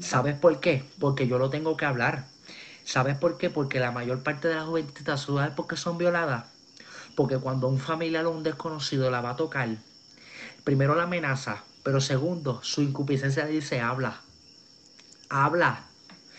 ¿Sabes 0.00 0.34
por 0.38 0.60
qué? 0.60 0.84
Porque 0.98 1.26
yo 1.26 1.38
lo 1.38 1.50
tengo 1.50 1.76
que 1.76 1.84
hablar. 1.84 2.28
¿Sabes 2.84 3.16
por 3.16 3.38
qué? 3.38 3.50
Porque 3.50 3.80
la 3.80 3.90
mayor 3.90 4.22
parte 4.22 4.48
de 4.48 4.54
las 4.54 4.64
jovencitas, 4.64 5.22
¿sabes 5.22 5.50
por 5.54 5.66
qué 5.66 5.76
son 5.76 5.98
violadas? 5.98 6.44
Porque 7.14 7.38
cuando 7.38 7.68
un 7.68 7.78
familiar 7.78 8.26
o 8.26 8.30
un 8.30 8.42
desconocido 8.42 9.10
la 9.10 9.20
va 9.20 9.30
a 9.30 9.36
tocar, 9.36 9.68
primero 10.64 10.94
la 10.94 11.04
amenaza, 11.04 11.64
pero 11.82 12.00
segundo, 12.00 12.60
su 12.62 12.82
incupiscencia 12.82 13.44
le 13.44 13.52
dice, 13.52 13.80
habla. 13.80 14.20
Habla. 15.28 15.86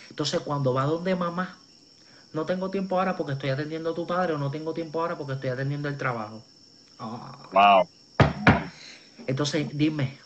Entonces 0.09 0.39
cuando 0.41 0.73
va 0.73 0.83
donde 0.83 1.15
mamá, 1.15 1.57
no 2.33 2.45
tengo 2.45 2.69
tiempo 2.69 2.99
ahora 2.99 3.15
porque 3.15 3.33
estoy 3.33 3.49
atendiendo 3.49 3.91
a 3.91 3.95
tu 3.95 4.05
padre 4.05 4.33
o 4.33 4.37
no 4.37 4.51
tengo 4.51 4.73
tiempo 4.73 5.01
ahora 5.01 5.17
porque 5.17 5.33
estoy 5.33 5.49
atendiendo 5.49 5.89
el 5.89 5.97
trabajo. 5.97 6.43
Ah. 6.99 7.49
Wow. 7.51 7.89
Entonces, 9.25 9.67
dime, 9.73 10.17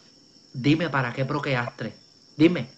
dime 0.53 0.89
para 0.89 1.13
qué 1.13 1.25
proqueaste. 1.25 1.95
Dime, 2.37 2.69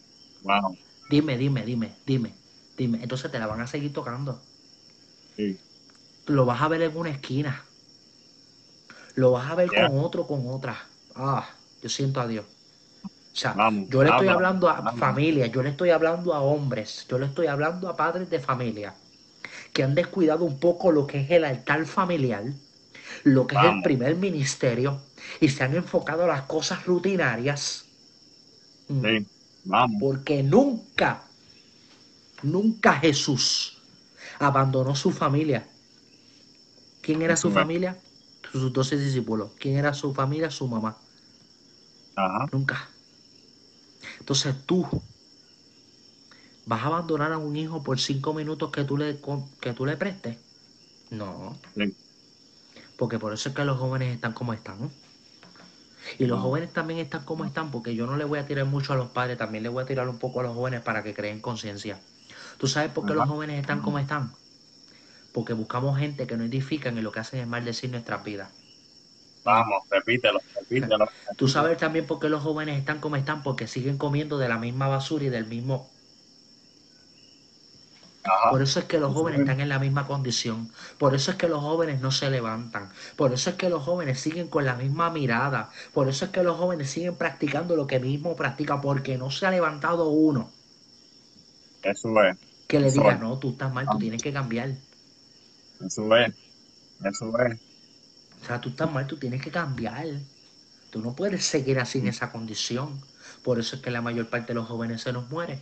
Wow. 0.43 0.77
dime, 1.07 1.37
dime, 1.37 1.63
dime, 1.65 2.01
dime, 2.05 2.43
dime. 2.77 3.01
Entonces 3.03 3.31
te 3.31 3.39
la 3.39 3.47
van 3.47 3.61
a 3.61 3.67
seguir 3.67 3.93
tocando. 3.93 4.49
Sí. 5.35 5.59
Lo 6.25 6.45
vas 6.45 6.61
a 6.61 6.67
ver 6.67 6.81
en 6.81 6.97
una 6.97 7.11
esquina. 7.11 7.73
Lo 9.15 9.31
vas 9.31 9.49
a 9.51 9.55
ver 9.55 9.73
con 9.73 9.97
otro, 9.99 10.27
con 10.27 10.47
otra. 10.47 10.77
Ah, 11.15 11.47
yo 11.81 11.89
siento 11.89 12.21
a 12.21 12.27
Dios. 12.27 12.45
O 12.45 13.37
sea, 13.39 13.59
Vamos, 13.59 13.87
yo 13.87 14.03
le 14.03 14.11
estoy 14.11 14.29
habla, 14.29 14.29
hablando 14.29 14.69
a 14.69 14.87
habla. 14.87 14.91
familias, 14.91 15.51
yo 15.51 15.63
le 15.63 15.69
estoy 15.71 15.91
hablando 15.91 16.33
a 16.33 16.41
hombres, 16.41 17.05
yo 17.09 17.19
le 17.19 17.27
estoy 17.27 17.47
hablando 17.47 17.89
a 17.89 17.95
padres 17.97 18.29
de 18.29 18.39
familia 18.39 19.01
que 19.73 19.83
han 19.83 19.95
descuidado 19.95 20.45
un 20.45 20.59
poco 20.59 20.91
lo 20.91 21.07
que 21.07 21.21
es 21.21 21.31
el 21.31 21.45
altar 21.45 21.85
familiar, 21.87 22.45
lo 23.23 23.47
que 23.47 23.57
es 23.57 23.63
el 23.63 23.75
Vamos. 23.75 23.83
primer 23.83 24.15
ministerio 24.17 25.09
y 25.41 25.49
se 25.49 25.63
han 25.65 25.75
enfocado 25.75 26.25
a 26.25 26.27
las 26.27 26.43
cosas 26.43 26.85
rutinarias. 26.87 27.93
Mm. 28.89 29.03
Sí. 29.03 29.27
Vamos. 29.63 29.97
Porque 29.99 30.43
nunca, 30.43 31.23
nunca 32.41 32.93
Jesús 32.93 33.77
abandonó 34.39 34.95
su 34.95 35.11
familia. 35.11 35.67
¿Quién 37.01 37.21
era 37.21 37.35
su 37.35 37.51
familia? 37.51 37.97
Sus 38.51 38.71
doce 38.71 38.97
discípulos. 38.97 39.51
¿Quién 39.59 39.77
era 39.77 39.93
su 39.93 40.13
familia? 40.13 40.49
Su 40.49 40.67
mamá. 40.67 40.97
Ajá. 42.15 42.47
Nunca. 42.51 42.89
Entonces 44.19 44.55
tú 44.65 44.87
vas 46.65 46.81
a 46.81 46.87
abandonar 46.87 47.33
a 47.33 47.37
un 47.37 47.55
hijo 47.55 47.83
por 47.83 47.99
cinco 47.99 48.33
minutos 48.33 48.71
que 48.71 48.83
tú 48.83 48.97
le, 48.97 49.19
que 49.59 49.73
tú 49.73 49.85
le 49.85 49.97
prestes. 49.97 50.37
No. 51.09 51.57
Sí. 51.75 51.95
Porque 52.97 53.19
por 53.19 53.33
eso 53.33 53.49
es 53.49 53.55
que 53.55 53.65
los 53.65 53.79
jóvenes 53.79 54.15
están 54.15 54.33
como 54.33 54.53
están. 54.53 54.89
Y 56.17 56.25
los 56.25 56.41
jóvenes 56.41 56.71
también 56.73 56.99
están 56.99 57.23
como 57.23 57.45
están, 57.45 57.71
porque 57.71 57.95
yo 57.95 58.05
no 58.05 58.17
le 58.17 58.25
voy 58.25 58.39
a 58.39 58.45
tirar 58.45 58.65
mucho 58.65 58.93
a 58.93 58.95
los 58.95 59.09
padres, 59.09 59.37
también 59.37 59.63
le 59.63 59.69
voy 59.69 59.83
a 59.83 59.85
tirar 59.85 60.07
un 60.07 60.19
poco 60.19 60.39
a 60.41 60.43
los 60.43 60.55
jóvenes 60.55 60.81
para 60.81 61.03
que 61.03 61.13
creen 61.13 61.39
conciencia. 61.39 61.99
¿Tú 62.57 62.67
sabes 62.67 62.91
por 62.91 63.05
qué 63.05 63.13
los 63.13 63.27
jóvenes 63.27 63.59
están 63.59 63.81
como 63.81 63.99
están? 63.99 64.31
Porque 65.31 65.53
buscamos 65.53 65.97
gente 65.97 66.27
que 66.27 66.37
no 66.37 66.43
edifican 66.43 66.97
y 66.97 67.01
lo 67.01 67.11
que 67.11 67.19
hacen 67.19 67.39
es 67.39 67.47
maldecir 67.47 67.89
nuestras 67.89 68.23
vidas. 68.23 68.49
Vamos, 69.43 69.83
repítelo, 69.89 70.39
repítelo. 70.55 71.09
Tú 71.37 71.47
sabes 71.47 71.77
también 71.77 72.07
por 72.07 72.19
qué 72.19 72.29
los 72.29 72.41
jóvenes 72.41 72.77
están 72.77 72.99
como 72.99 73.15
están, 73.15 73.43
porque 73.43 73.67
siguen 73.67 73.97
comiendo 73.97 74.37
de 74.37 74.47
la 74.47 74.57
misma 74.57 74.87
basura 74.87 75.25
y 75.25 75.29
del 75.29 75.47
mismo 75.47 75.92
por 78.49 78.61
eso 78.61 78.79
es 78.79 78.85
que 78.85 78.99
los 78.99 79.13
jóvenes 79.13 79.41
están 79.41 79.59
en 79.59 79.67
la 79.67 79.79
misma 79.79 80.07
condición. 80.07 80.71
Por 80.97 81.13
eso 81.13 81.31
es 81.31 81.37
que 81.37 81.49
los 81.49 81.61
jóvenes 81.61 81.99
no 81.99 82.11
se 82.11 82.29
levantan. 82.29 82.89
Por 83.17 83.33
eso 83.33 83.49
es 83.49 83.57
que 83.57 83.69
los 83.69 83.83
jóvenes 83.83 84.19
siguen 84.19 84.47
con 84.47 84.63
la 84.63 84.75
misma 84.75 85.09
mirada. 85.09 85.69
Por 85.93 86.07
eso 86.07 86.25
es 86.25 86.31
que 86.31 86.41
los 86.41 86.57
jóvenes 86.57 86.89
siguen 86.89 87.15
practicando 87.15 87.75
lo 87.75 87.85
que 87.85 87.99
mismo 87.99 88.35
practica 88.35 88.79
porque 88.79 89.17
no 89.17 89.29
se 89.29 89.45
ha 89.45 89.51
levantado 89.51 90.07
uno. 90.07 90.51
Eso 91.81 92.23
es. 92.23 92.37
Que 92.67 92.79
le 92.79 92.91
diga, 92.91 93.15
no, 93.15 93.37
tú 93.39 93.51
estás 93.51 93.73
mal, 93.73 93.87
tú 93.91 93.97
tienes 93.97 94.23
que 94.23 94.31
cambiar. 94.31 94.69
Eso 95.85 96.15
es. 96.15 96.33
Eso 97.03 97.37
es. 97.39 97.59
O 98.41 98.45
sea, 98.45 98.61
tú 98.61 98.69
estás 98.69 98.89
mal, 98.89 99.05
tú 99.05 99.17
tienes 99.17 99.41
que 99.41 99.51
cambiar. 99.51 100.07
Tú 100.91 101.01
no 101.01 101.13
puedes 101.13 101.43
seguir 101.43 101.77
así 101.79 101.99
en 101.99 102.07
esa 102.07 102.31
condición. 102.31 103.01
Por 103.43 103.59
eso 103.59 103.75
es 103.75 103.81
que 103.81 103.91
la 103.91 104.01
mayor 104.01 104.29
parte 104.29 104.49
de 104.49 104.53
los 104.53 104.67
jóvenes 104.67 105.01
se 105.01 105.11
nos 105.11 105.29
mueren 105.29 105.59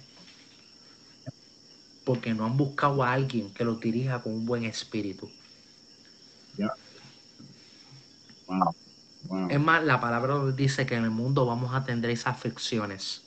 porque 2.11 2.33
no 2.33 2.45
han 2.45 2.57
buscado 2.57 3.03
a 3.03 3.13
alguien 3.13 3.53
que 3.53 3.63
los 3.63 3.79
dirija 3.79 4.21
con 4.21 4.33
un 4.33 4.45
buen 4.45 4.65
espíritu. 4.65 5.31
Es 9.47 9.59
más, 9.61 9.81
la 9.85 10.01
palabra 10.01 10.51
dice 10.51 10.85
que 10.85 10.95
en 10.95 11.05
el 11.05 11.09
mundo 11.09 11.45
vamos 11.45 11.73
a 11.73 11.85
tener 11.85 12.09
esas 12.09 12.35
aflicciones, 12.35 13.21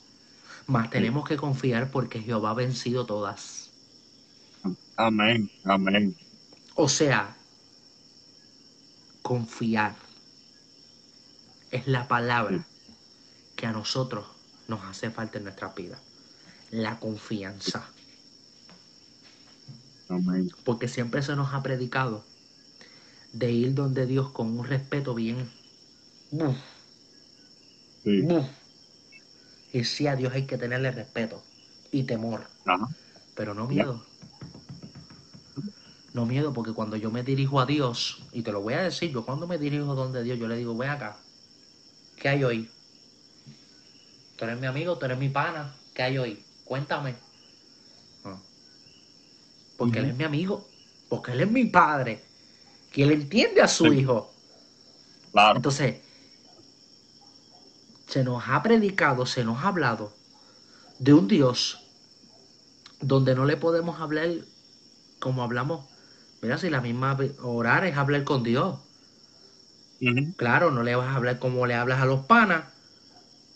mas 0.67 0.91
tenemos 0.91 1.27
que 1.27 1.35
confiar 1.35 1.89
porque 1.89 2.21
Jehová 2.21 2.51
ha 2.51 2.53
vencido 2.53 3.07
todas. 3.07 3.71
Amén, 4.97 5.49
amén. 5.63 6.15
O 6.75 6.87
sea, 6.87 7.35
confiar 9.23 9.95
es 11.71 11.87
la 11.87 12.07
palabra 12.07 12.63
que 13.55 13.65
a 13.65 13.71
nosotros 13.71 14.27
nos 14.67 14.83
hace 14.83 15.09
falta 15.09 15.39
en 15.39 15.45
nuestra 15.45 15.69
vida. 15.69 15.97
La 16.69 16.99
confianza. 16.99 17.89
Porque 20.63 20.87
siempre 20.87 21.21
se 21.21 21.35
nos 21.35 21.53
ha 21.53 21.63
predicado 21.63 22.23
de 23.33 23.51
ir 23.51 23.73
donde 23.73 24.05
Dios 24.05 24.31
con 24.31 24.57
un 24.57 24.65
respeto 24.65 25.13
bien. 25.13 25.49
Y 29.73 29.83
sí, 29.83 30.07
a 30.07 30.15
Dios 30.15 30.33
hay 30.33 30.45
que 30.45 30.57
tenerle 30.57 30.91
respeto 30.91 31.43
y 31.91 32.03
temor. 32.03 32.47
Pero 33.35 33.53
no 33.53 33.67
miedo. 33.67 34.05
No 36.13 36.25
miedo, 36.25 36.53
porque 36.53 36.71
cuando 36.71 36.95
yo 36.95 37.11
me 37.11 37.23
dirijo 37.23 37.59
a 37.59 37.65
Dios, 37.65 38.23
y 38.31 38.41
te 38.41 38.53
lo 38.53 38.61
voy 38.61 38.75
a 38.75 38.83
decir, 38.83 39.11
yo 39.11 39.25
cuando 39.25 39.47
me 39.47 39.57
dirijo 39.57 39.95
donde 39.95 40.23
Dios, 40.23 40.39
yo 40.39 40.47
le 40.47 40.55
digo, 40.55 40.77
ven 40.77 40.89
acá, 40.91 41.17
¿qué 42.15 42.29
hay 42.29 42.43
hoy? 42.45 42.69
Tú 44.37 44.45
eres 44.45 44.59
mi 44.59 44.67
amigo, 44.67 44.97
tú 44.97 45.05
eres 45.05 45.17
mi 45.17 45.27
pana, 45.27 45.75
¿qué 45.93 46.03
hay 46.03 46.17
hoy? 46.17 46.45
Cuéntame 46.63 47.24
porque 49.77 49.99
él 49.99 50.05
es 50.05 50.15
mi 50.15 50.23
amigo, 50.23 50.67
porque 51.09 51.31
él 51.31 51.41
es 51.41 51.51
mi 51.51 51.65
padre, 51.65 52.23
que 52.91 53.03
él 53.03 53.11
entiende 53.11 53.61
a 53.61 53.67
su 53.67 53.93
hijo. 53.93 54.33
Claro. 55.31 55.57
Entonces, 55.57 56.01
se 58.07 58.23
nos 58.23 58.43
ha 58.47 58.63
predicado, 58.63 59.25
se 59.25 59.43
nos 59.43 59.63
ha 59.63 59.67
hablado 59.67 60.13
de 60.99 61.13
un 61.13 61.27
Dios 61.27 61.81
donde 63.01 63.35
no 63.35 63.45
le 63.45 63.57
podemos 63.57 63.99
hablar 63.99 64.29
como 65.19 65.43
hablamos. 65.43 65.85
Mira, 66.41 66.57
si 66.57 66.69
la 66.69 66.81
misma 66.81 67.17
orar 67.41 67.85
es 67.85 67.97
hablar 67.97 68.23
con 68.23 68.43
Dios. 68.43 68.79
Claro, 70.37 70.71
no 70.71 70.83
le 70.83 70.95
vas 70.95 71.07
a 71.07 71.15
hablar 71.15 71.39
como 71.39 71.65
le 71.65 71.73
hablas 71.73 72.01
a 72.01 72.05
los 72.05 72.25
panas, 72.25 72.65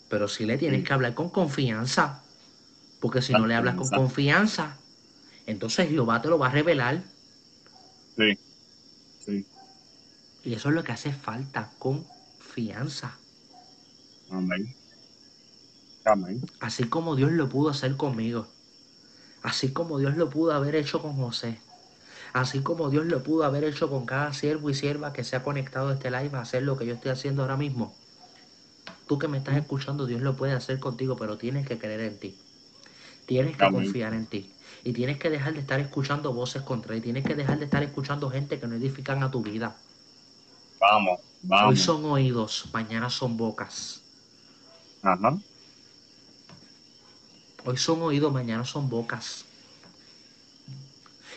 pero 0.08 0.26
sí 0.26 0.44
le 0.44 0.58
tienes 0.58 0.84
que 0.84 0.92
hablar 0.92 1.14
con 1.14 1.30
confianza. 1.30 2.22
Porque 3.00 3.22
si 3.22 3.32
no 3.32 3.46
le 3.46 3.54
hablas 3.54 3.76
con 3.76 3.88
confianza, 3.88 4.79
entonces 5.50 5.88
Jehová 5.88 6.22
te 6.22 6.28
lo 6.28 6.38
va 6.38 6.46
a 6.46 6.50
revelar. 6.50 7.02
Sí, 8.16 8.38
sí. 9.24 9.46
Y 10.44 10.54
eso 10.54 10.68
es 10.68 10.74
lo 10.74 10.84
que 10.84 10.92
hace 10.92 11.12
falta, 11.12 11.70
confianza. 11.78 13.18
Amén. 14.30 14.74
Amén. 16.04 16.40
Así 16.60 16.84
como 16.84 17.16
Dios 17.16 17.32
lo 17.32 17.48
pudo 17.48 17.70
hacer 17.70 17.96
conmigo. 17.96 18.46
Así 19.42 19.72
como 19.72 19.98
Dios 19.98 20.16
lo 20.16 20.30
pudo 20.30 20.52
haber 20.52 20.76
hecho 20.76 21.02
con 21.02 21.16
José. 21.16 21.58
Así 22.32 22.60
como 22.60 22.90
Dios 22.90 23.06
lo 23.06 23.22
pudo 23.22 23.44
haber 23.44 23.64
hecho 23.64 23.90
con 23.90 24.06
cada 24.06 24.32
siervo 24.32 24.70
y 24.70 24.74
sierva 24.74 25.12
que 25.12 25.24
se 25.24 25.36
ha 25.36 25.42
conectado 25.42 25.88
a 25.88 25.94
este 25.94 26.10
live 26.10 26.36
a 26.36 26.42
hacer 26.42 26.62
lo 26.62 26.76
que 26.78 26.86
yo 26.86 26.94
estoy 26.94 27.10
haciendo 27.10 27.42
ahora 27.42 27.56
mismo. 27.56 27.94
Tú 29.06 29.18
que 29.18 29.26
me 29.28 29.38
estás 29.38 29.56
escuchando, 29.56 30.06
Dios 30.06 30.20
lo 30.20 30.36
puede 30.36 30.52
hacer 30.52 30.78
contigo, 30.78 31.16
pero 31.16 31.36
tienes 31.36 31.66
que 31.66 31.78
creer 31.78 32.00
en 32.00 32.18
ti. 32.18 32.38
Tienes 33.30 33.56
que 33.56 33.70
confiar 33.70 34.12
en 34.12 34.26
ti. 34.26 34.50
Y 34.82 34.92
tienes 34.92 35.16
que 35.16 35.30
dejar 35.30 35.52
de 35.54 35.60
estar 35.60 35.78
escuchando 35.78 36.32
voces 36.32 36.62
contra 36.62 36.96
ti. 36.96 37.00
Tienes 37.00 37.24
que 37.24 37.36
dejar 37.36 37.60
de 37.60 37.66
estar 37.66 37.80
escuchando 37.80 38.28
gente 38.28 38.58
que 38.58 38.66
no 38.66 38.74
edifican 38.74 39.22
a 39.22 39.30
tu 39.30 39.40
vida. 39.40 39.76
Vamos, 40.80 41.20
vamos. 41.42 41.70
Hoy 41.70 41.76
son 41.76 42.04
oídos, 42.06 42.68
mañana 42.72 43.08
son 43.08 43.36
bocas. 43.36 44.02
Ajá. 45.02 45.38
Hoy 47.64 47.76
son 47.76 48.02
oídos, 48.02 48.32
mañana 48.32 48.64
son 48.64 48.90
bocas. 48.90 49.44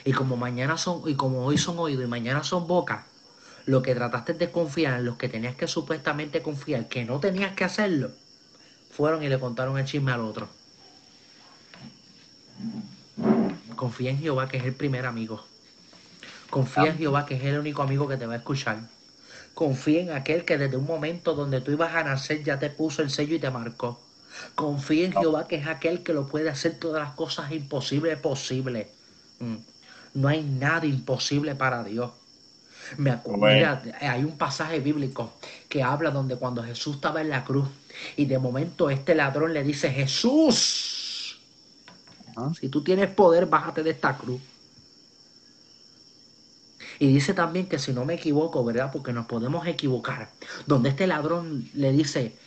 Y 0.03 0.13
como 0.13 0.35
mañana 0.35 0.79
son, 0.79 1.07
y 1.07 1.13
como 1.13 1.45
hoy 1.45 1.59
son 1.59 1.77
oídos 1.77 2.05
y 2.05 2.07
mañana 2.07 2.43
son 2.43 2.65
bocas, 2.65 3.05
lo 3.67 3.83
que 3.83 3.93
trataste 3.93 4.33
de 4.33 4.49
confiar 4.49 4.97
en 4.97 5.05
los 5.05 5.17
que 5.17 5.29
tenías 5.29 5.55
que 5.55 5.67
supuestamente 5.67 6.41
confiar, 6.41 6.87
que 6.87 7.05
no 7.05 7.19
tenías 7.19 7.53
que 7.53 7.65
hacerlo, 7.65 8.09
fueron 8.89 9.21
y 9.21 9.29
le 9.29 9.39
contaron 9.39 9.77
el 9.77 9.85
chisme 9.85 10.11
al 10.11 10.21
otro. 10.21 10.49
Confía 13.75 14.11
en 14.11 14.19
Jehová 14.19 14.47
que 14.47 14.57
es 14.57 14.63
el 14.63 14.73
primer 14.73 15.05
amigo. 15.05 15.43
Confía 16.49 16.87
en 16.87 16.97
Jehová 16.97 17.25
que 17.25 17.35
es 17.35 17.43
el 17.43 17.59
único 17.59 17.81
amigo 17.81 18.07
que 18.07 18.17
te 18.17 18.25
va 18.25 18.33
a 18.33 18.37
escuchar. 18.37 18.79
Confía 19.53 20.01
en 20.01 20.11
aquel 20.11 20.45
que 20.45 20.57
desde 20.57 20.77
un 20.77 20.85
momento 20.85 21.33
donde 21.33 21.61
tú 21.61 21.71
ibas 21.71 21.93
a 21.93 22.03
nacer 22.03 22.43
ya 22.43 22.59
te 22.59 22.69
puso 22.69 23.01
el 23.01 23.09
sello 23.09 23.35
y 23.35 23.39
te 23.39 23.49
marcó. 23.49 23.99
Confía 24.55 25.05
en 25.05 25.13
Jehová 25.13 25.47
que 25.47 25.57
es 25.57 25.67
aquel 25.67 26.03
que 26.03 26.13
lo 26.13 26.27
puede 26.27 26.49
hacer 26.49 26.79
todas 26.79 27.03
las 27.03 27.15
cosas 27.15 27.51
imposibles 27.51 28.17
posibles. 28.19 28.87
Mm. 29.39 29.55
No 30.15 30.27
hay 30.27 30.43
nada 30.43 30.85
imposible 30.85 31.55
para 31.55 31.83
Dios. 31.83 32.11
Me 32.97 33.11
acuerdo, 33.11 33.81
hay 34.01 34.23
un 34.23 34.37
pasaje 34.37 34.79
bíblico 34.79 35.33
que 35.69 35.81
habla 35.81 36.11
donde 36.11 36.35
cuando 36.35 36.63
Jesús 36.63 36.95
estaba 36.95 37.21
en 37.21 37.29
la 37.29 37.43
cruz 37.43 37.67
y 38.17 38.25
de 38.25 38.37
momento 38.37 38.89
este 38.89 39.15
ladrón 39.15 39.53
le 39.53 39.63
dice, 39.63 39.89
Jesús, 39.89 40.92
si 42.59 42.69
tú 42.69 42.83
tienes 42.83 43.09
poder, 43.09 43.45
bájate 43.45 43.83
de 43.83 43.91
esta 43.91 44.17
cruz. 44.17 44.41
Y 46.99 47.07
dice 47.07 47.33
también 47.33 47.67
que 47.67 47.79
si 47.79 47.91
no 47.91 48.05
me 48.05 48.15
equivoco, 48.15 48.63
¿verdad? 48.63 48.91
Porque 48.91 49.13
nos 49.13 49.25
podemos 49.25 49.65
equivocar. 49.67 50.29
Donde 50.67 50.89
este 50.89 51.07
ladrón 51.07 51.69
le 51.73 51.91
dice, 51.91 52.37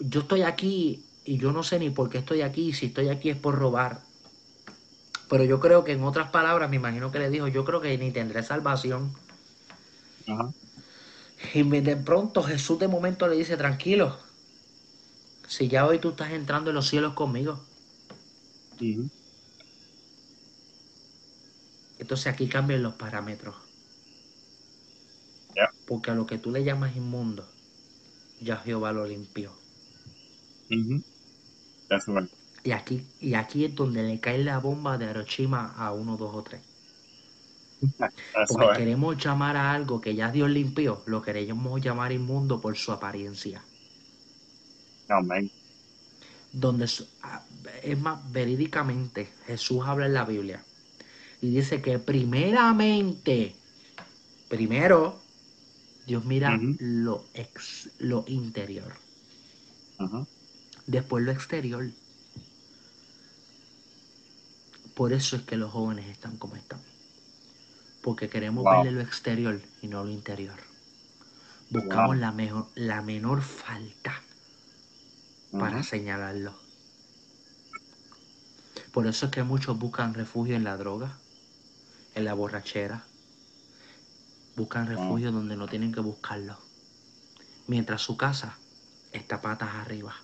yo 0.00 0.20
estoy 0.20 0.42
aquí 0.42 1.04
y 1.24 1.38
yo 1.38 1.52
no 1.52 1.62
sé 1.62 1.78
ni 1.78 1.90
por 1.90 2.10
qué 2.10 2.18
estoy 2.18 2.42
aquí, 2.42 2.72
si 2.72 2.86
estoy 2.86 3.08
aquí 3.08 3.30
es 3.30 3.36
por 3.36 3.56
robar. 3.56 4.00
Pero 5.28 5.44
yo 5.44 5.58
creo 5.60 5.84
que 5.84 5.92
en 5.92 6.04
otras 6.04 6.30
palabras, 6.30 6.70
me 6.70 6.76
imagino 6.76 7.10
que 7.10 7.18
le 7.18 7.30
dijo, 7.30 7.48
yo 7.48 7.64
creo 7.64 7.80
que 7.80 7.96
ni 7.98 8.12
tendré 8.12 8.42
salvación. 8.42 9.12
Y 11.54 11.62
de 11.62 11.96
pronto 11.96 12.42
Jesús 12.42 12.78
de 12.78 12.88
momento 12.88 13.26
le 13.28 13.36
dice, 13.36 13.56
tranquilo, 13.56 14.18
si 15.46 15.68
ya 15.68 15.86
hoy 15.86 15.98
tú 15.98 16.10
estás 16.10 16.30
entrando 16.30 16.70
en 16.70 16.76
los 16.76 16.88
cielos 16.88 17.14
conmigo. 17.14 17.60
Entonces 21.98 22.26
aquí 22.26 22.48
cambian 22.48 22.82
los 22.82 22.94
parámetros. 22.94 23.54
Porque 25.86 26.10
a 26.10 26.14
lo 26.14 26.26
que 26.26 26.38
tú 26.38 26.50
le 26.50 26.64
llamas 26.64 26.96
inmundo, 26.96 27.48
ya 28.40 28.56
Jehová 28.56 28.92
lo 28.92 29.06
limpió. 29.06 29.52
Y 32.64 32.72
aquí, 32.72 33.06
y 33.20 33.34
aquí 33.34 33.64
es 33.64 33.74
donde 33.74 34.02
le 34.02 34.18
cae 34.18 34.38
la 34.42 34.58
bomba 34.58 34.98
de 34.98 35.08
Hiroshima 35.08 35.74
a 35.76 35.92
uno, 35.92 36.16
dos 36.16 36.34
o 36.34 36.42
tres. 36.42 36.60
Porque 38.48 38.78
queremos 38.78 39.16
llamar 39.16 39.56
a 39.56 39.72
algo 39.72 40.00
que 40.00 40.16
ya 40.16 40.32
Dios 40.32 40.50
limpió, 40.50 41.02
lo 41.06 41.22
queremos 41.22 41.80
llamar 41.80 42.10
inmundo 42.10 42.60
por 42.60 42.76
su 42.76 42.90
apariencia. 42.90 43.62
Amén 45.08 45.50
donde 46.52 46.86
es 47.82 47.98
más 47.98 48.32
verídicamente 48.32 49.34
Jesús 49.46 49.82
habla 49.86 50.06
en 50.06 50.14
la 50.14 50.24
Biblia 50.24 50.64
y 51.40 51.50
dice 51.50 51.82
que 51.82 51.98
primeramente, 51.98 53.62
primero, 54.48 55.26
Dios 56.06 56.24
mira 56.24 56.68
lo, 56.78 57.30
ex, 57.34 57.90
lo 57.98 58.24
interior. 58.28 58.94
Después 60.86 61.22
lo 61.24 61.32
exterior. 61.32 61.92
Por 64.94 65.12
eso 65.12 65.36
es 65.36 65.42
que 65.42 65.56
los 65.56 65.70
jóvenes 65.72 66.06
están 66.08 66.38
como 66.38 66.56
están. 66.56 66.80
Porque 68.00 68.30
queremos 68.30 68.64
Wow. 68.64 68.70
verle 68.70 68.90
lo 68.90 69.00
exterior 69.02 69.60
y 69.82 69.88
no 69.88 70.02
lo 70.04 70.10
interior. 70.10 70.58
Buscamos 71.68 72.16
Wow. 72.16 72.20
la, 72.20 72.32
mejor, 72.32 72.70
la 72.74 73.02
menor 73.02 73.42
falta 73.42 74.25
para 75.52 75.82
señalarlo. 75.82 76.54
Por 78.92 79.06
eso 79.06 79.26
es 79.26 79.32
que 79.32 79.42
muchos 79.42 79.78
buscan 79.78 80.14
refugio 80.14 80.56
en 80.56 80.64
la 80.64 80.76
droga, 80.76 81.18
en 82.14 82.24
la 82.24 82.34
borrachera. 82.34 83.04
Buscan 84.56 84.86
refugio 84.86 85.32
donde 85.32 85.56
no 85.56 85.68
tienen 85.68 85.92
que 85.92 86.00
buscarlo. 86.00 86.58
Mientras 87.66 88.00
su 88.02 88.16
casa 88.16 88.56
está 89.12 89.40
patas 89.42 89.74
arriba. 89.74 90.14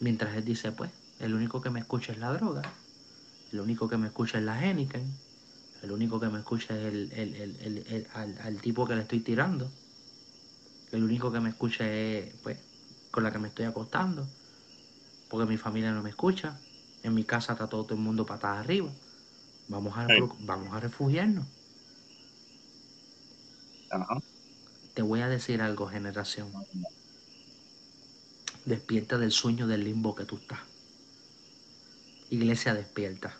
Mientras 0.00 0.34
él 0.36 0.44
dice, 0.44 0.72
pues, 0.72 0.90
el 1.20 1.34
único 1.34 1.60
que 1.60 1.70
me 1.70 1.80
escucha 1.80 2.12
es 2.12 2.18
la 2.18 2.32
droga. 2.32 2.62
El 3.52 3.60
único 3.60 3.88
que 3.88 3.96
me 3.98 4.06
escucha 4.08 4.38
es 4.38 4.44
la 4.44 4.60
Heineken. 4.60 5.12
El 5.82 5.92
único 5.92 6.18
que 6.18 6.28
me 6.28 6.38
escucha 6.38 6.74
es 6.76 6.86
el, 6.86 7.12
el- 7.12 7.34
el- 7.34 7.56
el- 7.60 7.78
el- 7.86 8.06
al, 8.14 8.38
al 8.42 8.60
tipo 8.60 8.86
que 8.86 8.96
le 8.96 9.02
estoy 9.02 9.20
tirando. 9.20 9.70
El 10.92 11.04
único 11.04 11.30
que 11.30 11.40
me 11.40 11.50
escucha 11.50 11.90
es, 11.90 12.34
pues, 12.42 12.58
con 13.10 13.24
la 13.24 13.32
que 13.32 13.38
me 13.38 13.48
estoy 13.48 13.66
acostando. 13.66 14.26
Porque 15.28 15.46
mi 15.46 15.56
familia 15.56 15.92
no 15.92 16.02
me 16.02 16.10
escucha. 16.10 16.58
En 17.02 17.14
mi 17.14 17.24
casa 17.24 17.52
está 17.52 17.68
todo, 17.68 17.94
el 17.94 18.00
mundo 18.00 18.26
patas 18.26 18.58
arriba. 18.58 18.90
Vamos 19.68 19.96
a, 19.96 20.06
Sí. 20.06 20.20
vamos 20.40 20.74
a 20.74 20.80
refugiarnos. 20.80 21.46
Ajá. 23.90 24.20
Te 24.94 25.02
voy 25.02 25.20
a 25.20 25.28
decir 25.28 25.62
algo, 25.62 25.88
generación. 25.88 26.52
Despierta 28.64 29.18
del 29.18 29.32
sueño 29.32 29.66
del 29.66 29.84
limbo 29.84 30.14
que 30.14 30.24
tú 30.24 30.36
estás. 30.36 30.60
Iglesia, 32.28 32.74
despierta. 32.74 33.34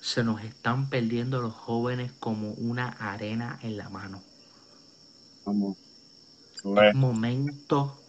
Se 0.00 0.24
nos 0.24 0.42
están 0.42 0.88
perdiendo 0.90 1.40
los 1.40 1.54
jóvenes 1.54 2.12
como 2.18 2.52
una 2.52 2.88
arena 2.88 3.58
en 3.62 3.76
la 3.76 3.88
mano. 3.88 4.22
Vamos. 5.44 5.76
Es 6.74 6.92
momento 6.92 8.08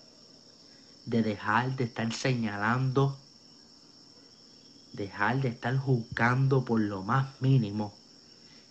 de 1.06 1.22
dejar 1.22 1.76
de 1.76 1.84
estar 1.86 2.12
señalando, 2.14 3.30
dejar 4.94 5.42
de 5.42 5.50
estar 5.50 5.76
juzgando 5.78 6.64
por 6.66 6.80
lo 6.82 7.04
más 7.04 7.42
mínimo 7.42 8.06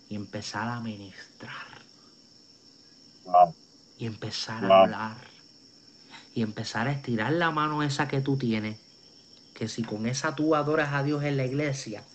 y 0.07 0.15
empezar 0.15 0.69
a 0.69 0.81
ministrar. 0.81 1.89
wow. 3.25 3.55
y 3.95 4.05
empezar 4.05 4.63
Wow. 4.63 4.71
a 4.71 4.75
hablar 4.75 5.27
y 6.31 6.41
empezar 6.43 6.87
a 6.87 6.91
estirar 6.93 7.33
la 7.33 7.51
mano 7.51 7.83
esa 7.83 8.07
que 8.07 8.21
tú 8.21 8.37
tienes, 8.37 8.81
que 9.53 9.67
si 9.69 9.85
con 9.85 10.05
esa 10.07 10.35
tú 10.35 10.55
adoras 10.55 10.93
a 10.93 11.03
Dios 11.03 11.23
en 11.23 11.37
la 11.37 11.45
iglesia, 11.45 12.11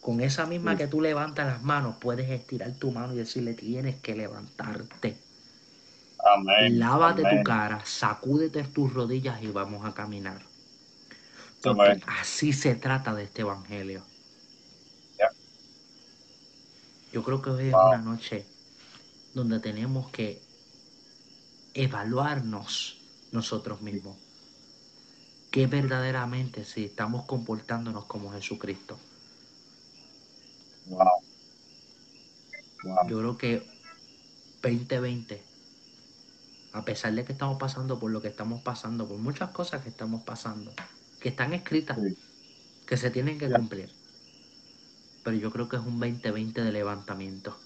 con 0.00 0.20
esa 0.20 0.46
misma 0.46 0.76
Sí. 0.76 0.78
que 0.78 0.88
tú 0.88 1.00
levantas 1.02 1.46
las 1.46 1.62
manos, 1.62 1.98
puedes 2.00 2.30
estirar 2.30 2.78
tu 2.78 2.92
mano 2.92 3.14
y 3.14 3.18
decirle 3.18 3.54
tienes 3.54 4.00
que 4.02 4.16
levantarte. 4.16 5.28
Amén. 6.24 6.78
Lávate 6.78 7.26
Amén. 7.26 7.38
tu 7.38 7.44
cara, 7.44 7.84
sacúdete 7.84 8.62
tus 8.64 8.92
rodillas 8.92 9.42
y 9.42 9.48
vamos 9.48 9.84
a 9.84 9.92
caminar. 9.92 10.40
Amén. 11.64 11.76
Porque 11.76 12.02
así 12.06 12.52
se 12.52 12.74
trata 12.74 13.14
de 13.14 13.24
este 13.24 13.42
evangelio. 13.42 14.04
Yo 17.12 17.22
creo 17.22 17.42
que 17.42 17.50
hoy 17.50 17.68
es 17.68 17.74
una 17.74 17.98
noche 17.98 18.46
donde 19.34 19.60
tenemos 19.60 20.10
que 20.10 20.40
evaluarnos 21.74 23.02
nosotros 23.32 23.82
mismos. 23.82 24.16
Que 25.50 25.66
verdaderamente 25.66 26.64
si 26.64 26.86
estamos 26.86 27.26
comportándonos 27.26 28.06
como 28.06 28.32
Jesucristo. 28.32 28.98
Wow. 30.86 31.06
Wow. 32.84 33.08
Yo 33.08 33.18
creo 33.18 33.36
que 33.36 33.66
2020, 34.62 35.42
a 36.72 36.84
pesar 36.84 37.12
de 37.14 37.24
que 37.24 37.32
estamos 37.32 37.58
pasando 37.58 37.98
por 37.98 38.10
lo 38.10 38.22
que 38.22 38.28
estamos 38.28 38.62
pasando, 38.62 39.06
por 39.08 39.18
muchas 39.18 39.50
cosas 39.50 39.82
que 39.82 39.90
estamos 39.90 40.22
pasando, 40.22 40.72
que 41.20 41.28
están 41.30 41.52
escritas, 41.52 41.98
Sí. 42.00 42.16
que 42.86 42.96
se 42.96 43.10
tienen 43.10 43.38
que 43.38 43.50
cumplir. 43.50 43.90
Pero 45.22 45.36
yo 45.36 45.50
creo 45.50 45.68
que 45.68 45.76
es 45.76 45.82
un 45.82 46.00
2020 46.00 46.62
de 46.62 46.72
levantamiento. 46.72 47.56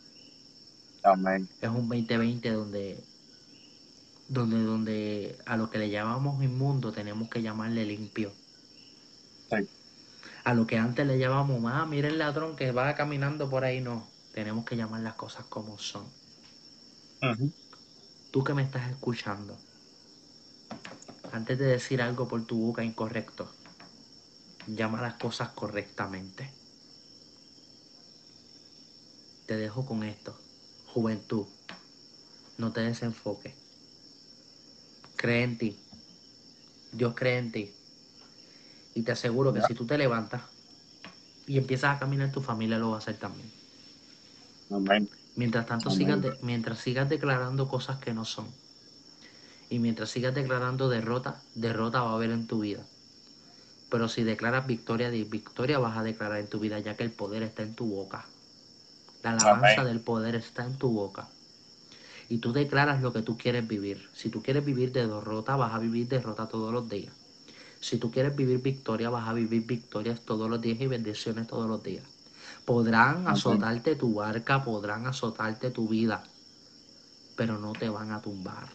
Amén. 1.03 1.49
Es 1.61 1.69
un 1.69 1.89
2020 1.89 2.51
donde, 2.51 3.05
donde, 4.29 4.63
donde 4.63 5.39
a 5.47 5.57
lo 5.57 5.71
que 5.71 5.79
le 5.79 5.89
llamamos 5.89 6.43
inmundo 6.43 6.93
tenemos 6.93 7.29
que 7.31 7.43
llamarle 7.43 7.87
limpio. 7.87 8.33
Sí. 9.51 9.69
A 10.45 10.55
lo 10.55 10.67
que 10.67 10.79
antes 10.79 11.07
le 11.07 11.19
llamamos, 11.19 11.63
ah, 11.73 11.87
mira 11.87 12.09
el 12.09 12.19
ladrón 12.19 12.57
que 12.57 12.73
va 12.73 12.95
caminando 12.95 13.49
por 13.49 13.65
ahí, 13.65 13.81
no. 13.81 14.07
Tenemos 14.33 14.65
que 14.65 14.77
llamar 14.77 15.01
las 15.01 15.15
cosas 15.15 15.47
como 15.47 15.79
son. 15.79 16.05
Ujú. 17.23 17.53
Tú 18.37 18.45
que 18.45 18.53
me 18.53 18.61
estás 18.61 18.91
escuchando, 18.91 19.57
antes 21.33 21.59
de 21.59 21.65
decir 21.65 22.03
algo 22.03 22.29
por 22.29 22.45
tu 22.45 22.67
boca 22.67 22.85
incorrecto, 22.85 23.51
llama 24.67 25.01
las 25.01 25.15
cosas 25.15 25.49
correctamente. 25.55 26.51
Te 29.47 29.57
dejo 29.57 29.87
con 29.87 30.03
esto. 30.03 30.39
Juventud, 30.93 31.47
no 32.59 32.75
te 32.75 32.83
desenfoques. 32.83 33.55
Cree 35.17 35.43
en 35.43 35.57
ti. 35.57 35.79
Dios 36.93 37.15
cree 37.17 37.39
en 37.39 37.53
ti. 37.53 37.75
Y 38.95 39.01
te 39.01 39.13
aseguro 39.13 39.55
que 39.55 39.63
si 39.63 39.73
tú 39.73 39.87
te 39.87 39.97
levantas 39.97 40.43
y 41.47 41.57
empiezas 41.57 41.97
a 41.97 41.99
caminar, 41.99 42.31
tu 42.33 42.43
familia 42.43 42.77
lo 42.77 42.91
va 42.91 42.97
a 42.97 42.99
hacer 42.99 43.17
también. 43.17 43.51
Amén. 44.71 45.09
Mientras 45.37 45.67
tanto, 45.67 45.91
sigas 45.91 46.21
de- 46.21 46.37
mientras 46.43 46.81
sigas 46.81 47.09
declarando 47.09 47.69
cosas 47.69 47.99
que 48.01 48.13
no 48.13 48.25
son. 48.25 48.61
Y 49.69 49.79
mientras 49.79 50.11
sigas 50.11 50.35
declarando 50.35 50.89
derrota, 50.89 51.49
derrota 51.55 52.03
va 52.03 52.11
a 52.11 52.15
haber 52.15 52.31
en 52.33 52.47
tu 52.49 52.59
vida. 52.61 52.91
Pero 53.89 54.09
si 54.09 54.25
declaras 54.25 54.67
victoria, 54.67 55.11
victoria 55.11 55.79
vas 55.79 55.97
a 55.99 56.03
declarar 56.05 56.39
en 56.41 56.49
tu 56.49 56.61
vida, 56.61 56.79
ya 56.81 56.97
que 56.97 57.05
el 57.05 57.15
poder 57.15 57.43
está 57.43 57.63
en 57.63 57.75
tu 57.77 57.87
boca. 57.89 58.35
La 59.23 59.33
alabanza 59.33 59.85
Amén. 59.85 59.85
del 59.85 60.03
poder 60.05 60.37
está 60.37 60.65
en 60.67 60.79
tu 60.79 60.91
boca. 60.93 61.37
Y 62.29 62.39
tú 62.41 62.53
declaras 62.53 63.03
lo 63.03 63.13
que 63.13 63.23
tú 63.23 63.37
quieres 63.39 63.67
vivir. 63.69 64.11
Si 64.15 64.31
tú 64.31 64.43
quieres 64.43 64.65
vivir 64.65 64.93
de 64.93 65.07
derrota, 65.09 65.57
vas 65.57 65.75
a 65.75 65.79
vivir 65.81 66.09
derrota 66.09 66.49
todos 66.49 66.73
los 66.73 66.89
días. 66.89 67.17
Si 67.81 67.99
tú 67.99 68.11
quieres 68.13 68.37
vivir 68.37 68.63
victoria, 68.63 69.11
vas 69.11 69.29
a 69.29 69.35
vivir 69.35 69.67
victorias 69.67 70.25
todos 70.25 70.51
los 70.51 70.61
días 70.63 70.81
y 70.81 70.89
bendiciones 70.89 71.47
todos 71.49 71.69
los 71.69 71.83
días. 71.83 72.11
Podrán 72.67 73.19
Amén. 73.19 73.29
azotarte 73.29 73.95
tu 73.97 74.15
barca, 74.15 74.63
podrán 74.65 75.07
azotarte 75.07 75.71
tu 75.71 75.89
vida, 75.89 76.25
pero 77.37 77.59
no 77.59 77.73
te 77.73 77.89
van 77.89 78.11
a 78.11 78.21
tumbar. 78.21 78.69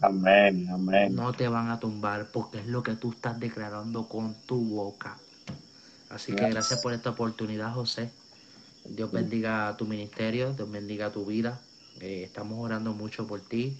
Amén. 0.00 0.68
Amén. 0.70 1.14
No 1.14 1.32
te 1.32 1.48
van 1.48 1.70
a 1.70 1.78
tumbar 1.78 2.30
porque 2.32 2.58
es 2.58 2.66
lo 2.66 2.82
que 2.82 2.96
tú 2.96 3.12
estás 3.12 3.38
declarando 3.40 4.08
con 4.08 4.34
tu 4.46 4.56
boca. 4.56 5.16
Así 6.10 6.34
que 6.34 6.50
gracias 6.50 6.82
por 6.82 6.92
esta 6.92 7.10
oportunidad, 7.10 7.72
José. 7.72 8.10
Dios 8.84 9.10
bendiga 9.12 9.74
tu 9.78 9.86
ministerio, 9.86 10.52
Dios 10.52 10.70
bendiga 10.70 11.10
tu 11.10 11.24
vida. 11.24 11.60
Eh, 12.00 12.24
estamos 12.24 12.58
orando 12.58 12.92
mucho 12.92 13.26
por 13.26 13.40
ti. 13.40 13.78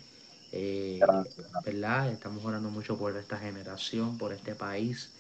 Eh, 0.53 1.01
Gracias. 1.01 1.47
¿verdad? 1.65 2.13
Estamos 2.13 2.45
orando 2.45 2.71
mucho 2.71 2.97
por 2.97 3.17
esta 3.17 3.39
generación, 3.39 4.19
por 4.19 4.33
este 4.33 4.55
país 4.55 5.11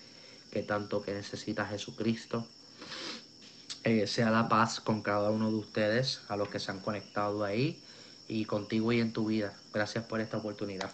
que 0.52 0.62
tanto 0.62 1.02
que 1.02 1.12
necesita 1.12 1.66
Jesucristo. 1.66 2.46
Eh, 3.84 4.06
sea 4.06 4.30
la 4.30 4.48
paz 4.48 4.80
con 4.80 5.02
cada 5.02 5.30
uno 5.30 5.50
de 5.50 5.56
ustedes, 5.56 6.22
a 6.28 6.36
los 6.36 6.48
que 6.48 6.58
se 6.58 6.70
han 6.70 6.80
conectado 6.80 7.44
ahí 7.44 7.78
y 8.28 8.46
contigo 8.46 8.92
y 8.92 9.00
en 9.00 9.12
tu 9.12 9.26
vida. 9.26 9.52
Gracias 9.74 10.04
por 10.04 10.22
esta 10.22 10.38
oportunidad. 10.38 10.90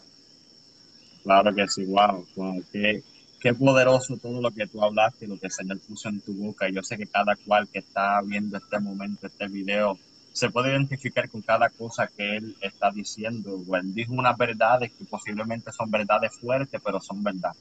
Claro 1.23 1.55
que 1.55 1.69
sí, 1.69 1.85
wow, 1.85 2.27
wow, 2.35 2.65
qué, 2.73 3.05
qué 3.39 3.55
poderoso 3.55 4.17
todo 4.17 4.41
lo 4.41 4.51
que 4.51 4.67
tú 4.67 4.83
hablaste 4.83 5.25
y 5.25 5.29
lo 5.29 5.39
que 5.39 5.47
el 5.47 5.53
Señor 5.53 5.79
puso 5.81 6.09
en 6.09 6.21
tu 6.21 6.35
boca. 6.35 6.69
Yo 6.69 6.83
sé 6.83 6.97
que 6.97 7.07
cada 7.07 7.37
cual 7.37 7.69
que 7.69 7.79
está 7.79 8.21
viendo 8.23 8.57
este 8.57 8.81
momento, 8.81 9.29
este 9.29 9.47
video, 9.47 9.97
se 10.33 10.51
puede 10.51 10.71
identificar 10.71 11.29
con 11.29 11.43
cada 11.43 11.69
cosa 11.69 12.09
que 12.09 12.39
Él 12.39 12.57
está 12.61 12.91
diciendo. 12.91 13.63
Él 13.77 13.95
dijo 13.95 14.15
unas 14.15 14.37
verdades 14.37 14.91
que 14.99 15.05
posiblemente 15.05 15.71
son 15.71 15.93
verdades 15.93 16.33
fuertes, 16.41 16.81
pero 16.85 17.01
son 17.01 17.23
verdad. 17.23 17.53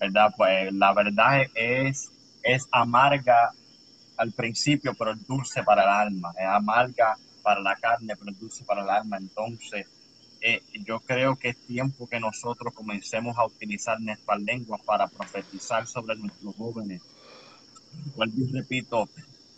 ¿Verdad? 0.00 0.32
Pues 0.34 0.72
la 0.72 0.94
verdad 0.94 1.42
es, 1.54 2.10
es 2.42 2.66
amarga 2.70 3.52
al 4.18 4.32
principio, 4.32 4.94
pero 4.94 5.12
es 5.12 5.26
dulce 5.26 5.62
para 5.62 5.82
el 5.82 5.88
alma. 5.88 6.32
Es 6.36 6.46
amarga 6.46 7.16
para 7.42 7.60
la 7.60 7.76
carne, 7.76 8.14
pero 8.16 8.36
dulce 8.38 8.64
para 8.64 8.82
el 8.82 8.90
alma. 8.90 9.16
Entonces, 9.16 9.86
eh, 10.40 10.62
yo 10.84 11.00
creo 11.00 11.36
que 11.36 11.50
es 11.50 11.56
tiempo 11.56 12.06
que 12.06 12.20
nosotros 12.20 12.74
comencemos 12.74 13.36
a 13.38 13.46
utilizar 13.46 14.00
nuestras 14.00 14.40
lenguas 14.40 14.80
para 14.82 15.06
profetizar 15.08 15.86
sobre 15.86 16.16
nuestros 16.16 16.54
jóvenes. 16.56 17.02
Vuelvo 18.14 18.46
repito, 18.52 19.08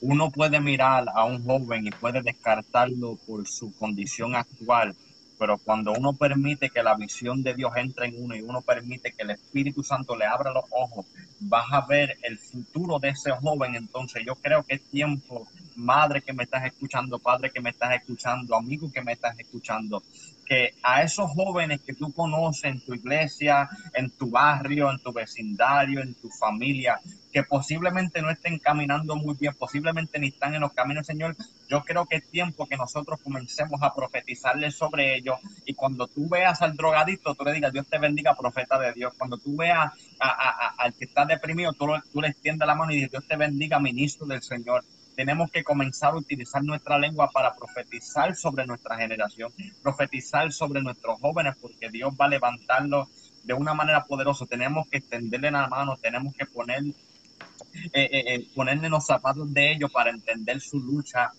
uno 0.01 0.31
puede 0.31 0.61
mirar 0.61 1.07
a 1.15 1.25
un 1.25 1.45
joven 1.45 1.87
y 1.87 1.91
puede 1.91 2.23
descartarlo 2.23 3.17
por 3.27 3.47
su 3.47 3.75
condición 3.77 4.35
actual, 4.35 4.95
pero 5.41 5.57
cuando 5.57 5.93
uno 5.93 6.13
permite 6.13 6.69
que 6.69 6.83
la 6.83 6.95
visión 6.95 7.43
de 7.43 7.55
Dios 7.55 7.73
entre 7.77 8.09
en 8.09 8.23
uno 8.23 8.37
y 8.37 8.43
uno 8.43 8.61
permite 8.61 9.13
que 9.13 9.23
el 9.23 9.31
Espíritu 9.31 9.83
Santo 9.83 10.15
le 10.15 10.27
abra 10.27 10.53
los 10.53 10.67
ojos, 10.71 11.07
vas 11.41 11.65
a 11.73 11.81
ver 11.87 12.19
el 12.21 12.39
futuro 12.39 12.99
de 12.99 13.09
ese 13.09 13.31
joven. 13.31 13.75
Entonces 13.75 14.23
yo 14.27 14.35
creo 14.35 14.63
que 14.65 14.75
es 14.75 14.83
tiempo, 14.91 15.49
madre 15.77 16.21
que 16.21 16.35
me 16.35 16.43
estás 16.43 16.67
escuchando, 16.67 17.19
padre 17.19 17.51
que 17.51 17.63
me 17.63 17.71
estás 17.71 17.95
escuchando, 17.95 18.55
amigo 18.55 18.93
que 18.93 19.01
me 19.01 19.13
estás 19.13 19.39
escuchando, 19.39 20.03
que 20.51 20.75
a 20.83 21.05
esos 21.05 21.31
jóvenes 21.31 21.81
que 21.83 21.95
tú 21.95 22.13
conoces 22.13 22.65
en 22.65 22.81
tu 22.81 22.93
iglesia, 22.93 23.69
en 23.95 24.11
tu 24.11 24.31
barrio, 24.31 24.91
en 24.91 24.99
tu 24.99 25.13
vecindario, 25.13 26.03
en 26.03 26.13
tu 26.15 26.29
familia, 26.29 26.99
que 27.33 27.45
posiblemente 27.45 28.21
no 28.21 28.31
estén 28.31 28.59
caminando 28.59 29.15
muy 29.15 29.37
bien, 29.37 29.55
posiblemente 29.55 30.19
ni 30.19 30.27
están 30.27 30.53
en 30.57 30.63
los 30.63 30.73
caminos, 30.73 31.07
Señor. 31.07 31.37
Yo 31.69 31.85
creo 31.85 32.05
que 32.05 32.17
es 32.17 32.29
tiempo 32.29 32.67
que 32.67 32.77
nosotros 32.77 33.21
comencemos 33.23 33.81
a 33.81 33.95
profetizarles 33.95 34.75
sobre 34.75 35.15
ellos. 35.15 35.39
Y 35.67 35.75
cuando 35.75 36.09
tú 36.09 36.29
veas 36.29 36.61
al 36.63 36.77
drogadito, 36.77 37.37
tú 37.37 37.45
le 37.45 37.53
digas, 37.53 37.73
Dios 37.73 37.87
te 37.87 38.01
bendiga, 38.01 38.35
profeta 38.35 38.77
de 38.77 38.93
Dios. 38.93 39.15
Cuando 39.17 39.39
tú 39.39 39.57
veas 39.57 39.93
al 40.19 40.95
que 40.95 41.05
está 41.05 41.27
deprimido, 41.27 41.73
tú, 41.75 41.87
tú 42.13 42.21
le 42.21 42.27
extiendes 42.27 42.67
la 42.67 42.75
mano 42.75 42.91
y 42.91 42.97
dices, 42.97 43.13
Dios 43.13 43.29
te 43.29 43.37
bendiga, 43.37 43.79
ministro 43.79 44.27
del 44.27 44.43
Señor 44.43 44.85
tenemos 45.21 45.51
que 45.51 45.63
comenzar 45.63 46.15
a 46.15 46.17
utilizar 46.17 46.65
nuestra 46.65 46.99
lengua 46.99 47.29
para 47.31 47.55
profetizar 47.55 48.35
sobre 48.35 48.65
nuestra 48.65 48.97
generación, 48.97 49.53
profetizar 49.83 50.51
sobre 50.51 50.81
nuestros 50.81 51.21
jóvenes, 51.21 51.57
porque 51.61 51.91
Dios 51.91 52.15
va 52.19 52.25
a 52.25 52.29
levantarlos 52.29 53.07
de 53.45 53.53
una 53.53 53.75
manera 53.75 54.03
poderosa. 54.05 54.47
Tenemos 54.47 54.89
que 54.89 54.97
extenderle 54.97 55.51
la 55.51 55.69
mano, 55.69 55.99
tenemos 56.01 56.35
que 56.35 56.47
poner 56.47 56.85
eh, 56.85 57.91
eh, 57.93 58.35
eh, 58.35 58.47
ponerle 58.55 58.89
los 58.89 59.05
zapatos 59.05 59.53
de 59.53 59.73
ellos 59.73 59.93
para 59.93 60.09
entender 60.09 60.59
su 60.59 60.81
lucha. 60.81 61.31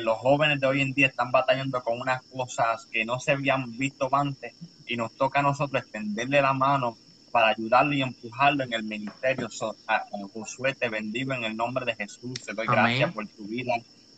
los 0.00 0.16
jóvenes 0.16 0.58
de 0.58 0.66
hoy 0.66 0.80
en 0.80 0.94
día 0.94 1.08
están 1.08 1.30
batallando 1.30 1.82
con 1.82 2.00
unas 2.00 2.22
cosas 2.22 2.86
que 2.86 3.04
no 3.04 3.20
se 3.20 3.32
habían 3.32 3.76
visto 3.76 4.08
antes 4.12 4.54
y 4.86 4.96
nos 4.96 5.14
toca 5.14 5.40
a 5.40 5.42
nosotros 5.42 5.82
extenderle 5.82 6.40
la 6.40 6.54
mano 6.54 6.96
para 7.36 7.48
ayudarlo 7.48 7.92
y 7.92 8.00
empujarlo 8.00 8.64
en 8.64 8.72
el 8.72 8.82
ministerio. 8.82 9.46
Josué, 10.32 10.72
te 10.72 10.88
bendigo 10.88 11.34
en 11.34 11.44
el 11.44 11.54
nombre 11.54 11.84
de 11.84 11.94
Jesús. 11.94 12.32
Te 12.42 12.54
doy 12.54 12.66
gracias 12.66 13.12
por 13.12 13.28
tu 13.28 13.44
vida. 13.46 13.74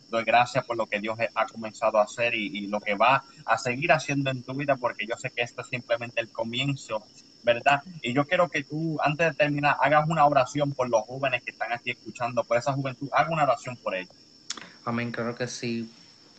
Doy 0.09 0.23
gracias 0.23 0.63
por 0.63 0.77
lo 0.77 0.85
que 0.85 1.01
Dios 1.01 1.19
ha 1.35 1.45
comenzado 1.47 1.97
a 1.97 2.03
hacer 2.03 2.33
y, 2.33 2.47
y, 2.59 2.67
lo 2.67 2.79
que 2.79 2.95
va 2.95 3.21
a 3.45 3.57
seguir 3.57 3.91
haciendo 3.91 4.31
en 4.31 4.41
tu 4.41 4.53
vida, 4.53 4.77
porque 4.77 5.05
yo 5.05 5.17
sé 5.17 5.31
que 5.31 5.41
esto 5.41 5.63
es 5.63 5.67
simplemente 5.67 6.21
el 6.21 6.29
comienzo 6.29 7.03
¿verdad? 7.43 7.83
Y 8.01 8.13
yo 8.13 8.25
quiero 8.25 8.47
que 8.47 8.63
tú, 8.63 8.97
antes 9.01 9.27
de 9.27 9.33
terminar, 9.33 9.75
hagas 9.81 10.07
una 10.07 10.25
oración 10.25 10.71
por 10.71 10.89
los 10.89 11.01
jóvenes 11.01 11.43
que 11.43 11.51
están 11.51 11.73
aquí 11.73 11.91
escuchando, 11.91 12.45
por 12.45 12.57
esa 12.57 12.71
juventud, 12.71 13.09
haga 13.11 13.31
una 13.31 13.43
oración 13.43 13.75
por 13.75 13.95
ellos. 13.95 14.15
Amén, 14.85 15.11
claro 15.11 15.35
que 15.35 15.47
sí. 15.47 15.91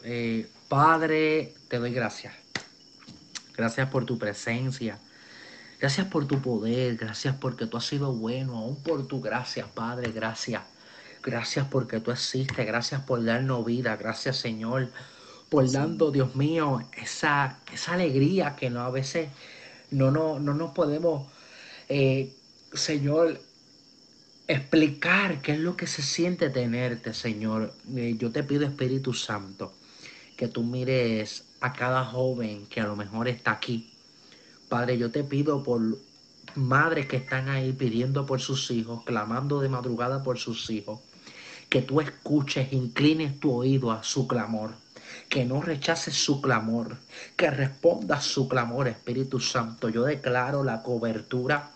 Eh, 0.03 0.49
Padre, 0.69 1.53
te 1.69 1.79
doy 1.79 1.93
gracias. 1.93 2.33
Gracias 3.55 3.87
por 3.91 4.07
tu 4.07 4.17
presencia. 4.17 4.99
Gracias 5.81 6.09
por 6.09 6.27
tu 6.27 6.43
poder. 6.43 6.97
Gracias 6.97 7.35
porque 7.37 7.67
tú 7.67 7.79
has 7.79 7.87
sido 7.87 8.13
bueno. 8.13 8.59
Aún 8.59 8.77
por 8.83 9.07
tu 9.07 9.21
gracia, 9.21 9.67
Padre. 9.67 10.13
Gracias. 10.13 10.63
Gracias 11.23 11.67
porque 11.69 12.01
tú 12.01 12.11
existes. 12.11 12.67
Gracias 12.67 13.01
por 13.03 13.25
darnos 13.25 13.65
vida. 13.65 13.97
Gracias, 13.97 14.37
Señor, 14.37 14.91
por 15.49 15.71
dando, 15.71 16.11
Dios 16.11 16.37
mío, 16.37 16.81
esa, 16.97 17.59
esa 17.73 17.95
alegría 17.95 18.57
que 18.57 18.71
no 18.71 18.81
a 18.83 18.91
veces 18.91 19.31
no, 19.91 20.11
no, 20.11 20.39
no 20.39 20.55
nos 20.55 20.73
podemos, 20.73 21.27
eh, 21.89 22.33
Señor, 22.73 23.41
explicar 24.47 25.41
qué 25.43 25.53
es 25.53 25.61
lo 25.61 25.77
que 25.77 25.87
se 25.87 26.03
siente 26.03 26.51
tenerte, 26.51 27.15
Señor. 27.15 27.75
Eh, 27.97 28.17
yo 28.19 28.31
te 28.31 28.45
pido, 28.45 28.67
Espíritu 28.67 29.13
Santo, 29.15 29.73
que 30.37 30.49
tú 30.49 30.63
mires 30.63 31.45
a 31.61 31.73
cada 31.73 32.05
joven 32.05 32.67
que 32.67 32.81
a 32.81 32.87
lo 32.87 32.97
mejor 32.97 33.29
está 33.29 33.53
aquí. 33.53 33.90
Padre, 34.71 34.99
yo 34.99 35.11
te 35.11 35.25
pido 35.25 35.65
por 35.65 35.81
madres 36.55 37.07
que 37.07 37.17
están 37.17 37.49
ahí 37.49 37.73
pidiendo 37.73 38.25
por 38.25 38.41
sus 38.41 38.71
hijos, 38.71 39.03
clamando 39.05 39.61
de 39.61 39.69
madrugada 39.69 40.23
por 40.23 40.39
sus 40.39 40.71
hijos, 40.71 41.01
que 41.69 41.83
tú 41.83 42.01
escuches, 42.01 42.73
inclines 42.73 43.41
tu 43.41 43.53
oído 43.53 43.91
a 43.91 44.05
su 44.05 44.29
clamor 44.29 44.71
que 45.29 45.45
no 45.45 45.61
rechaces 45.61 46.15
su 46.15 46.41
clamor, 46.41 46.97
que 47.37 47.51
responda 47.51 48.21
su 48.21 48.49
clamor, 48.49 48.87
Espíritu 48.87 49.41
Santo. 49.41 49.89
Yo 49.89 50.05
declaro 50.05 50.63
la 50.63 50.83
cobertura 50.85 51.71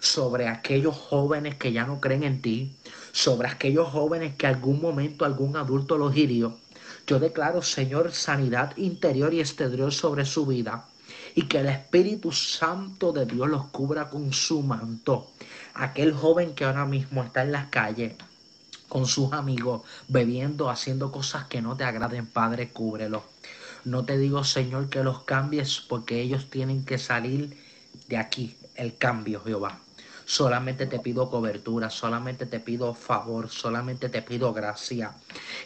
sobre 0.00 0.48
aquellos 0.48 0.96
jóvenes 0.96 1.56
que 1.56 1.72
ya 1.72 1.84
no 1.84 2.00
creen 2.00 2.22
en 2.22 2.40
ti, 2.40 2.76
sobre 3.12 3.48
aquellos 3.48 3.88
jóvenes 3.88 4.36
que 4.36 4.46
algún 4.46 4.80
momento 4.80 5.26
algún 5.26 5.56
adulto 5.56 5.98
los 5.98 6.16
hirió. 6.16 6.58
Yo 7.06 7.18
declaro, 7.18 7.60
Señor, 7.60 8.12
sanidad 8.12 8.74
interior 8.78 9.34
y 9.34 9.40
exterior 9.40 9.92
sobre 9.92 10.24
su 10.24 10.46
vida 10.46 10.86
y 11.38 11.42
que 11.42 11.60
el 11.60 11.68
Espíritu 11.68 12.32
Santo 12.32 13.12
de 13.12 13.24
Dios 13.24 13.48
los 13.48 13.66
cubra 13.66 14.10
con 14.10 14.32
su 14.32 14.60
manto. 14.60 15.30
Aquel 15.74 16.12
joven 16.12 16.52
que 16.52 16.64
ahora 16.64 16.84
mismo 16.84 17.22
está 17.22 17.42
en 17.42 17.52
las 17.52 17.68
calles, 17.68 18.14
con 18.88 19.06
sus 19.06 19.32
amigos, 19.32 19.82
bebiendo, 20.08 20.68
haciendo 20.68 21.12
cosas 21.12 21.44
que 21.44 21.62
no 21.62 21.76
te 21.76 21.84
agraden, 21.84 22.26
Padre, 22.26 22.70
cúbrelo. 22.70 23.22
No 23.84 24.04
te 24.04 24.18
digo, 24.18 24.42
Señor, 24.42 24.88
que 24.88 25.04
los 25.04 25.22
cambies 25.22 25.78
porque 25.78 26.20
ellos 26.20 26.50
tienen 26.50 26.84
que 26.84 26.98
salir 26.98 27.56
de 28.08 28.16
aquí, 28.16 28.56
el 28.74 28.96
cambio, 28.96 29.40
Jehová. 29.44 29.78
Solamente 30.28 30.86
te 30.86 30.98
pido 30.98 31.30
cobertura, 31.30 31.88
solamente 31.88 32.44
te 32.44 32.60
pido 32.60 32.92
favor, 32.92 33.48
solamente 33.48 34.10
te 34.10 34.20
pido 34.20 34.52
gracia. 34.52 35.14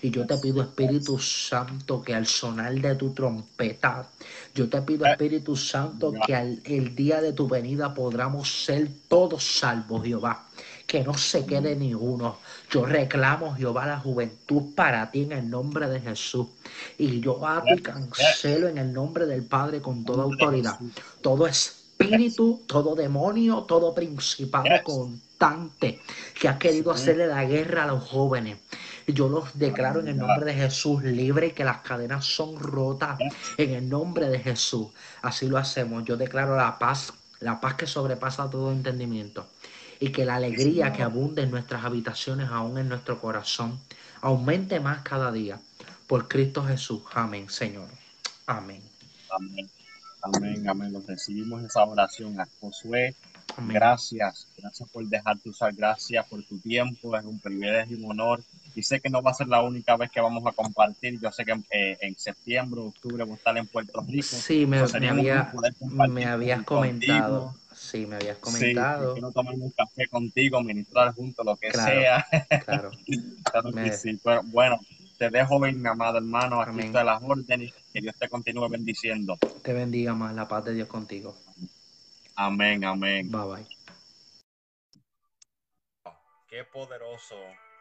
Y 0.01 0.11
yo 0.11 0.25
te 0.25 0.39
pido, 0.39 0.63
Espíritu 0.63 1.19
Santo, 1.19 2.01
que 2.01 2.15
al 2.15 2.29
sonar 2.29 2.73
de 2.75 2.95
tu 2.95 3.13
trompeta, 3.13 4.07
yo 4.55 4.69
te 4.69 4.81
pido, 4.83 5.05
Espíritu 5.05 5.57
Santo, 5.57 6.13
que 6.25 6.37
al 6.37 6.61
el 6.65 6.95
día 6.95 7.21
de 7.21 7.33
tu 7.33 7.49
venida 7.49 7.93
podamos 7.93 8.65
ser 8.65 8.89
todos 9.09 9.43
salvos, 9.43 10.05
Jehová 10.05 10.47
que 10.87 11.03
no 11.03 11.15
se 11.15 11.47
quede 11.47 11.75
ni 11.75 11.95
uno. 11.95 12.39
Yo 12.71 12.85
reclamo, 12.85 13.55
Jehová, 13.55 13.87
la 13.87 13.99
juventud 13.99 14.75
para 14.75 15.11
ti 15.11 15.23
en 15.23 15.33
el 15.33 15.49
nombre 15.49 15.89
de 15.89 16.01
Jesús. 16.01 16.49
Y 16.99 17.19
yo 17.21 17.47
ato 17.47 17.73
y 17.75 17.81
cancelo 17.81 18.69
en 18.69 18.77
el 18.77 18.93
nombre 18.93 19.25
del 19.25 19.43
Padre 19.43 19.81
con 19.81 20.05
toda 20.05 20.25
autoridad. 20.25 20.79
Todo 21.23 21.47
espíritu, 22.03 22.63
todo 22.67 22.95
demonio, 22.95 23.63
todo 23.63 23.95
principado 23.95 24.69
constante 24.83 26.01
que 26.39 26.49
ha 26.49 26.59
querido 26.59 26.91
hacerle 26.91 27.27
la 27.27 27.45
guerra 27.45 27.85
a 27.85 27.87
los 27.89 28.05
jóvenes. 28.05 28.59
Yo 29.07 29.29
los 29.29 29.59
declaro 29.59 30.01
en 30.01 30.09
el 30.09 30.17
nombre 30.17 30.47
de 30.47 30.55
Jesús 30.55 31.03
libre 31.03 31.49
y 31.49 31.51
que 31.53 31.65
las 31.65 31.79
cadenas 31.79 32.25
son 32.25 32.59
rotas 32.59 33.19
en 33.59 33.71
el 33.71 33.89
nombre 33.89 34.29
de 34.29 34.39
Jesús. 34.39 34.89
Así 35.23 35.49
lo 35.49 35.59
hacemos. 35.59 36.05
Yo 36.05 36.17
declaro 36.17 36.57
la 36.57 36.79
paz, 36.79 37.13
la 37.41 37.61
paz 37.61 37.75
que 37.75 37.87
sobrepasa 37.87 38.49
todo 38.49 38.71
entendimiento 38.71 39.47
y 39.99 40.11
que 40.11 40.25
la 40.25 40.37
alegría 40.37 40.93
que 40.93 41.03
abunde 41.03 41.43
en 41.43 41.51
nuestras 41.51 41.85
habitaciones, 41.85 42.49
aún 42.51 42.79
en 42.79 42.89
nuestro 42.89 43.21
corazón, 43.21 43.81
aumente 44.21 44.81
más 44.81 45.03
cada 45.03 45.33
día. 45.33 45.61
Por 46.07 46.29
Cristo 46.29 46.65
Jesús. 46.65 47.03
Amén, 47.15 47.49
Señor. 47.49 47.89
Amén. 48.47 48.83
Amén. 49.31 49.71
Amén, 50.23 50.69
amén. 50.69 50.93
Nos 50.93 51.07
recibimos 51.07 51.63
esa 51.65 51.85
oración 51.85 52.41
a 52.41 52.47
Josué. 52.61 53.15
Gracias, 53.69 54.47
gracias 54.57 54.89
por 54.89 55.05
dejarte 55.05 55.51
usar, 55.51 55.75
gracias 55.75 56.27
por 56.27 56.43
tu 56.45 56.59
tiempo, 56.59 57.17
es 57.19 57.25
un 57.25 57.39
privilegio 57.39 57.99
y 57.99 58.03
un 58.03 58.11
honor. 58.13 58.43
Y 58.75 58.83
sé 58.83 59.01
que 59.01 59.11
no 59.11 59.21
va 59.21 59.33
a 59.33 59.35
ser 59.35 59.49
la 59.49 59.63
única 59.63 59.97
vez 59.97 60.11
que 60.11 60.21
vamos 60.21 60.47
a 60.47 60.53
compartir. 60.53 61.21
Yo 61.21 61.31
sé 61.31 61.45
que 61.45 61.53
eh, 61.71 61.99
en 62.01 62.17
septiembre, 62.17 62.81
octubre, 62.81 63.25
voy 63.25 63.35
a 63.35 63.37
estar 63.37 63.59
en 63.59 63.67
Puerto 63.67 64.01
Rico. 64.09 64.29
Sí, 64.29 64.65
me, 64.65 64.83
me 66.09 66.25
habías 66.25 66.63
comentado. 66.63 67.55
Sí, 67.75 68.07
me 68.07 68.17
habías 68.17 68.39
comentado. 68.39 69.09
Sí, 69.09 69.21
quiero 69.21 69.33
tomar 69.33 69.55
un 69.55 69.71
café 69.71 70.07
contigo, 70.07 70.63
ministrar 70.63 71.13
juntos, 71.13 71.45
lo 71.45 71.57
que 71.57 71.73
sea. 71.73 72.27
Claro. 72.65 72.91
claro 73.51 73.73
que 73.73 73.93
sí. 73.93 74.19
Pero, 74.23 74.43
bueno, 74.45 74.81
te 75.23 75.31
dejo 75.31 75.61
ver, 75.61 75.75
mi 75.75 75.89
amado 75.89 76.19
hermano, 76.19 76.61
aquí 76.61 76.81
está 76.81 77.05
las 77.05 77.23
órdenes. 77.23 77.73
Que 77.93 78.01
Dios 78.01 78.17
te 78.19 78.29
continúe 78.29 78.69
bendiciendo. 78.69 79.39
Te 79.63 79.73
bendiga 79.73 80.15
más, 80.15 80.35
la 80.35 80.49
paz 80.49 80.65
de 80.65 80.75
Dios 80.75 80.89
contigo. 80.89 81.37
Amén, 82.35 82.85
amén. 82.85 83.31
Bye 83.31 83.45
bye. 83.45 83.67
Qué 86.49 86.65
poderoso, 86.65 87.37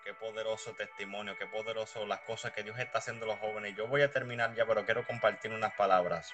qué 0.05 0.13
poderoso 0.13 0.73
testimonio, 0.77 1.33
qué 1.39 1.47
poderoso 1.47 2.05
las 2.05 2.19
cosas 2.19 2.51
que 2.51 2.61
Dios 2.61 2.77
está 2.77 2.99
haciendo 2.99 3.25
los 3.25 3.39
jóvenes. 3.39 3.75
Yo 3.75 3.87
voy 3.87 4.03
a 4.03 4.11
terminar 4.11 4.53
ya, 4.55 4.67
pero 4.67 4.85
quiero 4.85 5.03
compartir 5.07 5.51
unas 5.51 5.73
palabras 5.73 6.29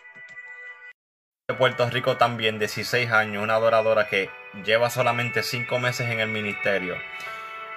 de 1.48 1.54
Puerto 1.54 1.90
Rico 1.90 2.18
también, 2.18 2.60
16 2.60 3.10
años, 3.10 3.42
una 3.42 3.56
adoradora 3.56 4.10
que 4.10 4.30
lleva 4.66 4.90
solamente 4.90 5.42
5 5.42 5.80
meses 5.80 6.10
en 6.10 6.20
el 6.20 6.28
ministerio. 6.28 6.98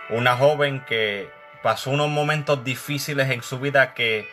Una 0.08 0.36
joven 0.36 0.84
que 0.84 1.30
pasó 1.62 1.90
unos 1.90 2.08
momentos 2.08 2.64
difíciles 2.64 3.30
en 3.30 3.42
su 3.42 3.58
vida 3.60 3.94
que 3.94 4.28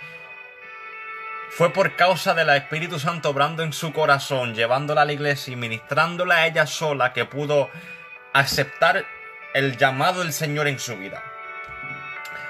fue 1.49 1.71
por 1.71 1.95
causa 1.95 2.33
del 2.33 2.49
Espíritu 2.49 2.99
Santo 2.99 3.29
obrando 3.29 3.63
en 3.63 3.73
su 3.73 3.93
corazón, 3.93 4.53
llevándola 4.53 5.01
a 5.01 5.05
la 5.05 5.13
iglesia 5.13 5.53
y 5.53 5.55
ministrándola 5.55 6.35
a 6.35 6.47
ella 6.47 6.67
sola 6.67 7.13
que 7.13 7.25
pudo 7.25 7.69
aceptar 8.33 9.05
el 9.53 9.77
llamado 9.77 10.21
del 10.21 10.33
Señor 10.33 10.67
en 10.67 10.77
su 10.77 10.97
vida. 10.97 11.23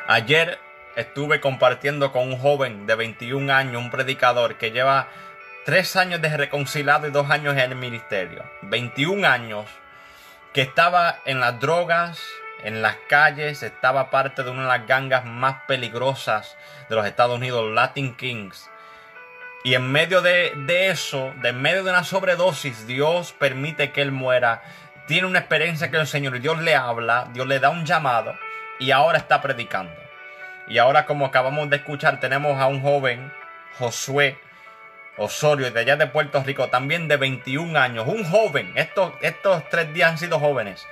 Ayer 0.08 0.60
estuve 0.96 1.40
compartiendo 1.40 2.12
con 2.12 2.28
un 2.28 2.38
joven 2.38 2.88
de 2.88 2.96
21 2.96 3.54
años, 3.54 3.82
un 3.82 3.92
predicador 3.92 4.56
que 4.58 4.72
lleva 4.72 5.08
tres 5.64 5.96
años 5.96 6.22
de 6.22 6.36
reconciliado 6.36 7.08
y 7.08 7.12
dos 7.12 7.30
años 7.30 7.54
en 7.54 7.72
el 7.72 7.76
ministerio. 7.76 8.44
21 8.64 9.28
años 9.28 9.66
que 10.54 10.62
estaba 10.62 11.20
en 11.26 11.40
las 11.40 11.60
drogas, 11.60 12.20
en 12.64 12.82
las 12.82 12.96
calles, 13.08 13.64
estaba 13.64 14.10
parte 14.10 14.44
de 14.44 14.50
una 14.50 14.64
de 14.64 14.68
las 14.68 14.88
gangas 14.88 15.26
más 15.26 15.64
peligrosas 15.68 16.58
de 16.90 16.96
los 16.96 17.06
Estados 17.06 17.38
Unidos, 17.38 17.72
Latin 17.72 18.16
Kings. 18.16 18.70
Y 19.64 19.76
en 19.76 19.92
medio 19.92 20.22
de, 20.22 20.54
de 20.56 20.90
eso, 20.90 21.34
de 21.42 21.50
en 21.50 21.62
medio 21.62 21.84
de 21.84 21.92
una 21.92 22.04
sobredosis, 22.04 22.88
Dios 22.88 23.34
permite 23.34 23.92
que 23.92 24.02
él 24.02 24.12
muera. 24.12 24.62
Tiene 25.08 25.28
una 25.28 25.40
experiencia 25.40 25.92
que 25.92 25.98
el 25.98 26.08
Señor, 26.08 26.40
Dios 26.40 26.62
le 26.62 26.76
habla, 26.76 27.30
Dios 27.34 27.48
le 27.48 27.60
da 27.60 27.70
un 27.70 27.86
llamado 27.86 28.36
y 28.80 28.92
ahora 28.92 29.18
está 29.18 29.42
predicando. 29.42 29.94
Y 30.68 30.78
ahora 30.78 31.06
como 31.06 31.26
acabamos 31.26 31.70
de 31.70 31.78
escuchar, 31.78 32.20
tenemos 32.20 32.60
a 32.60 32.68
un 32.68 32.82
joven, 32.82 33.32
Josué 33.78 34.38
Osorio, 35.18 35.72
de 35.72 35.80
allá 35.80 35.96
de 35.96 36.08
Puerto 36.08 36.44
Rico, 36.44 36.68
también 36.68 37.08
de 37.08 37.18
21 37.18 37.78
años, 37.78 38.06
un 38.08 38.24
joven, 38.24 38.72
estos, 38.76 39.14
estos 39.22 39.68
tres 39.70 39.94
días 39.94 40.12
han 40.12 40.18
sido 40.18 40.40
jóvenes, 40.40 40.86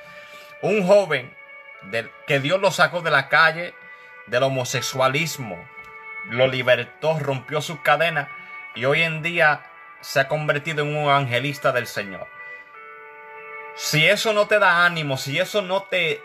un 0.62 0.86
joven 0.86 1.32
que 2.28 2.40
Dios 2.40 2.60
lo 2.60 2.72
sacó 2.72 3.02
de 3.02 3.12
la 3.12 3.30
calle 3.30 3.74
del 4.28 4.44
homosexualismo, 4.44 5.58
lo 6.30 6.48
libertó, 6.48 7.20
rompió 7.20 7.62
sus 7.62 7.80
cadenas 7.82 8.28
y 8.76 8.86
hoy 8.86 9.04
en 9.04 9.22
día 9.22 9.62
se 10.02 10.20
ha 10.20 10.28
convertido 10.28 10.84
en 10.84 10.96
un 10.96 11.04
evangelista 11.04 11.72
del 11.72 11.88
Señor. 11.88 12.28
Si 13.76 14.06
eso 14.06 14.34
no 14.34 14.48
te 14.48 14.60
da 14.60 14.86
ánimo, 14.86 15.18
si 15.18 15.40
eso 15.40 15.62
no 15.62 15.84
te 15.84 16.22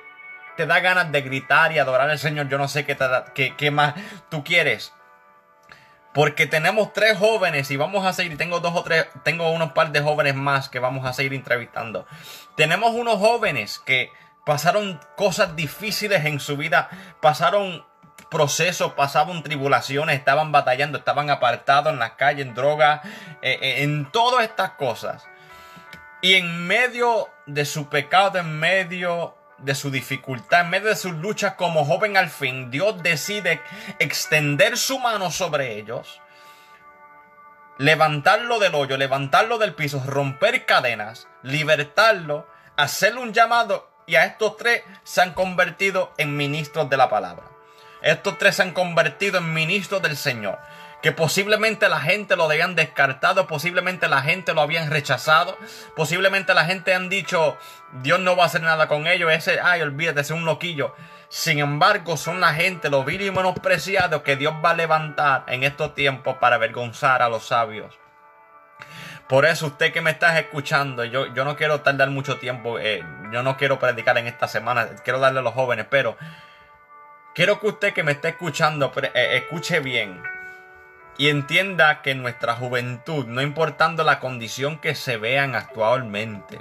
te 0.56 0.66
da 0.66 0.80
ganas 0.80 1.10
de 1.10 1.22
gritar 1.22 1.72
y 1.72 1.78
adorar 1.78 2.10
al 2.10 2.18
Señor, 2.18 2.48
yo 2.48 2.58
no 2.58 2.68
sé 2.68 2.84
qué, 2.84 2.94
qué, 3.34 3.56
qué 3.56 3.70
más 3.70 3.94
tú 4.28 4.44
quieres. 4.44 4.92
Porque 6.12 6.46
tenemos 6.46 6.92
tres 6.92 7.16
jóvenes 7.16 7.70
y 7.70 7.76
vamos 7.76 8.04
a 8.04 8.12
seguir, 8.12 8.36
tengo 8.36 8.60
dos 8.60 8.74
o 8.76 8.82
tres, 8.82 9.06
tengo 9.22 9.50
unos 9.52 9.72
par 9.72 9.90
de 9.90 10.02
jóvenes 10.02 10.34
más 10.34 10.68
que 10.68 10.78
vamos 10.78 11.06
a 11.06 11.14
seguir 11.14 11.32
entrevistando. 11.32 12.06
Tenemos 12.56 12.92
unos 12.92 13.16
jóvenes 13.16 13.78
que 13.78 14.12
pasaron 14.44 15.00
cosas 15.16 15.56
difíciles 15.56 16.24
en 16.24 16.40
su 16.40 16.56
vida, 16.56 16.88
pasaron 17.20 17.84
procesos, 18.30 18.92
pasaban 18.92 19.42
tribulaciones, 19.42 20.18
estaban 20.18 20.52
batallando, 20.52 20.98
estaban 20.98 21.30
apartados 21.30 21.92
en 21.92 21.98
las 21.98 22.12
calles, 22.12 22.46
en 22.46 22.54
drogas, 22.54 23.04
eh, 23.42 23.58
eh, 23.60 23.82
en 23.82 24.10
todas 24.10 24.44
estas 24.44 24.72
cosas. 24.72 25.26
Y 26.22 26.34
en 26.34 26.66
medio 26.66 27.28
de 27.46 27.64
su 27.64 27.88
pecado, 27.88 28.38
en 28.38 28.58
medio 28.58 29.36
de 29.58 29.74
su 29.74 29.90
dificultad, 29.90 30.62
en 30.62 30.70
medio 30.70 30.88
de 30.88 30.96
sus 30.96 31.12
luchas 31.12 31.54
como 31.54 31.84
joven 31.84 32.16
al 32.16 32.30
fin, 32.30 32.70
Dios 32.70 33.02
decide 33.02 33.60
extender 33.98 34.76
su 34.76 34.98
mano 34.98 35.30
sobre 35.30 35.78
ellos, 35.78 36.20
levantarlo 37.78 38.58
del 38.58 38.74
hoyo, 38.74 38.96
levantarlo 38.96 39.58
del 39.58 39.74
piso, 39.74 40.02
romper 40.06 40.66
cadenas, 40.66 41.28
libertarlo, 41.42 42.46
hacerle 42.76 43.20
un 43.20 43.32
llamado 43.32 43.89
y 44.10 44.16
a 44.16 44.24
estos 44.24 44.56
tres 44.56 44.82
se 45.04 45.20
han 45.20 45.34
convertido 45.34 46.12
en 46.18 46.36
ministros 46.36 46.90
de 46.90 46.96
la 46.96 47.08
palabra. 47.08 47.44
Estos 48.02 48.38
tres 48.38 48.56
se 48.56 48.62
han 48.62 48.72
convertido 48.72 49.38
en 49.38 49.54
ministros 49.54 50.02
del 50.02 50.16
Señor 50.16 50.58
que 51.00 51.12
posiblemente 51.12 51.88
la 51.88 52.00
gente 52.00 52.36
lo 52.36 52.44
habían 52.44 52.74
descartado, 52.74 53.46
posiblemente 53.46 54.08
la 54.08 54.20
gente 54.20 54.52
lo 54.52 54.60
habían 54.60 54.90
rechazado, 54.90 55.56
posiblemente 55.96 56.52
la 56.54 56.64
gente 56.64 56.92
han 56.92 57.08
dicho, 57.08 57.56
Dios 58.02 58.20
no 58.20 58.36
va 58.36 58.42
a 58.42 58.46
hacer 58.46 58.62
nada 58.62 58.86
con 58.88 59.06
ellos, 59.06 59.32
ese, 59.32 59.60
ay, 59.60 59.80
olvídate, 59.80 60.20
es 60.20 60.30
un 60.30 60.44
loquillo. 60.44 60.94
Sin 61.30 61.58
embargo, 61.58 62.16
son 62.16 62.40
la 62.40 62.52
gente, 62.52 62.90
los 62.90 63.06
vil 63.06 63.22
y 63.22 63.30
menospreciados 63.30 64.22
que 64.22 64.36
Dios 64.36 64.54
va 64.62 64.70
a 64.70 64.74
levantar 64.74 65.44
en 65.46 65.62
estos 65.62 65.94
tiempos 65.94 66.36
para 66.38 66.56
avergonzar 66.56 67.22
a 67.22 67.28
los 67.28 67.46
sabios. 67.46 67.98
Por 69.30 69.46
eso 69.46 69.68
usted 69.68 69.92
que 69.92 70.00
me 70.00 70.10
estás 70.10 70.36
escuchando, 70.40 71.04
yo, 71.04 71.32
yo 71.32 71.44
no 71.44 71.54
quiero 71.54 71.82
tardar 71.82 72.10
mucho 72.10 72.38
tiempo, 72.38 72.80
eh, 72.80 73.04
yo 73.30 73.44
no 73.44 73.56
quiero 73.56 73.78
predicar 73.78 74.18
en 74.18 74.26
esta 74.26 74.48
semana, 74.48 74.88
quiero 75.04 75.20
darle 75.20 75.38
a 75.38 75.42
los 75.42 75.54
jóvenes, 75.54 75.86
pero 75.88 76.16
quiero 77.32 77.60
que 77.60 77.68
usted 77.68 77.92
que 77.94 78.02
me 78.02 78.10
esté 78.10 78.30
escuchando, 78.30 78.90
eh, 79.00 79.36
escuche 79.36 79.78
bien 79.78 80.20
y 81.16 81.28
entienda 81.28 82.02
que 82.02 82.16
nuestra 82.16 82.56
juventud, 82.56 83.24
no 83.26 83.40
importando 83.40 84.02
la 84.02 84.18
condición 84.18 84.80
que 84.80 84.96
se 84.96 85.16
vean 85.16 85.54
actualmente, 85.54 86.58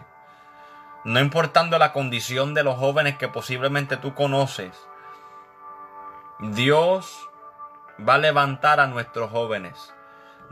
no 1.06 1.20
importando 1.20 1.80
la 1.80 1.92
condición 1.92 2.54
de 2.54 2.64
los 2.64 2.78
jóvenes 2.78 3.18
que 3.18 3.30
posiblemente 3.30 3.98
tú 3.98 4.14
conoces, 4.14 4.80
Dios 6.38 7.32
va 8.08 8.14
a 8.14 8.20
levantar 8.20 8.80
a 8.80 8.86
nuestros 8.86 9.32
jóvenes. 9.32 9.92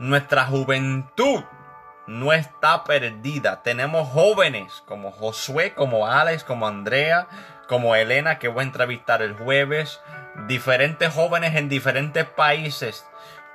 Nuestra 0.00 0.46
juventud 0.46 1.44
no 2.08 2.32
está 2.32 2.82
perdida. 2.82 3.62
Tenemos 3.62 4.08
jóvenes 4.08 4.82
como 4.86 5.12
Josué, 5.12 5.74
como 5.74 6.06
Alex, 6.08 6.42
como 6.42 6.66
Andrea, 6.66 7.28
como 7.68 7.94
Elena, 7.94 8.40
que 8.40 8.48
voy 8.48 8.60
a 8.60 8.66
entrevistar 8.66 9.22
el 9.22 9.34
jueves. 9.34 10.00
Diferentes 10.48 11.14
jóvenes 11.14 11.54
en 11.54 11.68
diferentes 11.68 12.24
países 12.24 13.04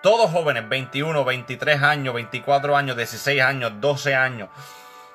todos 0.04 0.32
jóvenes, 0.32 0.68
21, 0.68 1.24
23 1.24 1.82
años, 1.82 2.14
24 2.14 2.76
años, 2.76 2.98
16 2.98 3.42
años, 3.42 3.72
12 3.80 4.14
años, 4.14 4.50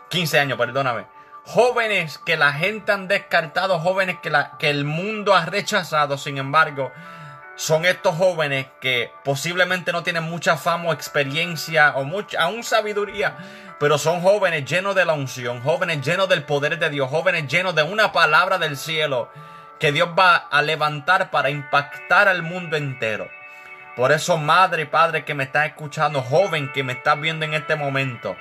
15 0.09 0.41
años, 0.41 0.57
perdóname. 0.57 1.05
Jóvenes 1.45 2.16
que 2.16 2.39
la 2.39 2.55
gente 2.55 2.91
han 2.91 3.07
descartado, 3.07 3.78
jóvenes 3.80 4.16
que, 4.22 4.32
que 4.59 4.70
el 4.70 4.86
mundo 4.86 5.34
ha 5.34 5.45
rechazado, 5.45 6.16
sin 6.16 6.39
embargo, 6.39 6.91
son 7.59 7.85
estos 7.85 8.15
jóvenes 8.15 8.69
que 8.81 9.11
posiblemente 9.25 9.91
no 9.91 10.05
tienen 10.05 10.23
mucha 10.23 10.57
fama 10.57 10.91
o 10.91 10.93
experiencia 10.93 11.93
o 11.97 12.05
mucha, 12.05 12.41
aún 12.41 12.63
sabiduría, 12.63 13.37
pero 13.81 13.99
son 13.99 14.21
jóvenes 14.21 14.65
llenos 14.65 14.95
de 14.95 15.05
la 15.05 15.15
unción, 15.15 15.61
jóvenes 15.61 16.01
llenos 16.07 16.29
del 16.29 16.45
poder 16.45 16.79
de 16.79 16.89
Dios, 16.89 17.11
jóvenes 17.11 17.49
llenos 17.49 17.75
de 17.75 17.83
una 17.83 18.13
palabra 18.13 18.59
del 18.59 18.77
cielo 18.77 19.29
que 19.81 19.91
Dios 19.91 20.09
va 20.17 20.37
a 20.37 20.63
levantar 20.63 21.33
para 21.33 21.51
impactar 21.51 22.29
al 22.29 22.45
mundo 22.45 22.77
entero. 22.77 23.29
Por 23.97 24.13
eso, 24.13 24.39
madre 24.39 24.83
y 24.83 24.87
padre 24.87 25.25
que 25.25 25.35
me 25.35 25.43
estás 25.43 25.67
escuchando, 25.67 26.23
joven 26.23 26.71
que 26.73 26.85
me 26.85 26.93
estás 26.93 27.21
viendo 27.21 27.45
en 27.45 27.55
este 27.55 27.75
momento, 27.75 28.37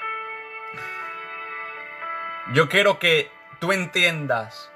yo 2.54 2.70
quiero 2.70 3.00
que 3.00 3.32
tú 3.60 3.72
entiendas 3.72 4.70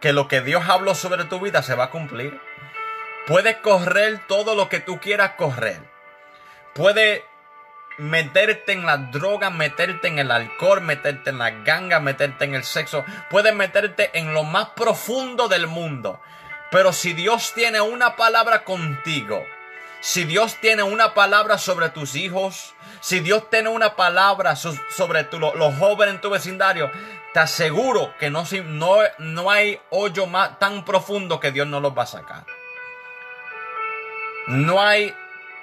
que 0.00 0.14
lo 0.14 0.28
que 0.28 0.40
Dios 0.40 0.66
habló 0.66 0.94
sobre 0.94 1.24
tu 1.24 1.40
vida 1.40 1.62
se 1.62 1.74
va 1.74 1.84
a 1.84 1.90
cumplir. 1.90 2.40
Puedes 3.26 3.56
correr 3.58 4.26
todo 4.26 4.54
lo 4.56 4.68
que 4.68 4.80
tú 4.80 4.98
quieras 4.98 5.32
correr. 5.36 5.80
Puedes 6.74 7.22
meterte 7.98 8.72
en 8.72 8.84
las 8.84 9.12
drogas, 9.12 9.52
meterte 9.52 10.08
en 10.08 10.18
el 10.18 10.30
alcohol, 10.30 10.80
meterte 10.80 11.30
en 11.30 11.38
las 11.38 11.52
gangas, 11.64 12.02
meterte 12.02 12.44
en 12.44 12.54
el 12.54 12.64
sexo. 12.64 13.04
Puedes 13.30 13.54
meterte 13.54 14.10
en 14.18 14.34
lo 14.34 14.42
más 14.42 14.70
profundo 14.70 15.46
del 15.46 15.68
mundo. 15.68 16.20
Pero 16.72 16.92
si 16.92 17.12
Dios 17.12 17.52
tiene 17.54 17.80
una 17.80 18.16
palabra 18.16 18.64
contigo, 18.64 19.44
si 20.00 20.24
Dios 20.24 20.56
tiene 20.60 20.82
una 20.82 21.14
palabra 21.14 21.58
sobre 21.58 21.90
tus 21.90 22.16
hijos, 22.16 22.74
si 23.00 23.20
Dios 23.20 23.48
tiene 23.50 23.68
una 23.68 23.94
palabra 23.94 24.56
sobre 24.56 25.28
los 25.30 25.78
jóvenes 25.78 26.14
en 26.16 26.20
tu 26.20 26.30
vecindario, 26.30 26.90
te 27.32 27.38
aseguro 27.38 28.14
que 28.18 28.30
no, 28.30 28.44
no, 28.64 28.96
no 29.18 29.50
hay 29.50 29.80
hoyo 29.90 30.26
más, 30.26 30.58
tan 30.58 30.84
profundo 30.84 31.38
que 31.38 31.52
Dios 31.52 31.68
no 31.68 31.78
los 31.78 31.96
va 31.96 32.02
a 32.02 32.06
sacar. 32.06 32.61
No 34.46 34.82
hay, 34.82 35.14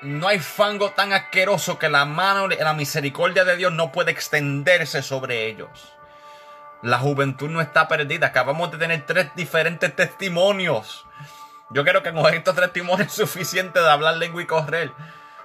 no 0.02 0.28
hay 0.28 0.40
fango 0.40 0.92
tan 0.92 1.14
asqueroso 1.14 1.78
que 1.80 1.90
la 1.90 2.06
mano, 2.06 2.48
la 2.48 2.74
misericordia 2.74 3.44
de 3.46 3.58
Dios 3.58 3.74
no 3.74 3.92
puede 3.92 4.12
extenderse 4.12 5.02
sobre 5.02 5.48
ellos. 5.48 5.94
La 6.82 7.00
juventud 7.00 7.50
no 7.50 7.62
está 7.62 7.88
perdida. 7.88 8.28
Acabamos 8.28 8.72
de 8.72 8.78
tener 8.78 9.06
tres 9.06 9.32
diferentes 9.36 9.96
testimonios 9.96 11.06
yo 11.72 11.84
quiero 11.84 12.02
que 12.02 12.12
con 12.12 12.34
estos 12.34 12.56
testimonios 12.56 13.10
es 13.10 13.14
suficiente 13.14 13.80
de 13.80 13.90
hablar 13.90 14.18
lengua 14.18 14.42
y 14.42 14.48
correr. 14.48 14.92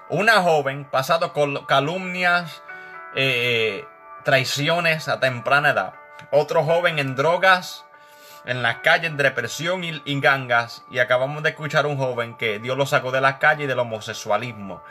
Una 0.08 0.40
joven 0.42 0.84
pasado 0.86 1.32
con 1.32 1.66
calumnias, 1.66 2.62
eh, 3.14 3.86
traiciones 4.24 5.08
a 5.08 5.20
temprana 5.20 5.70
edad. 5.70 5.94
Otro 6.30 6.64
joven 6.64 6.98
en 6.98 7.14
drogas, 7.14 7.83
en 8.44 8.62
las 8.62 8.78
calles, 8.78 9.10
en 9.10 9.16
depresión 9.16 9.84
y, 9.84 10.20
gangas. 10.20 10.84
Y 10.90 10.98
acabamos 10.98 11.42
de 11.42 11.50
escuchar 11.50 11.86
un 11.86 11.96
joven 11.96 12.36
que 12.36 12.58
Dios 12.58 12.76
lo 12.76 12.86
sacó 12.86 13.10
de 13.10 13.20
la 13.20 13.38
calle 13.38 13.64
y 13.64 13.66
del 13.66 13.78
homosexualismo. 13.78 14.82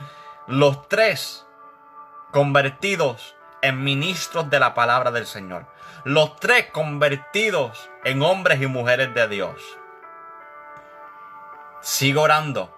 Los 0.48 0.88
tres 0.88 1.46
convertidos 2.32 3.36
en 3.62 3.84
ministros 3.84 4.50
de 4.50 4.60
la 4.60 4.74
palabra 4.74 5.12
del 5.12 5.26
Señor. 5.26 5.66
Los 6.04 6.36
tres 6.38 6.68
convertidos 6.72 7.90
en 8.04 8.22
hombres 8.24 8.62
y 8.62 8.68
mujeres 8.68 9.14
de 9.14 9.28
Dios. 9.28 9.62
Sigo 11.82 12.24
orando. 12.24 12.76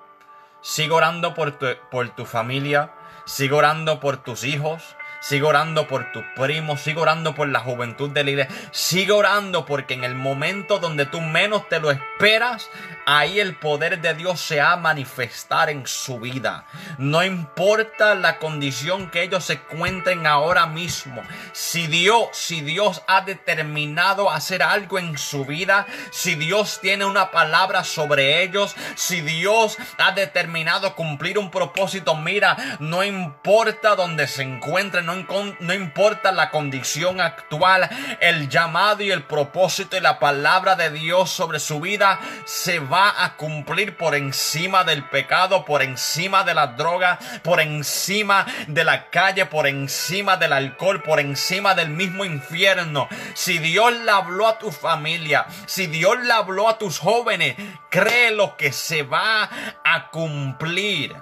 Sigo 0.61 0.97
orando 0.97 1.33
por 1.33 1.51
tu, 1.51 1.67
por 1.89 2.09
tu 2.09 2.25
familia. 2.25 2.91
Sigo 3.25 3.57
orando 3.57 3.99
por 3.99 4.17
tus 4.17 4.43
hijos. 4.43 4.95
Sigue 5.19 5.43
orando 5.43 5.87
por 5.87 6.11
tus 6.11 6.23
primos, 6.35 6.81
sigue 6.81 6.99
orando 6.99 7.33
por 7.33 7.47
la 7.49 7.59
juventud 7.59 8.11
de 8.11 8.23
la 8.23 8.29
iglesia. 8.29 8.55
Sigue 8.71 9.11
orando 9.11 9.65
porque 9.65 9.95
en 9.95 10.03
el 10.03 10.15
momento 10.15 10.79
donde 10.79 11.05
tú 11.05 11.21
menos 11.21 11.67
te 11.69 11.79
lo 11.79 11.91
esperas, 11.91 12.69
ahí 13.05 13.39
el 13.39 13.55
poder 13.55 14.01
de 14.01 14.13
Dios 14.13 14.39
se 14.39 14.61
ha 14.61 14.75
manifestar 14.75 15.69
en 15.69 15.87
su 15.87 16.19
vida. 16.19 16.65
No 16.97 17.23
importa 17.23 18.15
la 18.15 18.37
condición 18.37 19.09
que 19.09 19.23
ellos 19.23 19.45
se 19.45 19.53
encuentren 19.53 20.27
ahora 20.27 20.65
mismo. 20.65 21.21
Si 21.53 21.87
Dios, 21.87 22.29
si 22.33 22.61
Dios 22.61 23.01
ha 23.07 23.21
determinado 23.21 24.29
hacer 24.29 24.63
algo 24.63 24.99
en 24.99 25.17
su 25.17 25.45
vida, 25.45 25.85
si 26.11 26.35
Dios 26.35 26.79
tiene 26.81 27.05
una 27.05 27.31
palabra 27.31 27.83
sobre 27.83 28.43
ellos, 28.43 28.75
si 28.95 29.21
Dios 29.21 29.77
ha 29.97 30.11
determinado 30.11 30.95
cumplir 30.95 31.37
un 31.37 31.51
propósito, 31.51 32.15
mira, 32.15 32.77
no 32.79 33.03
importa 33.03 33.95
donde 33.95 34.27
se 34.27 34.43
encuentren, 34.43 35.04
no 35.05 35.15
no 35.59 35.73
importa 35.73 36.31
la 36.31 36.49
condición 36.49 37.21
actual, 37.21 37.89
el 38.19 38.49
llamado 38.49 39.03
y 39.03 39.11
el 39.11 39.23
propósito 39.23 39.97
y 39.97 40.01
la 40.01 40.19
palabra 40.19 40.75
de 40.75 40.89
Dios 40.89 41.29
sobre 41.29 41.59
su 41.59 41.79
vida 41.79 42.19
se 42.45 42.79
va 42.79 43.23
a 43.23 43.35
cumplir 43.37 43.97
por 43.97 44.15
encima 44.15 44.83
del 44.83 45.07
pecado, 45.09 45.65
por 45.65 45.81
encima 45.81 46.43
de 46.43 46.53
la 46.53 46.67
droga, 46.67 47.19
por 47.43 47.59
encima 47.59 48.45
de 48.67 48.83
la 48.83 49.09
calle, 49.09 49.45
por 49.45 49.67
encima 49.67 50.37
del 50.37 50.53
alcohol, 50.53 51.01
por 51.01 51.19
encima 51.19 51.75
del 51.75 51.89
mismo 51.89 52.25
infierno. 52.25 53.07
Si 53.33 53.57
Dios 53.59 53.93
le 53.93 54.11
habló 54.11 54.47
a 54.47 54.59
tu 54.59 54.71
familia, 54.71 55.45
si 55.65 55.87
Dios 55.87 56.17
le 56.19 56.33
habló 56.33 56.69
a 56.69 56.77
tus 56.77 56.99
jóvenes, 56.99 57.55
cree 57.89 58.31
lo 58.31 58.57
que 58.57 58.71
se 58.71 59.03
va 59.03 59.49
a 59.83 60.09
cumplir. 60.09 61.15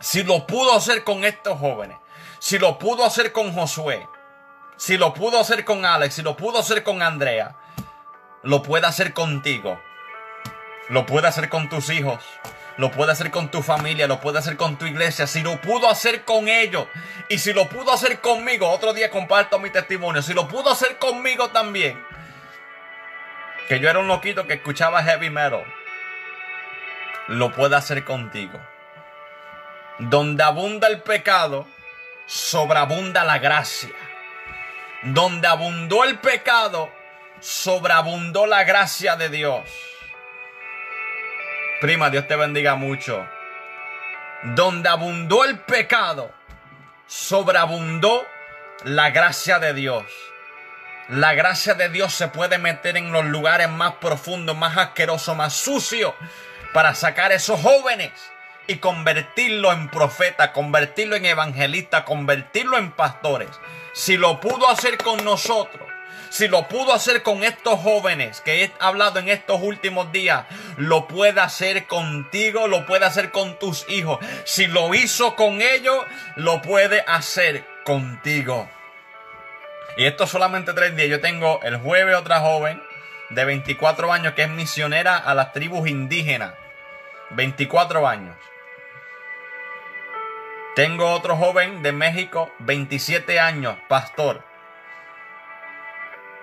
Si 0.00 0.22
lo 0.22 0.46
pudo 0.46 0.76
hacer 0.76 1.02
con 1.04 1.24
estos 1.24 1.58
jóvenes, 1.58 1.96
si 2.44 2.58
lo 2.58 2.78
pudo 2.78 3.06
hacer 3.06 3.32
con 3.32 3.54
Josué, 3.54 4.06
si 4.76 4.98
lo 4.98 5.14
pudo 5.14 5.40
hacer 5.40 5.64
con 5.64 5.86
Alex, 5.86 6.16
si 6.16 6.20
lo 6.20 6.36
pudo 6.36 6.58
hacer 6.58 6.82
con 6.82 7.00
Andrea, 7.00 7.56
lo 8.42 8.62
puede 8.62 8.86
hacer 8.86 9.14
contigo. 9.14 9.80
Lo 10.90 11.06
puede 11.06 11.26
hacer 11.26 11.48
con 11.48 11.70
tus 11.70 11.88
hijos. 11.88 12.22
Lo 12.76 12.90
puede 12.90 13.12
hacer 13.12 13.30
con 13.30 13.50
tu 13.50 13.62
familia, 13.62 14.06
lo 14.06 14.20
puede 14.20 14.40
hacer 14.40 14.58
con 14.58 14.76
tu 14.76 14.84
iglesia. 14.84 15.26
Si 15.26 15.42
lo 15.42 15.58
pudo 15.62 15.88
hacer 15.88 16.26
con 16.26 16.48
ellos 16.48 16.86
y 17.30 17.38
si 17.38 17.54
lo 17.54 17.66
pudo 17.66 17.94
hacer 17.94 18.20
conmigo, 18.20 18.68
otro 18.68 18.92
día 18.92 19.08
comparto 19.08 19.58
mi 19.58 19.70
testimonio. 19.70 20.20
Si 20.20 20.34
lo 20.34 20.46
pudo 20.46 20.70
hacer 20.70 20.98
conmigo 20.98 21.48
también, 21.48 21.98
que 23.68 23.80
yo 23.80 23.88
era 23.88 24.00
un 24.00 24.08
loquito 24.08 24.46
que 24.46 24.52
escuchaba 24.52 25.02
heavy 25.02 25.30
metal, 25.30 25.64
lo 27.28 27.52
puede 27.52 27.74
hacer 27.74 28.04
contigo. 28.04 28.60
Donde 29.98 30.42
abunda 30.42 30.88
el 30.88 31.00
pecado, 31.00 31.66
sobreabunda 32.26 33.24
la 33.24 33.38
gracia. 33.38 33.90
Donde 35.02 35.46
abundó 35.46 36.04
el 36.04 36.18
pecado, 36.18 36.90
sobreabundó 37.40 38.46
la 38.46 38.64
gracia 38.64 39.16
de 39.16 39.28
Dios. 39.28 39.68
Prima, 41.80 42.08
Dios 42.10 42.26
te 42.26 42.36
bendiga 42.36 42.74
mucho. 42.74 43.28
Donde 44.42 44.88
abundó 44.88 45.44
el 45.44 45.58
pecado, 45.58 46.32
sobreabundó 47.06 48.26
la 48.84 49.10
gracia 49.10 49.58
de 49.58 49.74
Dios. 49.74 50.04
La 51.08 51.34
gracia 51.34 51.74
de 51.74 51.90
Dios 51.90 52.14
se 52.14 52.28
puede 52.28 52.56
meter 52.56 52.96
en 52.96 53.12
los 53.12 53.26
lugares 53.26 53.68
más 53.68 53.94
profundos, 53.94 54.56
más 54.56 54.78
asquerosos, 54.78 55.36
más 55.36 55.52
sucios, 55.52 56.14
para 56.72 56.94
sacar 56.94 57.30
a 57.30 57.34
esos 57.34 57.60
jóvenes 57.60 58.10
y 58.66 58.76
convertirlo 58.76 59.72
en 59.72 59.88
profeta, 59.88 60.52
convertirlo 60.52 61.16
en 61.16 61.26
evangelista, 61.26 62.04
convertirlo 62.04 62.78
en 62.78 62.92
pastores. 62.92 63.50
Si 63.92 64.16
lo 64.16 64.40
pudo 64.40 64.68
hacer 64.68 64.98
con 64.98 65.24
nosotros, 65.24 65.88
si 66.30 66.48
lo 66.48 66.66
pudo 66.66 66.92
hacer 66.92 67.22
con 67.22 67.44
estos 67.44 67.78
jóvenes 67.78 68.40
que 68.40 68.64
he 68.64 68.72
hablado 68.80 69.20
en 69.20 69.28
estos 69.28 69.60
últimos 69.62 70.10
días, 70.10 70.46
lo 70.76 71.06
puede 71.06 71.40
hacer 71.40 71.86
contigo, 71.86 72.66
lo 72.66 72.86
puede 72.86 73.04
hacer 73.04 73.30
con 73.30 73.56
tus 73.58 73.88
hijos. 73.88 74.18
Si 74.44 74.66
lo 74.66 74.94
hizo 74.94 75.36
con 75.36 75.62
ellos, 75.62 75.96
lo 76.34 76.60
puede 76.60 77.04
hacer 77.06 77.64
contigo. 77.84 78.68
Y 79.96 80.06
esto 80.06 80.26
solamente 80.26 80.72
tres 80.72 80.96
días. 80.96 81.08
Yo 81.08 81.20
tengo 81.20 81.60
el 81.62 81.76
jueves 81.76 82.16
otra 82.16 82.40
joven 82.40 82.82
de 83.30 83.44
24 83.44 84.12
años 84.12 84.34
que 84.34 84.42
es 84.42 84.50
misionera 84.50 85.16
a 85.16 85.34
las 85.34 85.52
tribus 85.52 85.88
indígenas. 85.88 86.54
24 87.30 88.08
años. 88.08 88.36
Tengo 90.74 91.12
otro 91.12 91.36
joven 91.36 91.84
de 91.84 91.92
México, 91.92 92.50
27 92.58 93.38
años, 93.38 93.76
pastor. 93.88 94.42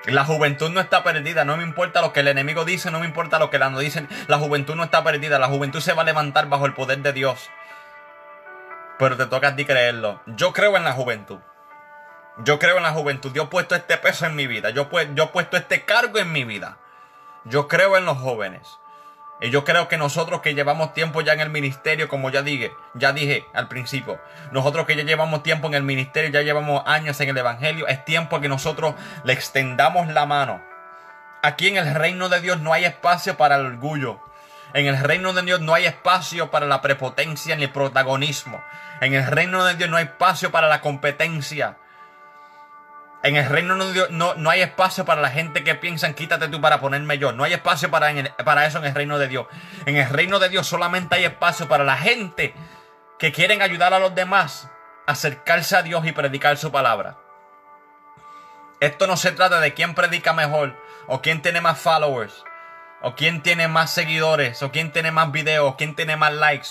La 0.05 0.23
juventud 0.23 0.69
no 0.69 0.79
está 0.79 1.03
perdida, 1.03 1.43
no 1.43 1.57
me 1.57 1.63
importa 1.63 1.99
lo 2.01 2.13
que 2.13 2.21
el 2.21 2.29
enemigo 2.29 2.63
dice, 2.63 2.91
no 2.91 3.01
me 3.01 3.05
importa 3.05 3.39
lo 3.39 3.49
que 3.49 3.59
la 3.59 3.69
no 3.69 3.79
dicen. 3.79 4.07
La 4.27 4.39
juventud 4.39 4.75
no 4.75 4.85
está 4.85 5.03
perdida, 5.03 5.37
la 5.37 5.49
juventud 5.49 5.81
se 5.81 5.91
va 5.91 6.03
a 6.03 6.05
levantar 6.05 6.47
bajo 6.47 6.65
el 6.65 6.73
poder 6.73 6.99
de 6.99 7.11
Dios. 7.11 7.49
Pero 8.97 9.17
te 9.17 9.25
toca 9.25 9.49
a 9.49 9.55
ti 9.57 9.65
creerlo. 9.65 10.21
Yo 10.25 10.53
creo 10.53 10.77
en 10.77 10.85
la 10.85 10.93
juventud. 10.93 11.39
Yo 12.37 12.57
creo 12.57 12.77
en 12.77 12.83
la 12.83 12.91
juventud. 12.91 13.33
Yo 13.33 13.43
he 13.43 13.47
puesto 13.47 13.75
este 13.75 13.97
peso 13.97 14.25
en 14.25 14.35
mi 14.35 14.47
vida. 14.47 14.69
Yo, 14.69 14.89
yo 15.13 15.23
he 15.25 15.27
puesto 15.27 15.57
este 15.57 15.83
cargo 15.83 16.19
en 16.19 16.31
mi 16.31 16.45
vida. 16.45 16.77
Yo 17.43 17.67
creo 17.67 17.97
en 17.97 18.05
los 18.05 18.17
jóvenes. 18.17 18.79
Yo 19.49 19.63
creo 19.65 19.87
que 19.87 19.97
nosotros 19.97 20.41
que 20.41 20.53
llevamos 20.53 20.93
tiempo 20.93 21.21
ya 21.21 21.33
en 21.33 21.39
el 21.39 21.49
ministerio, 21.49 22.07
como 22.07 22.29
ya 22.29 22.43
dije, 22.43 22.73
ya 22.93 23.11
dije 23.11 23.47
al 23.53 23.67
principio, 23.67 24.19
nosotros 24.51 24.85
que 24.85 24.95
ya 24.95 25.03
llevamos 25.03 25.41
tiempo 25.41 25.67
en 25.67 25.73
el 25.73 25.81
ministerio, 25.81 26.29
ya 26.29 26.43
llevamos 26.43 26.83
años 26.85 27.19
en 27.21 27.29
el 27.29 27.37
Evangelio, 27.37 27.87
es 27.87 28.05
tiempo 28.05 28.39
que 28.39 28.47
nosotros 28.47 28.93
le 29.23 29.33
extendamos 29.33 30.07
la 30.09 30.27
mano. 30.27 30.61
Aquí 31.41 31.69
en 31.69 31.77
el 31.77 31.95
reino 31.95 32.29
de 32.29 32.39
Dios 32.39 32.61
no 32.61 32.71
hay 32.71 32.85
espacio 32.85 33.35
para 33.35 33.55
el 33.55 33.65
orgullo. 33.65 34.19
En 34.75 34.85
el 34.85 34.99
reino 34.99 35.33
de 35.33 35.41
Dios 35.41 35.59
no 35.59 35.73
hay 35.73 35.85
espacio 35.85 36.51
para 36.51 36.67
la 36.67 36.81
prepotencia 36.81 37.55
ni 37.55 37.63
el 37.63 37.71
protagonismo. 37.71 38.63
En 39.01 39.15
el 39.15 39.25
reino 39.25 39.65
de 39.65 39.73
Dios 39.73 39.89
no 39.89 39.97
hay 39.97 40.05
espacio 40.05 40.51
para 40.51 40.69
la 40.69 40.81
competencia. 40.81 41.77
En 43.23 43.35
el 43.35 43.47
reino 43.47 43.75
de 43.75 43.93
Dios 43.93 44.09
no, 44.09 44.33
no, 44.33 44.49
hay 44.49 44.61
espacio 44.61 45.05
para 45.05 45.21
la 45.21 45.29
gente 45.29 45.63
que 45.63 45.75
piensan 45.75 46.15
quítate 46.15 46.47
tú 46.47 46.59
para 46.59 46.79
ponerme 46.79 47.19
yo. 47.19 47.31
No 47.31 47.43
hay 47.43 47.53
espacio 47.53 47.91
para, 47.91 48.11
para 48.43 48.65
eso 48.65 48.79
en 48.79 48.85
el 48.85 48.95
reino 48.95 49.19
de 49.19 49.27
Dios. 49.27 49.45
En 49.85 49.95
el 49.95 50.09
reino 50.09 50.39
de 50.39 50.49
Dios 50.49 50.65
solamente 50.65 51.15
hay 51.15 51.25
espacio 51.25 51.67
para 51.67 51.83
la 51.83 51.97
gente 51.97 52.55
que 53.19 53.31
quieren 53.31 53.61
ayudar 53.61 53.93
a 53.93 53.99
los 53.99 54.15
demás 54.15 54.69
a 55.05 55.11
acercarse 55.11 55.75
a 55.75 55.83
Dios 55.83 56.05
y 56.07 56.11
predicar 56.11 56.57
su 56.57 56.71
palabra. 56.71 57.17
Esto 58.79 59.05
no 59.05 59.15
se 59.15 59.31
trata 59.31 59.59
de 59.59 59.75
quién 59.75 59.93
predica 59.93 60.33
mejor 60.33 60.75
o 61.05 61.21
quién 61.21 61.43
tiene 61.43 61.61
más 61.61 61.77
followers 61.77 62.43
o 63.03 63.13
quién 63.13 63.43
tiene 63.43 63.67
más 63.67 63.91
seguidores 63.91 64.63
o 64.63 64.71
quién 64.71 64.91
tiene 64.91 65.11
más 65.11 65.31
videos 65.31 65.69
o 65.69 65.77
quién 65.77 65.95
tiene 65.95 66.17
más 66.17 66.33
likes. 66.33 66.69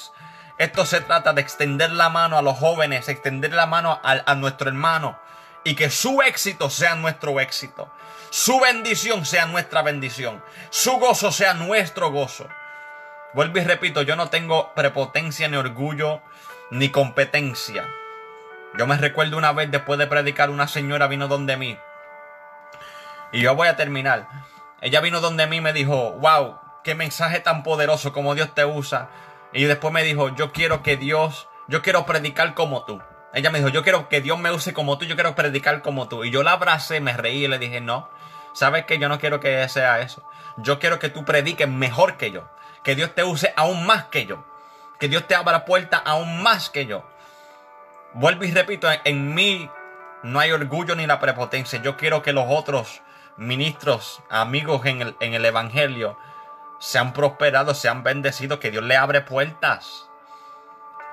Esto 0.59 0.84
se 0.84 1.01
trata 1.01 1.32
de 1.32 1.42
extender 1.42 1.92
la 1.92 2.09
mano 2.09 2.36
a 2.36 2.42
los 2.42 2.59
jóvenes, 2.59 3.09
extender 3.09 3.53
la 3.53 3.66
mano 3.66 4.01
a, 4.03 4.16
a 4.26 4.34
nuestro 4.34 4.68
hermano 4.68 5.16
y 5.64 5.74
que 5.74 5.90
su 5.90 6.22
éxito 6.22 6.70
sea 6.70 6.94
nuestro 6.94 7.40
éxito. 7.40 7.90
Su 8.30 8.61
bendición 8.61 9.26
sea 9.26 9.46
nuestra 9.46 9.82
bendición. 9.82 10.42
Su 10.70 10.92
gozo 10.98 11.32
sea 11.32 11.54
nuestro 11.54 12.11
gozo. 12.11 12.48
Vuelvo 13.34 13.58
y 13.58 13.64
repito, 13.64 14.02
yo 14.02 14.16
no 14.16 14.28
tengo 14.28 14.72
prepotencia 14.74 15.48
ni 15.48 15.56
orgullo 15.56 16.22
ni 16.70 16.90
competencia. 16.90 17.88
Yo 18.78 18.86
me 18.86 18.96
recuerdo 18.96 19.36
una 19.36 19.52
vez 19.52 19.70
después 19.70 19.98
de 19.98 20.06
predicar, 20.06 20.50
una 20.50 20.68
señora 20.68 21.08
vino 21.08 21.26
donde 21.28 21.56
mí. 21.56 21.76
Y 23.32 23.40
yo 23.40 23.54
voy 23.54 23.68
a 23.68 23.76
terminar. 23.76 24.28
Ella 24.80 25.00
vino 25.00 25.20
donde 25.20 25.46
mí 25.46 25.56
y 25.56 25.61
me 25.61 25.72
dijo, 25.72 26.12
wow, 26.12 26.58
qué 26.84 26.94
mensaje 26.94 27.40
tan 27.40 27.62
poderoso 27.62 28.12
como 28.12 28.34
Dios 28.34 28.54
te 28.54 28.64
usa. 28.64 29.11
Y 29.52 29.64
después 29.64 29.92
me 29.92 30.04
dijo, 30.04 30.34
yo 30.34 30.52
quiero 30.52 30.82
que 30.82 30.96
Dios, 30.96 31.48
yo 31.68 31.82
quiero 31.82 32.06
predicar 32.06 32.54
como 32.54 32.84
tú. 32.84 33.00
Ella 33.32 33.50
me 33.50 33.58
dijo, 33.58 33.70
yo 33.70 33.82
quiero 33.82 34.08
que 34.08 34.20
Dios 34.20 34.38
me 34.38 34.50
use 34.50 34.72
como 34.72 34.98
tú, 34.98 35.04
yo 35.04 35.14
quiero 35.14 35.34
predicar 35.34 35.82
como 35.82 36.08
tú. 36.08 36.24
Y 36.24 36.30
yo 36.30 36.42
la 36.42 36.52
abracé, 36.52 37.00
me 37.00 37.16
reí 37.16 37.44
y 37.44 37.48
le 37.48 37.58
dije, 37.58 37.80
no, 37.80 38.08
sabes 38.52 38.84
que 38.86 38.98
yo 38.98 39.08
no 39.08 39.18
quiero 39.18 39.40
que 39.40 39.68
sea 39.68 40.00
eso. 40.00 40.22
Yo 40.56 40.78
quiero 40.78 40.98
que 40.98 41.08
tú 41.08 41.24
prediques 41.24 41.68
mejor 41.68 42.16
que 42.16 42.32
yo. 42.32 42.48
Que 42.82 42.96
Dios 42.96 43.14
te 43.14 43.22
use 43.22 43.52
aún 43.56 43.86
más 43.86 44.06
que 44.06 44.26
yo. 44.26 44.44
Que 44.98 45.08
Dios 45.08 45.26
te 45.26 45.34
abra 45.34 45.64
puerta 45.64 45.98
aún 45.98 46.42
más 46.42 46.70
que 46.70 46.86
yo. 46.86 47.08
Vuelvo 48.12 48.44
y 48.44 48.50
repito, 48.50 48.88
en 49.04 49.34
mí 49.34 49.70
no 50.22 50.40
hay 50.40 50.50
orgullo 50.50 50.96
ni 50.96 51.06
la 51.06 51.20
prepotencia. 51.20 51.80
Yo 51.80 51.96
quiero 51.96 52.22
que 52.22 52.32
los 52.32 52.46
otros 52.48 53.02
ministros, 53.36 54.22
amigos 54.28 54.84
en 54.86 55.02
el, 55.02 55.16
en 55.20 55.34
el 55.34 55.44
Evangelio, 55.44 56.18
sean 56.80 57.12
prosperados, 57.12 57.78
sean 57.78 58.02
bendecidos, 58.02 58.58
que 58.58 58.70
Dios 58.70 58.82
le 58.82 58.96
abre 58.96 59.20
puertas. 59.20 60.10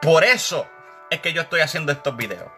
Por 0.01 0.23
eso 0.23 0.67
es 1.09 1.19
que 1.21 1.33
yo 1.33 1.41
estoy 1.41 1.61
haciendo 1.61 1.91
estos 1.91 2.15
videos. 2.15 2.49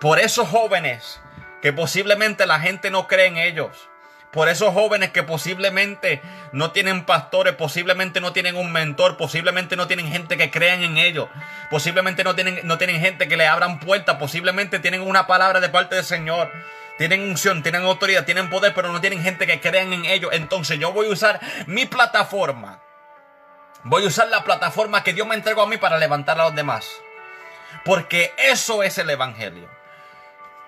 Por 0.00 0.18
esos 0.18 0.48
jóvenes 0.48 1.20
que 1.62 1.72
posiblemente 1.72 2.46
la 2.46 2.60
gente 2.60 2.90
no 2.90 3.06
cree 3.08 3.26
en 3.26 3.38
ellos. 3.38 3.88
por 4.36 4.50
esos 4.50 4.74
jóvenes 4.74 5.12
que 5.12 5.22
posiblemente 5.22 6.20
no 6.52 6.70
tienen 6.70 7.06
pastores, 7.06 7.54
posiblemente 7.54 8.20
no 8.20 8.34
tienen 8.34 8.54
un 8.54 8.70
mentor, 8.70 9.16
posiblemente 9.16 9.76
no 9.76 9.86
tienen 9.86 10.12
gente 10.12 10.36
que 10.36 10.50
crean 10.50 10.82
en 10.82 10.98
ellos, 10.98 11.30
posiblemente 11.70 12.22
no 12.22 12.34
tienen, 12.34 12.60
no 12.64 12.76
tienen 12.76 13.00
gente 13.00 13.28
que 13.28 13.38
le 13.38 13.46
abran 13.46 13.80
puertas, 13.80 14.16
posiblemente 14.16 14.78
tienen 14.78 15.00
una 15.00 15.26
palabra 15.26 15.60
de 15.60 15.70
parte 15.70 15.94
del 15.96 16.04
Señor. 16.04 16.52
Tienen 16.98 17.22
unción, 17.22 17.62
tienen 17.62 17.82
autoridad, 17.82 18.26
tienen 18.26 18.50
poder, 18.50 18.74
pero 18.74 18.92
no 18.92 19.00
tienen 19.00 19.22
gente 19.22 19.46
que 19.46 19.60
crean 19.60 19.92
en 19.94 20.04
ellos. 20.04 20.30
Entonces 20.34 20.78
yo 20.78 20.92
voy 20.92 21.08
a 21.08 21.10
usar 21.10 21.40
mi 21.66 21.86
plataforma. 21.86 22.80
Voy 23.84 24.04
a 24.04 24.08
usar 24.08 24.28
la 24.28 24.44
plataforma 24.44 25.02
que 25.02 25.14
Dios 25.14 25.26
me 25.26 25.34
entregó 25.34 25.62
a 25.62 25.66
mí 25.66 25.78
para 25.78 25.98
levantar 25.98 26.38
a 26.40 26.44
los 26.44 26.54
demás. 26.54 26.86
Porque 27.84 28.32
eso 28.38 28.82
es 28.82 28.98
el 28.98 29.10
Evangelio. 29.10 29.68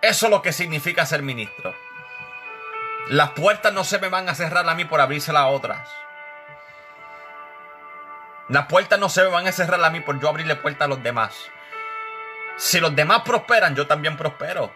Eso 0.00 0.26
es 0.26 0.30
lo 0.30 0.42
que 0.42 0.52
significa 0.52 1.06
ser 1.06 1.22
ministro. 1.22 1.74
Las 3.08 3.30
puertas 3.30 3.72
no 3.72 3.84
se 3.84 3.98
me 3.98 4.08
van 4.08 4.28
a 4.28 4.34
cerrar 4.34 4.68
a 4.68 4.74
mí 4.74 4.84
por 4.84 5.00
abrirse 5.00 5.32
a 5.36 5.46
otras. 5.46 5.88
Las 8.48 8.66
puertas 8.66 8.98
no 8.98 9.08
se 9.08 9.22
me 9.22 9.28
van 9.28 9.46
a 9.46 9.52
cerrar 9.52 9.82
a 9.82 9.90
mí 9.90 10.00
por 10.00 10.20
yo 10.20 10.28
abrirle 10.28 10.56
puertas 10.56 10.86
a 10.86 10.88
los 10.88 11.02
demás. 11.02 11.34
Si 12.56 12.80
los 12.80 12.94
demás 12.94 13.22
prosperan, 13.22 13.74
yo 13.74 13.86
también 13.86 14.16
prospero. 14.16 14.72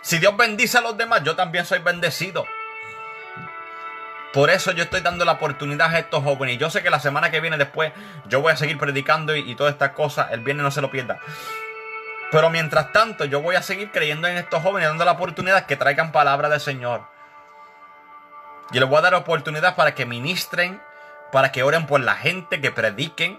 Si 0.00 0.18
Dios 0.18 0.36
bendice 0.36 0.78
a 0.78 0.80
los 0.80 0.96
demás, 0.96 1.22
yo 1.22 1.36
también 1.36 1.64
soy 1.64 1.78
bendecido. 1.78 2.46
Por 4.32 4.50
eso 4.50 4.72
yo 4.72 4.84
estoy 4.84 5.02
dando 5.02 5.24
la 5.24 5.32
oportunidad 5.32 5.94
a 5.94 5.98
estos 5.98 6.24
jóvenes. 6.24 6.56
Y 6.56 6.58
yo 6.58 6.70
sé 6.70 6.82
que 6.82 6.90
la 6.90 7.00
semana 7.00 7.30
que 7.30 7.40
viene 7.40 7.58
después 7.58 7.92
yo 8.26 8.40
voy 8.40 8.52
a 8.52 8.56
seguir 8.56 8.78
predicando 8.78 9.36
y, 9.36 9.50
y 9.50 9.54
todas 9.54 9.74
estas 9.74 9.90
cosas. 9.90 10.32
El 10.32 10.40
viernes 10.40 10.64
no 10.64 10.70
se 10.70 10.80
lo 10.80 10.90
pierda. 10.90 11.20
Pero 12.32 12.48
mientras 12.48 12.92
tanto, 12.92 13.26
yo 13.26 13.42
voy 13.42 13.56
a 13.56 13.62
seguir 13.62 13.92
creyendo 13.92 14.26
en 14.26 14.38
estos 14.38 14.62
jóvenes, 14.62 14.88
dando 14.88 15.04
la 15.04 15.12
oportunidad 15.12 15.66
que 15.66 15.76
traigan 15.76 16.12
palabra 16.12 16.48
del 16.48 16.60
Señor. 16.60 17.06
Yo 18.70 18.80
les 18.80 18.88
voy 18.88 18.98
a 18.98 19.02
dar 19.02 19.14
oportunidad 19.14 19.76
para 19.76 19.94
que 19.94 20.06
ministren, 20.06 20.80
para 21.30 21.52
que 21.52 21.62
oren 21.62 21.86
por 21.86 22.00
la 22.00 22.14
gente, 22.14 22.62
que 22.62 22.72
prediquen, 22.72 23.38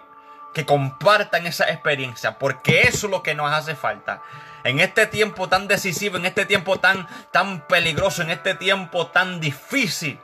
que 0.54 0.68
compartan 0.68 1.48
esa 1.48 1.72
experiencia, 1.72 2.38
porque 2.38 2.82
eso 2.82 3.08
es 3.08 3.12
lo 3.12 3.24
que 3.24 3.34
nos 3.34 3.52
hace 3.52 3.76
falta. 3.76 4.22
En 4.64 4.80
este 4.80 5.08
tiempo 5.08 5.50
tan 5.50 5.68
decisivo, 5.68 6.18
en 6.18 6.28
este 6.28 6.46
tiempo 6.46 6.80
tan, 6.80 7.08
tan 7.32 7.62
peligroso, 7.62 8.22
en 8.22 8.30
este 8.30 8.54
tiempo 8.54 9.08
tan 9.08 9.40
difícil, 9.40 10.20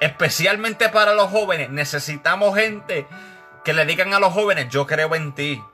especialmente 0.00 0.90
para 0.90 1.14
los 1.14 1.30
jóvenes, 1.30 1.70
necesitamos 1.70 2.56
gente 2.56 3.06
que 3.64 3.72
le 3.72 3.86
digan 3.86 4.12
a 4.12 4.20
los 4.20 4.34
jóvenes, 4.34 4.68
yo 4.68 4.86
creo 4.86 5.14
en 5.14 5.32
ti. 5.32 5.64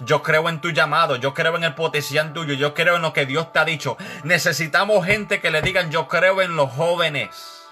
Yo 0.00 0.22
creo 0.22 0.48
en 0.48 0.60
tu 0.60 0.70
llamado, 0.70 1.16
yo 1.16 1.34
creo 1.34 1.56
en 1.56 1.64
el 1.64 1.74
potencial 1.74 2.32
tuyo, 2.32 2.54
yo 2.54 2.74
creo 2.74 2.96
en 2.96 3.02
lo 3.02 3.12
que 3.12 3.26
Dios 3.26 3.52
te 3.52 3.58
ha 3.58 3.64
dicho. 3.64 3.96
Necesitamos 4.24 5.04
gente 5.06 5.40
que 5.40 5.50
le 5.50 5.62
digan, 5.62 5.90
yo 5.90 6.08
creo 6.08 6.42
en 6.42 6.56
los 6.56 6.70
jóvenes. 6.70 7.68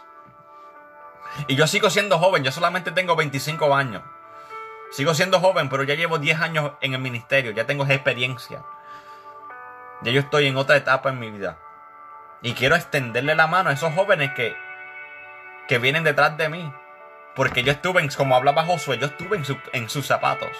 Y 1.49 1.57
yo 1.57 1.67
sigo 1.67 1.91
siendo 1.91 2.19
joven, 2.19 2.45
yo 2.45 2.53
solamente 2.53 2.93
tengo 2.93 3.17
25 3.17 3.75
años. 3.75 4.03
Sigo 4.91 5.15
siendo 5.15 5.41
joven, 5.41 5.69
pero 5.69 5.85
ya 5.85 5.95
llevo 5.95 6.19
10 6.19 6.41
años 6.41 6.73
en 6.81 6.95
el 6.95 7.01
ministerio, 7.01 7.53
ya 7.53 7.67
tengo 7.67 7.85
experiencia. 7.87 8.65
Ya 10.03 10.13
yo 10.13 10.21
estoy 10.21 10.47
en 10.47 10.57
otra 10.57 10.77
etapa 10.77 11.11
en 11.11 11.19
mi 11.19 11.31
vida. 11.31 11.59
Y 12.43 12.55
quiero 12.55 12.75
extenderle 12.75 13.35
la 13.35 13.47
mano 13.47 13.71
a 13.71 13.75
esos 13.75 13.93
jóvenes 13.95 14.33
que, 14.35 14.57
que 15.69 15.79
vienen 15.79 16.05
detrás 16.05 16.37
de 16.37 16.49
mí. 16.49 16.73
Porque 17.37 17.63
yo 17.63 17.71
estuve, 17.73 18.01
en, 18.01 18.09
como 18.09 18.35
hablaba 18.35 18.65
Josué, 18.65 18.99
yo 18.99 19.07
estuve 19.07 19.37
en, 19.37 19.45
en 19.73 19.89
sus 19.89 20.07
zapatos. 20.07 20.51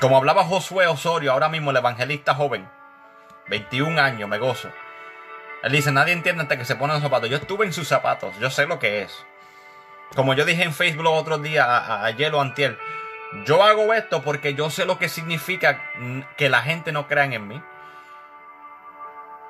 Como 0.00 0.16
hablaba 0.16 0.44
Josué 0.44 0.86
Osorio, 0.86 1.32
ahora 1.32 1.48
mismo 1.48 1.70
el 1.70 1.76
evangelista 1.76 2.34
joven. 2.34 2.68
21 3.48 4.00
años, 4.00 4.28
me 4.28 4.38
gozo. 4.38 4.70
Él 5.62 5.72
dice, 5.72 5.92
nadie 5.92 6.12
entiende 6.12 6.42
hasta 6.42 6.58
que 6.58 6.64
se 6.64 6.76
ponen 6.76 6.94
los 6.94 7.02
zapatos. 7.02 7.30
Yo 7.30 7.36
estuve 7.36 7.64
en 7.64 7.72
sus 7.72 7.88
zapatos, 7.88 8.38
yo 8.38 8.50
sé 8.50 8.66
lo 8.66 8.78
que 8.78 9.02
es. 9.02 9.24
Como 10.14 10.34
yo 10.34 10.44
dije 10.44 10.62
en 10.62 10.74
Facebook 10.74 11.06
otro 11.06 11.38
día, 11.38 12.04
ayer 12.04 12.34
o 12.34 12.40
antier, 12.40 12.78
yo 13.46 13.62
hago 13.62 13.92
esto 13.94 14.22
porque 14.22 14.54
yo 14.54 14.70
sé 14.70 14.84
lo 14.84 14.98
que 14.98 15.08
significa 15.08 15.80
que 16.36 16.48
la 16.48 16.62
gente 16.62 16.92
no 16.92 17.08
crea 17.08 17.24
en 17.24 17.48
mí. 17.48 17.62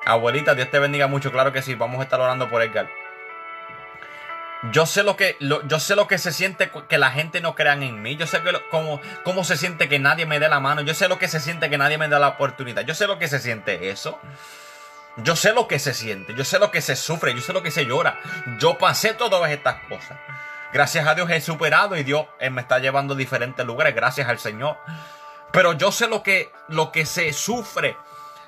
Abuelita, 0.06 0.54
Dios 0.54 0.70
te 0.70 0.78
bendiga 0.78 1.06
mucho, 1.06 1.32
claro 1.32 1.52
que 1.52 1.62
sí, 1.62 1.74
vamos 1.74 2.00
a 2.00 2.04
estar 2.04 2.20
orando 2.20 2.48
por 2.48 2.62
Edgar. 2.62 2.88
Yo 4.72 4.86
sé 4.86 5.02
lo 5.02 5.16
que, 5.16 5.36
yo 5.40 5.80
sé 5.80 5.94
lo 5.94 6.06
que 6.06 6.18
se 6.18 6.32
siente 6.32 6.70
que 6.88 6.98
la 6.98 7.10
gente 7.10 7.40
no 7.40 7.54
crea 7.54 7.74
en 7.74 8.02
mí. 8.02 8.16
Yo 8.16 8.26
sé 8.26 8.42
que 8.42 8.52
cómo, 8.70 9.44
se 9.44 9.56
siente 9.56 9.88
que 9.88 9.98
nadie 9.98 10.26
me 10.26 10.38
dé 10.38 10.48
la 10.48 10.60
mano. 10.60 10.80
Yo 10.80 10.94
sé 10.94 11.08
lo 11.08 11.18
que 11.18 11.28
se 11.28 11.40
siente 11.40 11.68
que 11.68 11.78
nadie 11.78 11.98
me 11.98 12.08
dé 12.08 12.18
la 12.18 12.28
oportunidad. 12.28 12.82
Yo 12.82 12.94
sé 12.94 13.06
lo 13.06 13.18
que 13.18 13.28
se 13.28 13.40
siente 13.40 13.90
eso. 13.90 14.18
Yo 15.18 15.36
sé 15.36 15.52
lo 15.52 15.68
que 15.68 15.78
se 15.78 15.94
siente, 15.94 16.34
yo 16.34 16.44
sé 16.44 16.58
lo 16.58 16.72
que 16.72 16.80
se 16.80 16.96
sufre, 16.96 17.32
yo 17.34 17.40
sé 17.40 17.52
lo 17.52 17.62
que 17.62 17.70
se 17.70 17.84
llora. 17.84 18.18
Yo 18.58 18.78
pasé 18.78 19.14
todas 19.14 19.48
estas 19.50 19.76
cosas. 19.88 20.18
Gracias 20.72 21.06
a 21.06 21.14
Dios 21.14 21.30
he 21.30 21.40
superado 21.40 21.96
y 21.96 22.02
Dios 22.02 22.26
eh, 22.40 22.50
me 22.50 22.62
está 22.62 22.80
llevando 22.80 23.14
a 23.14 23.16
diferentes 23.16 23.64
lugares, 23.64 23.94
gracias 23.94 24.28
al 24.28 24.40
Señor. 24.40 24.76
Pero 25.52 25.74
yo 25.74 25.92
sé 25.92 26.08
lo 26.08 26.24
que, 26.24 26.50
lo 26.66 26.90
que 26.90 27.06
se 27.06 27.32
sufre 27.32 27.96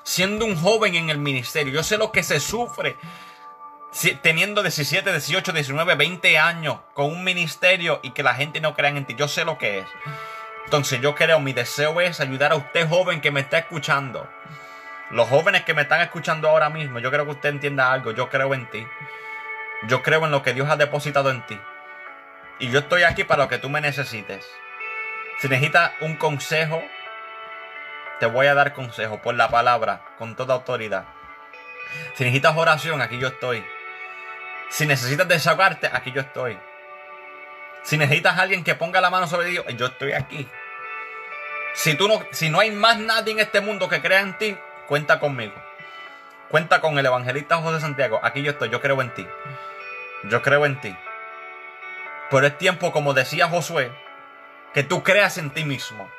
siendo 0.03 0.45
un 0.45 0.61
joven 0.61 0.97
en 0.97 1.11
el 1.11 1.19
ministerio. 1.19 1.73
Yo 1.73 1.85
sé 1.85 1.99
lo 1.99 2.11
que 2.11 2.25
se 2.25 2.41
sufre 2.41 2.97
teniendo 4.23 4.63
17, 4.63 5.11
18, 5.11 5.53
19, 5.53 5.95
20 5.95 6.39
años 6.39 6.79
con 6.95 7.07
un 7.07 7.25
ministerio 7.25 8.01
y 8.03 8.11
que 8.11 8.23
la 8.23 8.35
gente 8.35 8.61
no 8.61 8.75
crea 8.75 8.91
en 8.91 9.05
ti. 9.05 9.15
Yo 9.15 9.29
sé 9.29 9.45
lo 9.45 9.59
que 9.59 9.79
es. 9.79 9.87
Entonces 10.65 11.01
yo 11.01 11.15
creo, 11.15 11.41
mi 11.41 11.53
deseo 11.53 12.01
es 12.01 12.21
ayudar 12.21 12.53
a 12.53 12.57
usted 12.57 12.89
joven 12.89 13.21
que 13.21 13.31
me 13.31 13.41
está 13.41 13.59
escuchando 13.59 14.29
los 15.11 15.29
jóvenes 15.29 15.63
que 15.63 15.75
me 15.75 15.83
están 15.83 16.01
escuchando 16.01 16.49
ahora 16.49 16.69
mismo, 16.69 16.99
yo 16.99 17.11
creo 17.11 17.25
que 17.25 17.33
usted 17.33 17.51
entienda 17.51 17.93
algo. 17.93 18.11
Yo 18.11 18.29
creo 18.29 18.53
en 18.55 18.69
ti. 18.71 18.87
Yo 19.89 20.03
creo 20.03 20.25
en 20.25 20.31
lo 20.31 20.43
que 20.43 20.53
Dios 20.53 20.69
ha 20.69 20.77
depositado 20.77 21.31
en 21.31 21.45
ti. 21.47 21.59
Y 22.59 22.71
yo 22.71 22.81
estoy 22.81 23.03
aquí 23.03 23.25
para 23.25 23.45
lo 23.45 23.49
que 23.49 23.59
tú 23.59 23.69
me 23.69 23.81
necesites. 23.81 24.49
Si 25.41 25.49
necesitas 25.49 25.93
un 26.01 26.17
consejo, 26.17 26.83
te 28.19 28.27
voy 28.27 28.47
a 28.47 28.55
dar 28.55 28.73
consejo 28.73 29.21
por 29.21 29.35
la 29.35 29.49
palabra, 29.49 30.03
con 30.19 30.35
toda 30.35 30.55
autoridad. 30.55 31.05
Si 32.15 32.25
necesitas 32.25 32.57
oración, 32.57 33.01
aquí 33.01 33.19
yo 33.19 33.29
estoy. 33.29 33.65
Si 34.69 34.87
necesitas 34.87 35.29
desahogarte, 35.29 35.89
aquí 35.93 36.13
yo 36.13 36.21
estoy. 36.21 36.59
Si 37.83 37.97
necesitas 37.97 38.39
alguien 38.39 38.65
que 38.65 38.75
ponga 38.75 39.01
la 39.01 39.11
mano 39.11 39.27
sobre 39.27 39.49
Dios, 39.49 39.65
yo 39.77 39.87
estoy 39.87 40.13
aquí. 40.13 40.49
Si, 41.75 41.95
tú 41.95 42.09
no, 42.09 42.21
si 42.33 42.51
no 42.51 42.59
hay 42.61 42.71
más 42.71 42.99
nadie 42.99 43.33
en 43.33 43.39
este 43.39 43.61
mundo 43.61 43.89
que 43.89 44.01
crea 44.01 44.21
en 44.21 44.37
ti, 44.39 44.57
cuenta 44.89 45.21
conmigo. 45.21 45.55
Cuenta 46.49 46.81
con 46.81 46.99
el 46.99 47.07
evangelista 47.07 47.59
José 47.59 47.81
Santiago. 47.81 48.19
Aquí 48.23 48.43
yo 48.43 48.53
estoy, 48.53 48.71
yo 48.71 48.81
creo 48.81 49.01
en 49.03 49.13
ti. 49.15 49.27
Yo 50.25 50.43
creo 50.43 50.65
en 50.65 50.81
ti. 50.81 50.97
Pero 52.31 52.47
es 52.47 52.59
tiempo, 52.59 52.93
como 52.93 53.15
decía 53.15 53.49
Josué, 53.49 53.93
que 54.75 54.83
tú 54.83 55.03
creas 55.03 55.39
en 55.39 55.51
ti 55.51 55.65
mismo. 55.65 56.11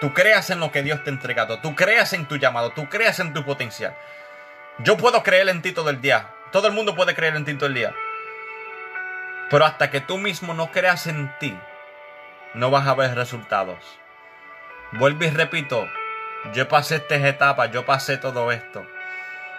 Tú 0.00 0.12
creas 0.12 0.50
en 0.50 0.60
lo 0.60 0.72
que 0.72 0.82
Dios 0.82 1.04
te 1.04 1.10
ha 1.10 1.12
entregado. 1.12 1.60
Tú 1.60 1.74
creas 1.74 2.12
en 2.12 2.26
tu 2.26 2.36
llamado. 2.36 2.70
Tú 2.70 2.88
creas 2.88 3.20
en 3.20 3.32
tu 3.32 3.44
potencial. 3.44 3.96
Yo 4.78 4.96
puedo 4.96 5.22
creer 5.22 5.48
en 5.48 5.62
ti 5.62 5.72
todo 5.72 5.90
el 5.90 6.00
día. 6.00 6.30
Todo 6.52 6.66
el 6.66 6.72
mundo 6.72 6.96
puede 6.96 7.14
creer 7.14 7.36
en 7.36 7.44
ti 7.44 7.54
todo 7.54 7.66
el 7.66 7.74
día. 7.74 7.94
Pero 9.50 9.64
hasta 9.64 9.90
que 9.90 10.00
tú 10.00 10.18
mismo 10.18 10.52
no 10.54 10.72
creas 10.72 11.06
en 11.06 11.32
ti, 11.38 11.56
no 12.54 12.70
vas 12.70 12.86
a 12.88 12.94
ver 12.94 13.14
resultados. 13.14 13.78
Vuelvo 14.92 15.24
y 15.24 15.30
repito, 15.30 15.86
yo 16.52 16.68
pasé 16.68 16.96
estas 16.96 17.22
etapas, 17.22 17.70
yo 17.70 17.86
pasé 17.86 18.16
todo 18.16 18.50
esto. 18.50 18.84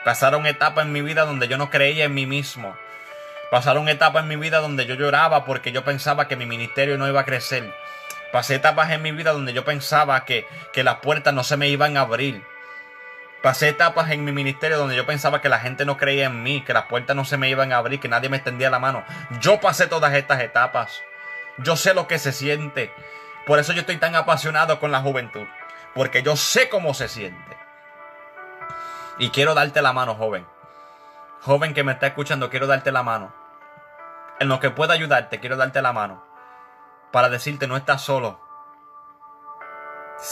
Pasaron 0.04 0.46
etapas 0.46 0.86
en 0.86 0.92
mi 0.92 1.02
vida 1.02 1.26
donde 1.26 1.48
yo 1.48 1.58
no 1.58 1.70
creía 1.70 2.06
en 2.06 2.14
mí 2.14 2.26
mismo. 2.26 2.76
Pasaron 3.52 3.88
etapas 3.88 4.24
en 4.24 4.30
mi 4.30 4.36
vida 4.36 4.60
donde 4.60 4.86
yo 4.86 4.96
lloraba 4.96 5.46
porque 5.46 5.72
yo 5.72 5.86
pensaba 5.86 6.28
que 6.28 6.36
mi 6.36 6.46
ministerio 6.46 6.98
no 6.98 7.08
iba 7.08 7.22
a 7.22 7.26
crecer. 7.26 7.74
Pasé 8.32 8.56
etapas 8.56 8.92
en 8.92 9.02
mi 9.02 9.12
vida 9.12 9.32
donde 9.32 9.54
yo 9.54 9.64
pensaba 9.64 10.26
que, 10.26 10.46
que 10.74 10.84
las 10.84 10.96
puertas 10.98 11.34
no 11.34 11.44
se 11.44 11.56
me 11.56 11.68
iban 11.70 11.96
a 11.96 12.02
abrir. 12.02 12.44
Pasé 13.42 13.70
etapas 13.70 14.12
en 14.12 14.24
mi 14.24 14.32
ministerio 14.32 14.78
donde 14.78 14.96
yo 14.96 15.06
pensaba 15.06 15.42
que 15.42 15.50
la 15.50 15.60
gente 15.60 15.86
no 15.86 15.98
creía 15.98 16.28
en 16.28 16.44
mí, 16.44 16.64
que 16.64 16.74
las 16.74 16.86
puertas 16.86 17.16
no 17.16 17.26
se 17.26 17.38
me 17.38 17.50
iban 17.50 17.74
a 17.74 17.78
abrir, 17.78 18.00
que 18.00 18.08
nadie 18.08 18.30
me 18.30 18.38
extendía 18.38 18.70
la 18.70 18.80
mano. 18.80 19.04
Yo 19.40 19.60
pasé 19.60 19.88
todas 19.88 20.14
estas 20.14 20.42
etapas. 20.42 21.02
Yo 21.58 21.76
sé 21.76 21.94
lo 21.94 22.08
que 22.08 22.20
se 22.20 22.32
siente. 22.32 22.94
Por 23.48 23.60
eso 23.60 23.74
yo 23.74 23.82
estoy 23.82 23.98
tan 23.98 24.16
apasionado 24.16 24.80
con 24.80 24.92
la 24.92 25.02
juventud 25.02 25.48
porque 25.94 26.24
yo 26.24 26.36
sé 26.36 26.70
cómo 26.70 26.94
se 26.94 27.08
siente. 27.08 27.58
Y 29.18 29.30
quiero 29.30 29.54
darte 29.54 29.82
la 29.82 29.94
mano, 29.94 30.16
joven. 30.16 30.48
Joven 31.42 31.74
que 31.74 31.84
me 31.84 31.92
está 31.92 32.08
escuchando, 32.08 32.50
quiero 32.50 32.68
darte 32.68 32.92
la 32.92 33.04
mano. 33.04 33.34
En 34.40 34.48
lo 34.48 34.60
que 34.60 34.70
pueda 34.70 34.94
ayudarte, 34.94 35.40
quiero 35.40 35.58
darte 35.58 35.82
la 35.82 35.94
mano. 35.94 36.24
Para 37.12 37.30
decirte, 37.30 37.68
no 37.68 37.78
estás 37.78 38.02
solo. 38.02 38.40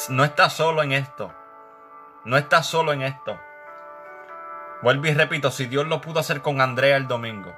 No 0.10 0.24
estás 0.24 0.54
solo 0.54 0.82
en 0.82 0.94
esto. 0.94 1.34
No 2.26 2.38
estás 2.38 2.68
solo 2.68 2.94
en 2.94 3.02
esto. 3.02 3.40
Vuelvo 4.82 5.08
y 5.08 5.14
repito, 5.14 5.52
si 5.52 5.66
Dios 5.66 5.88
lo 5.88 6.02
pudo 6.02 6.20
hacer 6.20 6.42
con 6.42 6.62
Andrea 6.62 6.98
el 6.98 7.08
domingo, 7.08 7.54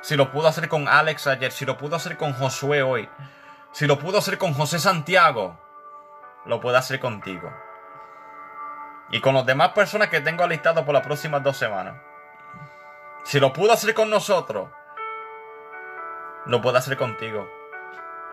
si 0.00 0.16
lo 0.16 0.30
pudo 0.30 0.48
hacer 0.48 0.68
con 0.68 0.88
Alex 0.88 1.26
ayer, 1.26 1.52
si 1.52 1.64
lo 1.64 1.76
pudo 1.76 1.96
hacer 1.96 2.16
con 2.16 2.32
Josué 2.32 2.82
hoy, 2.82 3.08
si 3.72 3.86
lo 3.86 3.98
pudo 3.98 4.18
hacer 4.18 4.38
con 4.38 4.54
José 4.54 4.78
Santiago, 4.78 5.58
lo 6.44 6.60
pueda 6.60 6.78
hacer 6.78 6.98
contigo. 7.00 7.52
Y 9.10 9.20
con 9.20 9.34
las 9.34 9.46
demás 9.46 9.70
personas 9.70 10.08
que 10.08 10.20
tengo 10.20 10.44
alistados 10.44 10.84
por 10.84 10.94
las 10.94 11.04
próximas 11.04 11.42
dos 11.42 11.56
semanas. 11.56 11.96
Si 13.24 13.38
lo 13.38 13.52
pudo 13.52 13.72
hacer 13.72 13.94
con 13.94 14.10
nosotros, 14.10 14.68
lo 16.46 16.60
puede 16.60 16.78
hacer 16.78 16.96
contigo. 16.96 17.48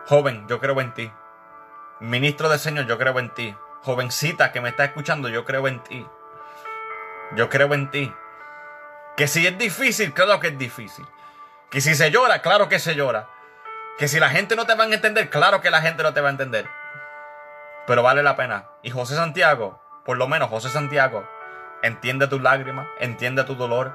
Joven, 0.06 0.48
yo 0.48 0.58
creo 0.60 0.80
en 0.80 0.92
ti. 0.94 1.12
Ministro 2.00 2.48
del 2.48 2.58
Señor, 2.58 2.86
yo 2.86 2.98
creo 2.98 3.18
en 3.18 3.32
ti. 3.34 3.56
Jovencita 3.82 4.52
que 4.52 4.60
me 4.60 4.68
está 4.68 4.84
escuchando, 4.84 5.28
yo 5.28 5.44
creo 5.44 5.66
en 5.66 5.82
ti. 5.82 6.06
Yo 7.36 7.48
creo 7.48 7.72
en 7.74 7.90
ti. 7.90 8.12
Que 9.16 9.26
si 9.26 9.46
es 9.46 9.56
difícil, 9.56 10.12
claro 10.12 10.40
que 10.40 10.48
es 10.48 10.58
difícil. 10.58 11.06
Que 11.70 11.80
si 11.80 11.94
se 11.94 12.10
llora, 12.10 12.42
claro 12.42 12.68
que 12.68 12.78
se 12.78 12.94
llora. 12.94 13.28
Que 13.98 14.08
si 14.08 14.18
la 14.18 14.30
gente 14.30 14.56
no 14.56 14.66
te 14.66 14.74
va 14.74 14.84
a 14.84 14.86
entender, 14.86 15.30
claro 15.30 15.60
que 15.60 15.70
la 15.70 15.80
gente 15.80 16.02
no 16.02 16.12
te 16.12 16.20
va 16.20 16.28
a 16.28 16.32
entender. 16.32 16.66
Pero 17.86 18.02
vale 18.02 18.22
la 18.22 18.36
pena. 18.36 18.66
Y 18.82 18.90
José 18.90 19.14
Santiago, 19.14 19.80
por 20.04 20.16
lo 20.16 20.28
menos 20.28 20.50
José 20.50 20.68
Santiago, 20.68 21.28
entiende 21.82 22.26
tus 22.26 22.42
lágrimas, 22.42 22.86
entiende 22.98 23.44
tu 23.44 23.54
dolor, 23.54 23.94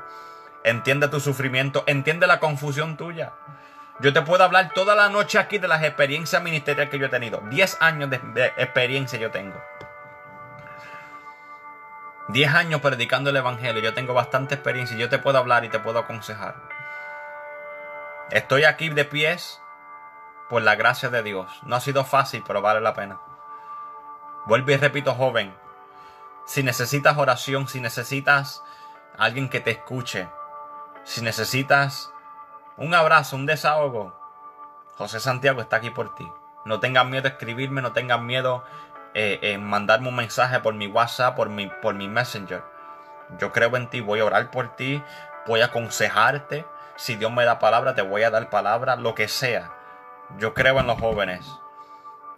entiende 0.64 1.07
tu 1.10 1.20
sufrimiento, 1.20 1.84
entiende 1.86 2.28
la 2.28 2.40
confusión 2.40 2.98
tuya. 2.98 3.34
Yo 3.99 4.14
te 4.14 4.22
puedo 4.22 4.44
hablar 4.44 4.72
toda 4.74 4.95
la 4.95 5.10
noche 5.10 5.40
aquí 5.40 5.57
de 5.57 5.68
las 5.68 5.84
experiencias 5.84 6.41
ministeriales 6.41 6.90
que 6.90 6.99
yo 6.99 7.06
he 7.06 7.10
tenido. 7.10 7.41
Diez 7.49 7.78
años 7.80 8.10
de, 8.10 8.20
de 8.34 8.45
experiencia 8.57 9.20
yo 9.20 9.32
tengo. 9.32 9.62
Diez 12.27 12.53
años 12.53 12.81
predicando 12.81 13.30
el 13.30 13.35
Evangelio. 13.38 13.81
Yo 13.81 13.93
tengo 13.93 14.14
bastante 14.14 14.56
experiencia 14.56 14.97
y 14.97 14.99
yo 14.99 15.10
te 15.10 15.19
puedo 15.19 15.38
hablar 15.38 15.64
y 15.64 15.69
te 15.69 15.80
puedo 15.80 15.99
aconsejar. 15.99 16.56
Estoy 18.31 18.64
aquí 18.64 18.89
de 18.89 19.06
pies 19.06 19.61
por 20.49 20.64
la 20.64 20.76
gracia 20.76 21.10
de 21.10 21.22
Dios. 21.22 21.52
No 21.64 21.76
ha 21.76 21.81
sido 21.81 22.03
fácil, 22.03 22.43
pero 22.45 22.61
vale 22.61 22.81
la 22.81 22.95
pena. 22.95 23.19
Vuelvo 24.47 24.72
y 24.72 24.77
repito, 24.77 25.14
joven. 25.14 25.56
Si 26.45 26.64
necesitas 26.64 27.18
oración, 27.18 27.68
si 27.68 27.80
necesitas 27.80 28.64
alguien 29.18 29.49
que 29.49 29.60
te 29.60 29.72
escuche, 29.72 30.27
si 31.03 31.22
necesitas 31.22 32.11
un 32.77 32.93
abrazo, 32.93 33.35
un 33.35 33.45
desahogo, 33.45 34.19
José 34.97 35.19
Santiago 35.19 35.61
está 35.61 35.77
aquí 35.77 35.91
por 35.91 36.15
ti. 36.15 36.27
No 36.65 36.80
tengas 36.80 37.06
miedo 37.06 37.23
de 37.23 37.30
escribirme, 37.30 37.81
no 37.81 37.93
tengas 37.93 38.22
miedo 38.22 38.64
eh, 39.16 39.40
en 39.42 39.64
mandarme 39.64 40.10
un 40.10 40.16
mensaje 40.18 40.60
por 40.60 40.74
mi 40.74 40.88
WhatsApp, 40.88 41.36
por 41.36 41.50
mi, 41.50 41.68
por 41.82 41.96
mi 41.96 42.08
Messenger. 42.08 42.62
Yo 43.40 43.52
creo 43.52 43.76
en 43.76 43.90
ti, 43.90 44.02
voy 44.02 44.20
a 44.20 44.26
orar 44.26 44.52
por 44.52 44.76
ti, 44.76 45.02
voy 45.48 45.62
a 45.62 45.66
aconsejarte. 45.66 46.66
Si 46.98 47.16
Dios 47.16 47.32
me 47.32 47.46
da 47.46 47.58
palabra, 47.58 47.96
te 47.96 48.02
voy 48.02 48.24
a 48.24 48.30
dar 48.30 48.50
palabra, 48.50 48.98
lo 48.98 49.16
que 49.16 49.28
sea. 49.28 49.72
Yo 50.38 50.54
creo 50.54 50.80
en 50.80 50.88
los 50.88 51.00
jóvenes. 51.00 51.46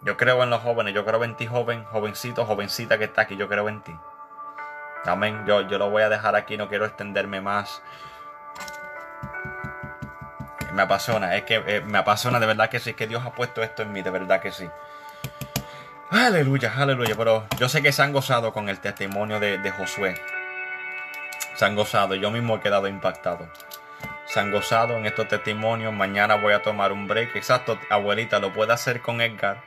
Yo 0.02 0.16
creo 0.16 0.42
en 0.42 0.50
los 0.50 0.62
jóvenes. 0.62 0.94
Yo 0.94 1.04
creo 1.04 1.24
en 1.24 1.36
ti, 1.36 1.46
joven, 1.46 1.84
jovencito, 1.84 2.44
jovencita 2.44 2.96
que 2.98 3.04
está 3.04 3.22
aquí. 3.22 3.36
Yo 3.36 3.48
creo 3.48 3.68
en 3.68 3.82
ti. 3.82 3.96
Amén. 5.04 5.44
Yo, 5.46 5.62
yo 5.62 5.78
lo 5.78 5.90
voy 5.90 6.02
a 6.02 6.08
dejar 6.08 6.36
aquí. 6.36 6.56
No 6.56 6.68
quiero 6.68 6.86
extenderme 6.86 7.40
más. 7.40 7.82
Me 10.72 10.82
apasiona. 10.82 11.34
Es 11.34 11.42
que 11.42 11.56
eh, 11.66 11.80
me 11.80 11.98
apasiona 11.98 12.38
de 12.38 12.46
verdad 12.46 12.70
que 12.70 12.78
sí. 12.78 12.90
Es 12.90 12.96
que 12.96 13.06
Dios 13.06 13.24
ha 13.26 13.32
puesto 13.32 13.62
esto 13.62 13.82
en 13.82 13.92
mí. 13.92 14.02
De 14.02 14.10
verdad 14.10 14.40
que 14.40 14.52
sí. 14.52 14.68
Aleluya, 16.10 16.72
aleluya. 16.76 17.14
Pero 17.16 17.46
yo 17.58 17.68
sé 17.68 17.82
que 17.82 17.92
se 17.92 18.02
han 18.02 18.12
gozado 18.12 18.52
con 18.52 18.68
el 18.68 18.78
testimonio 18.80 19.40
de, 19.40 19.70
Josué. 19.70 20.14
Se 21.54 21.64
han 21.64 21.74
gozado. 21.76 22.14
Yo 22.14 22.30
mismo 22.30 22.56
he 22.56 22.60
quedado 22.60 22.88
impactado 22.88 23.48
se 24.28 24.40
han 24.40 24.52
gozado 24.52 24.96
en 24.96 25.06
estos 25.06 25.26
testimonios. 25.26 25.92
Mañana 25.92 26.34
voy 26.34 26.52
a 26.52 26.60
tomar 26.60 26.92
un 26.92 27.08
break. 27.08 27.34
Exacto, 27.34 27.78
abuelita, 27.88 28.38
lo 28.38 28.52
puede 28.52 28.74
hacer 28.74 29.00
con 29.00 29.22
Edgar. 29.22 29.62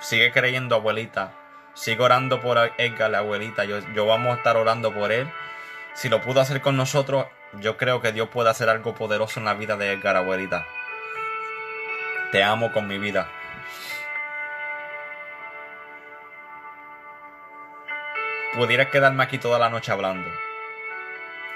Sigue 0.00 0.32
creyendo, 0.32 0.74
abuelita. 0.74 1.32
Sigue 1.74 2.02
orando 2.02 2.40
por 2.40 2.58
Edgar, 2.76 3.10
la 3.10 3.18
abuelita. 3.18 3.64
Yo, 3.64 3.78
yo 3.94 4.06
vamos 4.06 4.32
a 4.32 4.36
estar 4.38 4.56
orando 4.56 4.92
por 4.92 5.12
él. 5.12 5.30
Si 5.94 6.08
lo 6.08 6.20
pudo 6.22 6.40
hacer 6.40 6.60
con 6.60 6.76
nosotros, 6.76 7.26
yo 7.60 7.76
creo 7.76 8.00
que 8.00 8.10
Dios 8.10 8.28
puede 8.28 8.50
hacer 8.50 8.68
algo 8.68 8.94
poderoso 8.94 9.38
en 9.38 9.46
la 9.46 9.54
vida 9.54 9.76
de 9.76 9.92
Edgar, 9.92 10.16
abuelita. 10.16 10.66
Te 12.32 12.42
amo 12.42 12.72
con 12.72 12.88
mi 12.88 12.98
vida. 12.98 13.28
Pudiera 18.54 18.90
quedarme 18.90 19.22
aquí 19.22 19.38
toda 19.38 19.58
la 19.58 19.70
noche 19.70 19.92
hablando. 19.92 20.28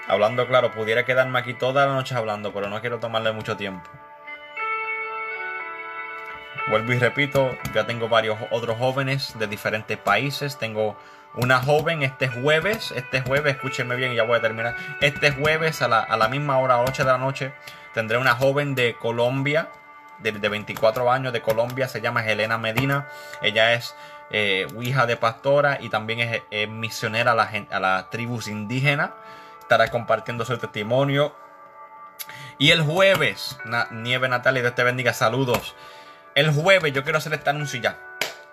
Hablando 0.07 0.47
claro, 0.47 0.71
pudiera 0.73 1.05
quedarme 1.05 1.39
aquí 1.39 1.55
toda 1.55 1.87
la 1.87 1.93
noche 1.95 2.15
hablando, 2.15 2.53
pero 2.53 2.69
no 2.69 2.81
quiero 2.81 3.01
tomarle 3.01 3.33
mucho 3.33 3.57
tiempo. 3.57 3.91
Vuelvo 6.69 6.93
y 6.93 6.99
repito, 6.99 7.59
ya 7.75 7.87
tengo 7.87 8.09
varios 8.09 8.39
otros 8.51 8.79
jóvenes 8.79 9.39
de 9.39 9.47
diferentes 9.47 9.99
países. 9.99 10.57
Tengo 10.57 10.97
una 11.35 11.59
joven 11.61 12.03
este 12.03 12.29
jueves, 12.29 12.93
este 12.93 13.21
jueves, 13.23 13.57
escúchenme 13.57 13.97
bien 13.97 14.13
y 14.13 14.17
ya 14.17 14.23
voy 14.23 14.39
a 14.39 14.41
terminar. 14.41 14.77
Este 15.01 15.31
jueves 15.33 15.83
a 15.83 15.89
la, 15.89 16.29
misma 16.29 16.59
hora, 16.59 16.81
8 16.81 17.05
de 17.05 17.11
la 17.11 17.19
noche, 17.19 17.53
tendré 17.93 18.19
una 18.19 18.35
joven 18.35 18.75
de 18.75 18.95
Colombia, 18.95 19.69
de, 20.21 20.33
24 20.33 21.11
años 21.11 21.33
de 21.33 21.43
Colombia, 21.43 21.89
se 21.89 22.01
llama 22.01 22.25
Helena 22.25 22.57
Medina. 22.57 23.09
Ella 23.43 23.75
es 23.75 23.95
eh, 24.37 25.07
de 25.07 25.17
pastora 25.17 25.79
y 25.81 25.89
también 25.89 26.43
es, 26.51 26.69
misionera 26.69 27.33
a, 27.33 27.35
la, 27.35 27.81
las 27.81 28.11
tribus 28.11 28.49
indígenas 28.49 29.11
estará 29.61 29.89
compartiendo 29.91 30.45
su 30.45 30.59
testimonio. 30.59 31.35
Y 32.59 32.71
el 32.71 32.83
jueves, 32.83 33.59
Nieve 33.91 34.29
Natalia, 34.29 34.63
Dios 34.63 34.75
te 34.75 34.83
bendiga, 34.83 35.13
saludos. 35.13 35.75
El 36.35 36.53
jueves 36.53 36.93
yo 36.93 37.05
quiero 37.05 37.19
hacer 37.19 37.33
este 37.33 37.51
anuncio 37.51 37.81
ya. 37.81 37.99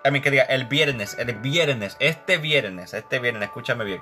A 0.04 0.12
mí 0.12 0.22
que 0.22 0.32
diga, 0.32 0.44
el 0.44 0.66
viernes, 0.66 1.16
el 1.20 1.36
viernes, 1.36 1.96
este 2.00 2.38
viernes, 2.38 2.94
este 2.94 3.20
viernes, 3.20 3.44
escúchame 3.44 3.84
bien. 3.84 4.02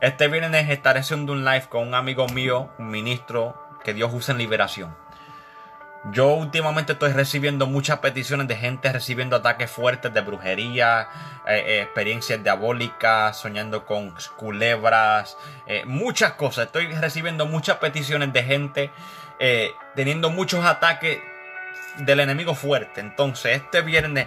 Este 0.00 0.28
viernes 0.28 0.68
estaré 0.68 1.00
haciendo 1.00 1.32
un 1.32 1.44
live 1.44 1.66
con 1.68 1.86
un 1.88 1.94
amigo 1.94 2.26
mío, 2.28 2.72
un 2.78 2.90
ministro 2.90 3.78
que 3.84 3.94
Dios 3.94 4.12
usa 4.12 4.32
en 4.32 4.38
liberación. 4.38 4.96
Yo 6.04 6.28
últimamente 6.28 6.94
estoy 6.94 7.12
recibiendo 7.12 7.66
muchas 7.66 7.98
peticiones 7.98 8.48
de 8.48 8.56
gente 8.56 8.90
recibiendo 8.90 9.36
ataques 9.36 9.70
fuertes 9.70 10.12
de 10.14 10.22
brujería, 10.22 11.08
eh, 11.46 11.62
eh, 11.66 11.82
experiencias 11.82 12.42
diabólicas, 12.42 13.36
soñando 13.36 13.84
con 13.84 14.14
culebras, 14.36 15.36
eh, 15.66 15.84
muchas 15.84 16.32
cosas. 16.32 16.66
Estoy 16.66 16.86
recibiendo 16.94 17.44
muchas 17.44 17.76
peticiones 17.76 18.32
de 18.32 18.42
gente 18.42 18.90
teniendo 19.94 20.28
muchos 20.28 20.64
ataques 20.64 21.18
del 21.98 22.20
enemigo 22.20 22.54
fuerte. 22.54 23.00
Entonces, 23.00 23.56
este 23.56 23.80
viernes 23.80 24.26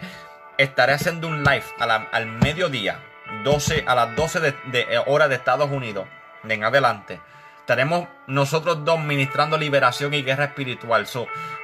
estaré 0.57 0.93
haciendo 0.93 1.27
un 1.27 1.43
live 1.43 1.65
al 1.77 2.27
mediodía, 2.27 2.99
12, 3.43 3.83
a 3.85 3.93
las 3.93 4.15
12 4.15 4.39
de, 4.39 4.55
de 4.71 5.03
hora 5.05 5.27
de 5.27 5.35
Estados 5.35 5.69
Unidos, 5.69 6.07
en 6.47 6.63
adelante 6.63 7.19
estaremos 7.63 8.09
nosotros 8.27 8.83
dos 8.83 8.99
ministrando 8.99 9.57
liberación 9.57 10.13
y 10.13 10.21
guerra 10.21 10.45
espiritual. 10.45 11.07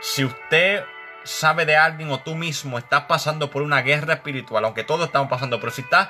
si 0.01 0.23
usted 0.23 0.85
sabe 1.25 1.65
de 1.65 1.75
alguien 1.75 2.09
o 2.09 2.19
tú 2.19 2.35
mismo 2.35 2.77
estás 2.77 3.03
pasando 3.03 3.49
por 3.49 3.63
una 3.63 3.81
guerra 3.81 4.13
espiritual, 4.13 4.63
aunque 4.63 4.85
todos 4.85 5.07
estamos 5.07 5.29
pasando, 5.29 5.59
pero 5.59 5.73
si 5.73 5.81
estás 5.81 6.07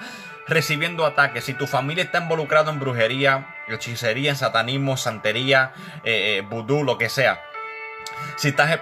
recibiendo 0.48 1.07
ataques, 1.07 1.44
si 1.44 1.56
tu 1.56 1.66
familia 1.66 2.03
está 2.03 2.20
involucrada 2.20 2.72
en 2.72 2.80
brujería, 2.80 3.56
hechicería, 3.68 4.36
satanismo, 4.36 4.95
santería, 4.95 5.74
eh, 6.03 6.38
eh, 6.38 6.41
vudú, 6.41 6.84
lo 6.84 6.99
que 6.99 7.10
sea, 7.10 7.41
si 8.36 8.50
estás 8.50 8.80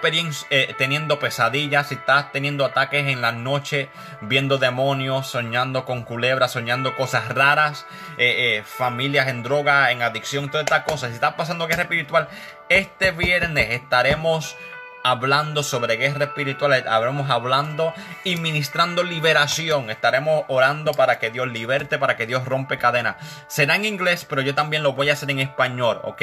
eh, 0.49 0.75
teniendo 0.77 1.19
pesadillas, 1.19 1.87
si 1.89 1.95
estás 1.95 2.31
teniendo 2.31 2.65
ataques 2.65 3.07
en 3.07 3.21
la 3.21 3.31
noche, 3.31 3.89
viendo 4.21 4.57
demonios, 4.57 5.27
soñando 5.27 5.85
con 5.85 6.03
culebras, 6.03 6.51
soñando 6.51 6.95
cosas 6.95 7.29
raras, 7.29 7.85
eh, 8.17 8.57
eh, 8.57 8.63
familias 8.63 9.27
en 9.27 9.43
droga, 9.43 9.91
en 9.91 10.01
adicción, 10.01 10.49
todas 10.49 10.65
estas 10.65 10.83
cosas. 10.83 11.09
Si 11.09 11.15
estás 11.15 11.33
pasando 11.33 11.67
guerra 11.67 11.83
espiritual, 11.83 12.27
este 12.69 13.11
viernes 13.11 13.71
estaremos 13.71 14.55
hablando 15.03 15.63
sobre 15.63 15.95
guerra 15.95 16.25
espiritual, 16.25 16.73
estaremos 16.73 17.29
hablando 17.29 17.93
y 18.23 18.35
ministrando 18.35 19.03
liberación. 19.03 19.89
Estaremos 19.89 20.43
orando 20.47 20.93
para 20.93 21.19
que 21.19 21.31
Dios 21.31 21.47
liberte, 21.47 21.97
para 21.97 22.17
que 22.17 22.27
Dios 22.27 22.45
rompe 22.45 22.77
cadenas. 22.77 23.15
Será 23.47 23.75
en 23.75 23.85
inglés, 23.85 24.25
pero 24.27 24.41
yo 24.41 24.53
también 24.53 24.83
lo 24.83 24.93
voy 24.93 25.09
a 25.09 25.13
hacer 25.13 25.31
en 25.31 25.39
español, 25.39 26.01
¿ok? 26.03 26.21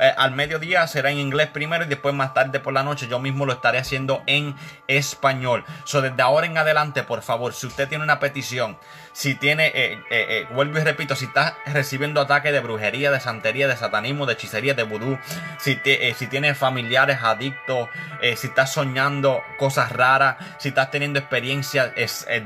Eh, 0.00 0.14
al 0.16 0.32
mediodía 0.32 0.86
será 0.86 1.10
en 1.10 1.18
inglés 1.18 1.48
primero 1.48 1.84
y 1.84 1.86
después 1.86 2.14
más 2.14 2.32
tarde 2.32 2.58
por 2.58 2.72
la 2.72 2.82
noche 2.82 3.06
yo 3.06 3.18
mismo 3.18 3.44
lo 3.44 3.52
estaré 3.52 3.78
haciendo 3.78 4.22
en 4.26 4.56
español. 4.88 5.64
So, 5.84 6.00
desde 6.00 6.22
ahora 6.22 6.46
en 6.46 6.56
adelante, 6.56 7.02
por 7.02 7.20
favor, 7.20 7.52
si 7.52 7.66
usted 7.66 7.86
tiene 7.86 8.02
una 8.02 8.18
petición, 8.18 8.78
si 9.12 9.34
tiene, 9.34 9.66
eh, 9.74 10.02
eh, 10.10 10.46
vuelvo 10.52 10.78
y 10.78 10.84
repito, 10.84 11.14
si 11.16 11.26
está 11.26 11.58
recibiendo 11.66 12.22
ataques 12.22 12.52
de 12.52 12.60
brujería, 12.60 13.10
de 13.10 13.20
santería, 13.20 13.68
de 13.68 13.76
satanismo, 13.76 14.24
de 14.24 14.32
hechicería, 14.32 14.72
de 14.72 14.84
vudú, 14.84 15.18
si, 15.58 15.78
si 16.16 16.26
tiene 16.28 16.54
familiares 16.54 17.18
adictos, 17.22 17.88
si 18.36 18.46
estás 18.46 18.72
soñando 18.72 19.42
cosas 19.58 19.92
raras, 19.92 20.36
si 20.58 20.68
estás 20.68 20.90
teniendo 20.90 21.18
experiencias 21.18 21.92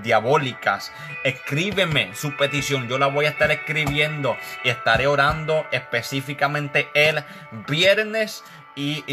diabólicas, 0.02 0.92
escríbeme 1.22 2.14
su 2.14 2.36
petición. 2.36 2.88
Yo 2.88 2.98
la 2.98 3.06
voy 3.06 3.26
a 3.26 3.30
estar 3.30 3.50
escribiendo 3.50 4.36
y 4.64 4.70
estaré 4.70 5.06
orando 5.06 5.66
específicamente 5.70 6.88
el 6.94 7.22
viernes 7.66 8.44
y, 8.76 9.04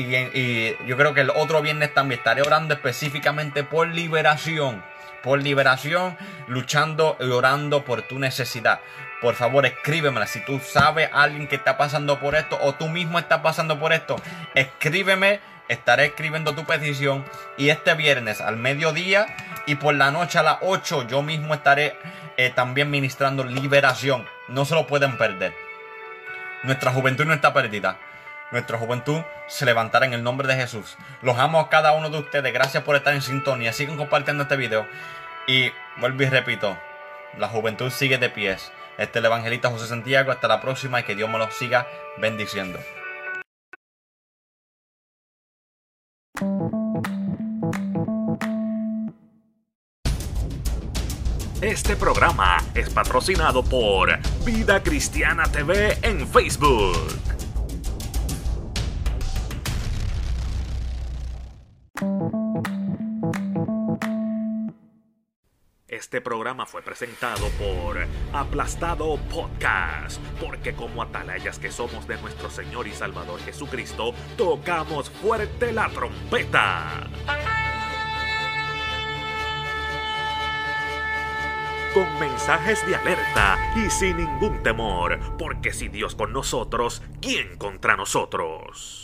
yo 0.85 0.97
creo 0.97 1.13
que 1.13 1.21
el 1.21 1.29
otro 1.29 1.61
viernes 1.61 1.93
también 1.93 2.19
estaré 2.19 2.41
orando 2.41 2.73
específicamente 2.73 3.63
por 3.63 3.87
liberación. 3.87 4.83
Por 5.23 5.41
liberación, 5.41 6.17
luchando 6.47 7.15
y 7.19 7.29
orando 7.29 7.85
por 7.85 8.01
tu 8.01 8.17
necesidad. 8.17 8.79
Por 9.21 9.35
favor, 9.35 9.67
escríbemela. 9.67 10.25
Si 10.25 10.43
tú 10.43 10.59
sabes 10.59 11.09
a 11.13 11.21
alguien 11.21 11.47
que 11.47 11.55
está 11.55 11.77
pasando 11.77 12.19
por 12.19 12.33
esto 12.33 12.57
o 12.59 12.73
tú 12.73 12.87
mismo 12.87 13.19
estás 13.19 13.41
pasando 13.41 13.79
por 13.79 13.93
esto, 13.93 14.15
escríbeme 14.55 15.39
estaré 15.71 16.05
escribiendo 16.05 16.53
tu 16.53 16.65
petición 16.65 17.23
y 17.57 17.69
este 17.69 17.93
viernes 17.93 18.41
al 18.41 18.57
mediodía 18.57 19.25
y 19.65 19.75
por 19.75 19.95
la 19.95 20.11
noche 20.11 20.37
a 20.37 20.43
las 20.43 20.57
8 20.61 21.07
yo 21.07 21.21
mismo 21.21 21.53
estaré 21.53 21.95
eh, 22.35 22.51
también 22.53 22.89
ministrando 22.89 23.45
liberación. 23.45 24.27
No 24.49 24.65
se 24.65 24.75
lo 24.75 24.85
pueden 24.85 25.17
perder. 25.17 25.53
Nuestra 26.63 26.91
juventud 26.91 27.25
no 27.25 27.33
está 27.33 27.53
perdida. 27.53 27.97
Nuestra 28.51 28.77
juventud 28.77 29.21
se 29.47 29.65
levantará 29.65 30.05
en 30.05 30.13
el 30.13 30.23
nombre 30.23 30.47
de 30.47 30.55
Jesús. 30.55 30.97
Los 31.21 31.37
amo 31.37 31.59
a 31.59 31.69
cada 31.69 31.93
uno 31.93 32.09
de 32.09 32.19
ustedes. 32.19 32.53
Gracias 32.53 32.83
por 32.83 32.97
estar 32.97 33.13
en 33.13 33.21
sintonía. 33.21 33.71
Sigan 33.71 33.97
compartiendo 33.97 34.43
este 34.43 34.57
video. 34.57 34.85
Y 35.47 35.71
vuelvo 35.97 36.23
y 36.23 36.25
repito, 36.25 36.77
la 37.37 37.47
juventud 37.47 37.89
sigue 37.89 38.17
de 38.17 38.29
pies. 38.29 38.71
Este 38.97 39.19
es 39.19 39.21
el 39.21 39.25
evangelista 39.25 39.69
José 39.69 39.87
Santiago. 39.87 40.31
Hasta 40.31 40.49
la 40.49 40.59
próxima 40.59 40.99
y 40.99 41.03
que 41.03 41.15
Dios 41.15 41.29
me 41.29 41.37
los 41.37 41.53
siga 41.53 41.87
bendiciendo. 42.17 42.79
Este 51.61 51.95
programa 51.95 52.57
es 52.73 52.89
patrocinado 52.89 53.63
por 53.63 54.17
Vida 54.43 54.81
Cristiana 54.81 55.43
TV 55.43 55.97
en 56.01 56.27
Facebook. 56.27 56.97
Este 66.11 66.19
programa 66.19 66.65
fue 66.65 66.81
presentado 66.81 67.47
por 67.59 67.97
Aplastado 68.33 69.17
Podcast, 69.29 70.19
porque 70.39 70.73
como 70.73 71.03
atalayas 71.03 71.59
que 71.59 71.71
somos 71.71 72.07
de 72.07 72.19
nuestro 72.19 72.49
Señor 72.49 72.87
y 72.87 72.91
Salvador 72.91 73.39
Jesucristo, 73.41 74.15
tocamos 74.35 75.11
fuerte 75.11 75.71
la 75.71 75.89
trompeta. 75.89 77.07
Con 81.93 82.19
mensajes 82.19 82.83
de 82.87 82.95
alerta 82.95 83.59
y 83.75 83.89
sin 83.91 84.17
ningún 84.17 84.63
temor, 84.63 85.19
porque 85.37 85.71
si 85.71 85.87
Dios 85.87 86.15
con 86.15 86.33
nosotros, 86.33 87.03
¿quién 87.21 87.57
contra 87.57 87.95
nosotros? 87.95 89.00